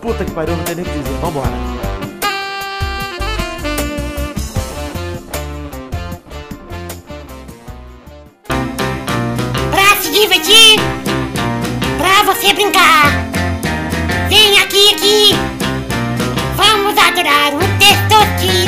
[0.00, 1.18] Puta que pariu, não tem nem o que dizer.
[1.20, 1.50] Vambora.
[9.72, 10.78] Pra se divertir,
[11.98, 13.10] pra você brincar.
[14.28, 15.30] Vem aqui, aqui.
[16.54, 18.63] Vamos adorar o Testosterinha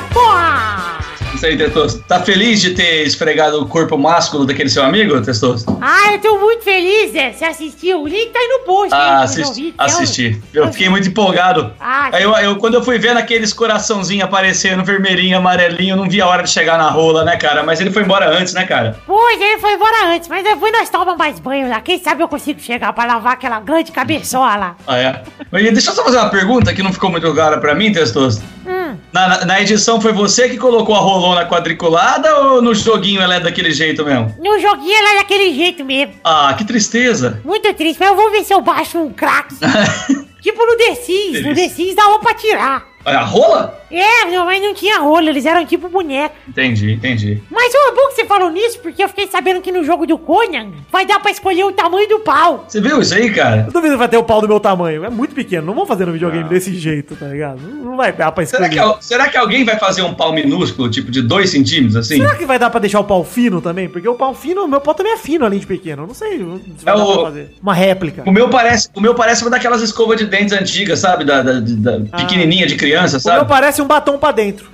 [0.00, 1.00] vitória, porra!
[1.34, 2.04] Isso aí, Testoso.
[2.06, 5.64] Tá feliz de ter esfregado o corpo másculo daquele seu amigo, Testoso?
[5.80, 7.32] Ah, eu tô muito feliz, Zé.
[7.32, 8.02] Você assistiu?
[8.02, 8.92] O link tá aí no post.
[8.92, 9.48] Ah, assisti.
[9.48, 9.74] ouvintes.
[9.78, 10.42] assisti.
[10.52, 11.72] Eu fiquei muito empolgado.
[11.80, 16.10] Ah, Aí eu, eu- quando eu fui vendo aqueles coraçãozinhos aparecendo, vermelhinho, amarelinho, eu não
[16.10, 17.62] vi a hora de chegar na rola, né, cara?
[17.62, 19.00] Mas ele foi embora antes, né, cara?
[19.06, 21.80] Pois, ele foi embora antes, mas depois nós tomamos mais banho lá.
[21.80, 24.76] Quem sabe eu consigo chegar pra lavar aquela grande cabeçola.
[24.86, 25.22] Ah, é?
[25.50, 28.42] Mas deixa eu só fazer uma pergunta que não ficou muito clara pra mim, Testoso.
[28.66, 28.79] Hum,
[29.12, 33.34] Na, na- na edição foi você que colocou a rolona quadriculada ou no joguinho ela
[33.36, 34.34] é daquele jeito mesmo?
[34.42, 36.14] no joguinho ela é daquele jeito mesmo.
[36.24, 37.40] Ah, que tristeza.
[37.44, 39.54] Muito triste, mas eu vou ver se eu baixo um crack.
[40.40, 41.42] tipo no The Sims.
[41.44, 42.89] No The Sims dava pra tirar.
[43.04, 43.78] A rola?
[43.90, 46.34] É, não, mas não tinha rolo, eles eram tipo boneco.
[46.48, 47.42] Entendi, entendi.
[47.50, 50.16] Mas é bom que você falou nisso, porque eu fiquei sabendo que no jogo do
[50.16, 52.66] Conan vai dar pra escolher o tamanho do pau.
[52.68, 53.64] Você viu isso aí, cara?
[53.66, 55.04] Eu duvido que vai ter o pau do meu tamanho.
[55.04, 55.66] É muito pequeno.
[55.66, 57.60] Não vamos fazer no videogame desse jeito, tá ligado?
[57.60, 58.72] Não não vai dar pra Será escolher.
[58.74, 62.18] que, al- será que alguém vai fazer um pau minúsculo, tipo de 2 centímetros, assim?
[62.18, 63.88] Será que vai dar pra deixar o pau fino também?
[63.88, 66.04] Porque o pau fino, meu pau também é fino além de pequeno.
[66.04, 67.54] Eu não sei se vai É dar o- pra fazer.
[67.60, 68.22] Uma réplica.
[68.24, 71.24] O meu parece, o meu parece uma daquelas escovas de dentes antigas, sabe?
[71.24, 73.48] Da, da- da- pequenininha de criança, O meu sabe?
[73.48, 74.70] parece um batom pra dentro.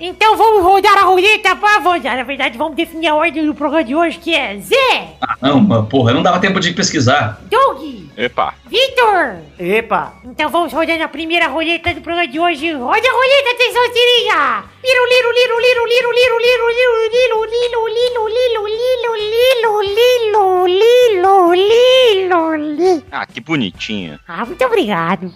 [0.00, 1.80] Então vamos rodar a roleta pra.
[1.80, 5.84] Na verdade, vamos definir a ordem do programa de hoje, que é Zé, Ah, não,
[5.86, 7.40] porra, não dava tempo de pesquisar.
[7.50, 7.82] Doug,
[8.16, 8.54] Epa.
[8.66, 9.38] Vitor.
[9.58, 10.12] Epa!
[10.24, 12.72] Então vamos rodando a primeira roleta do programa de hoje.
[12.72, 14.64] Roda a roleta, atenção, tirinha!
[14.84, 21.54] Liro, liro, liro, liro, liro, liro, liro, liro, liro, liro, liro, liro, liro, liro, liro,
[21.54, 23.02] liro, liro, liro.
[23.10, 24.18] Ah, que bonitinho.
[24.28, 25.32] Ah, muito obrigado.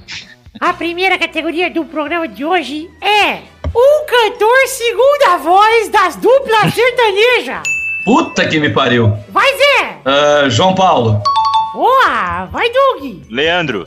[0.61, 3.39] A primeira categoria do programa de hoje é
[3.74, 7.62] um cantor segunda voz das duplas sertanejas.
[8.05, 9.16] Puta que me pariu.
[9.31, 9.99] Vai, Zé!
[10.05, 11.23] Ah, João Paulo.
[11.73, 12.45] Boa!
[12.47, 13.23] Vai, Doug!
[13.31, 13.83] Leandro.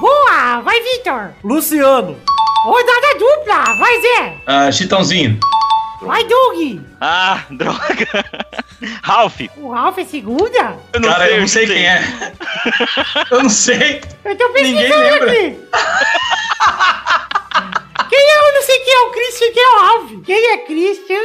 [0.00, 0.60] Boa!
[0.62, 1.32] Vai, Vitor!
[1.44, 2.16] Luciano!
[2.64, 3.64] Rodada dupla!
[3.78, 4.34] Vai, Zé!
[4.46, 5.38] Ah, Chitãozinho.
[6.02, 6.80] Vai, Doug!
[7.00, 8.06] Ah, droga.
[9.02, 9.40] Ralph.
[9.56, 10.78] O Ralph é segunda?
[10.92, 12.02] Eu Cara, eu não sei quem é.
[13.30, 14.02] Eu não sei.
[14.24, 15.58] Eu tô pesquisando aqui.
[18.08, 18.38] Quem é?
[18.48, 20.10] Eu não sei quem é o Christian e quem é o Ralph.
[20.24, 21.16] Quem é Christian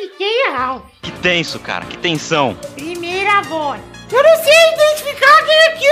[0.00, 0.82] e quem é Ralph?
[1.02, 1.84] Que tenso, cara.
[1.84, 2.54] Que tensão.
[2.74, 3.80] Primeira voz.
[4.10, 5.90] Eu não sei identificar quem é quem.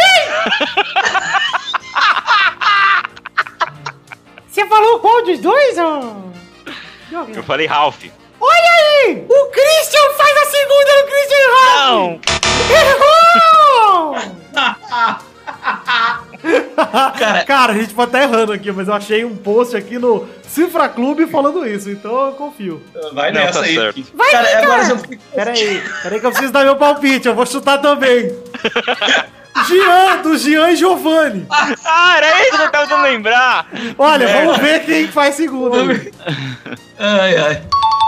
[4.48, 6.32] Você falou qual dos dois, ô?
[7.34, 8.04] Eu falei Ralph.
[8.40, 8.72] Olha
[9.06, 9.26] aí!
[9.28, 11.98] O Christian faz a segunda no Christian Ralph!
[11.98, 12.20] Não.
[12.76, 14.16] Errou!
[17.18, 20.28] Cara, Cara, a gente pode estar errando aqui, mas eu achei um post aqui no
[20.46, 22.82] Cifra Clube falando isso, então eu confio.
[23.12, 23.74] vai Não, nessa tá aí.
[23.74, 24.04] certo.
[24.14, 25.22] Vai, Cara, agora eu fico...
[25.34, 28.32] Pera aí, pera aí que eu preciso dar meu palpite, eu vou chutar também.
[29.66, 31.46] Jean, do Jean e Giovanni.
[31.84, 33.66] Ah, era isso que eu tava tentando lembrar.
[33.98, 34.44] Olha, É.
[34.44, 35.74] vamos ver quem faz segundo.
[36.98, 37.62] Ai, ai.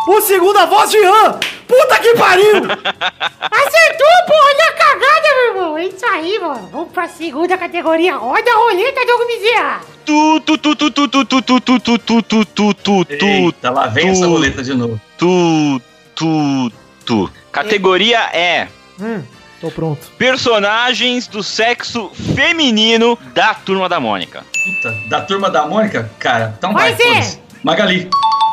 [0.08, 1.38] O segunda voz, Jean!
[1.68, 2.56] Puta que pariu!
[2.56, 4.44] Acertou, porra!
[4.44, 5.78] Olha a cagada, meu irmão!
[5.78, 6.68] É isso aí, mano!
[6.72, 8.16] Vamos pra segunda categoria.
[8.16, 9.80] Roda a roleta, Diogo Bezerra!
[10.04, 13.24] Tu, tu, tu, tu, tu, tu, tu, tu, tu, tu, tu, tu, tu, tu, tu,
[13.26, 15.00] Eita, lá vem essa roleta de novo.
[15.18, 15.80] tu,
[16.16, 16.72] tu,
[17.04, 17.30] tu.
[17.52, 18.66] Categoria é
[18.98, 19.22] Hum,
[19.60, 20.10] tô pronto.
[20.18, 24.44] personagens do sexo feminino da Turma da Mônica.
[24.64, 26.10] Puta, da turma da Mônica?
[26.18, 27.40] Cara, então vai, Vai, Zé.
[27.62, 28.08] Magali.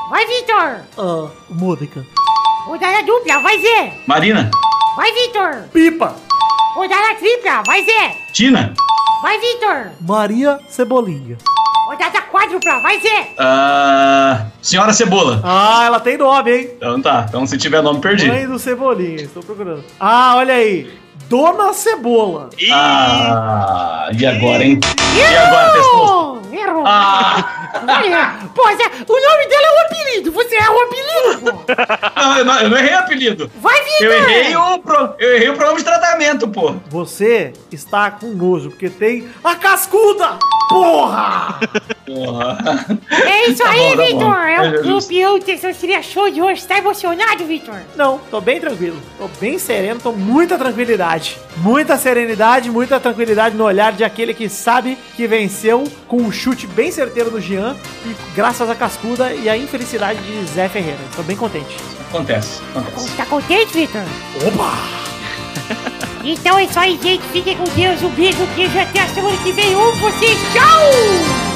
[0.10, 0.82] Vai, Vitor!
[0.98, 2.06] Ah, Mônica.
[2.66, 3.94] Rodada dupla, vai Zé.
[4.08, 4.50] Marina.
[4.96, 5.64] Vai Vitor.
[5.74, 6.16] Pipa.
[6.76, 8.16] Rodada tripla, vai Zé.
[8.34, 8.74] Tina.
[9.28, 9.92] Vai Vitor.
[10.00, 11.38] Maria Cebolinha.
[11.90, 13.34] Rodada quádrupla, vai Zé.
[13.38, 15.42] Ah, Senhora Cebola.
[15.44, 16.70] Ah, ela tem nome, hein?
[16.78, 17.26] Então tá.
[17.28, 18.26] Então se tiver nome, perdi.
[18.30, 19.84] Mãe do Cebolinha, estou procurando.
[20.00, 20.90] Ah, olha aí.
[21.30, 22.50] Dona Cebola.
[22.58, 24.80] Ih, Ah, e agora, hein?
[25.16, 26.04] E agora, pessoal?
[26.04, 26.38] Errou.
[26.54, 26.84] Errou.
[26.86, 27.54] Ah,
[27.88, 30.32] Olha, pô, Zé, o nome dela é o apelido.
[30.32, 31.74] Você é o apelido, pô.
[32.22, 33.52] não, eu não, eu não errei o apelido.
[33.62, 34.00] Vai Vitor.
[34.02, 36.76] Eu errei o, pro, eu errei o programa de tratamento, pô.
[36.90, 40.38] Você está com nojo, porque tem a cascuda!
[40.70, 41.60] Porra!
[42.06, 42.58] Porra.
[43.26, 44.36] É isso Tá aí, tá Vitor.
[44.48, 45.08] É o É justo.
[45.10, 46.66] campeão Testosteria Show de hoje.
[46.68, 47.76] Tá emocionado, Vitor?
[47.96, 48.98] Não, tô bem tranquilo.
[49.18, 51.17] Tô bem sereno, tô muita tranquilidade.
[51.58, 56.68] Muita serenidade, muita tranquilidade no olhar de aquele que sabe que venceu com um chute
[56.68, 57.76] bem certeiro do Jean
[58.06, 61.00] e graças à cascuda e à infelicidade de Zé Ferreira.
[61.16, 61.78] Tô bem contente.
[62.10, 63.18] Acontece, acontece.
[63.18, 64.02] Tá contente, Vitor?
[64.48, 65.08] Opa!
[66.24, 67.24] Então é isso aí, gente.
[67.28, 68.04] Fiquem com Deus.
[68.04, 68.78] Um beijo, um queijo.
[68.78, 69.74] Até a semana que vem.
[69.78, 70.38] Um, vocês.
[70.52, 71.47] Tchau!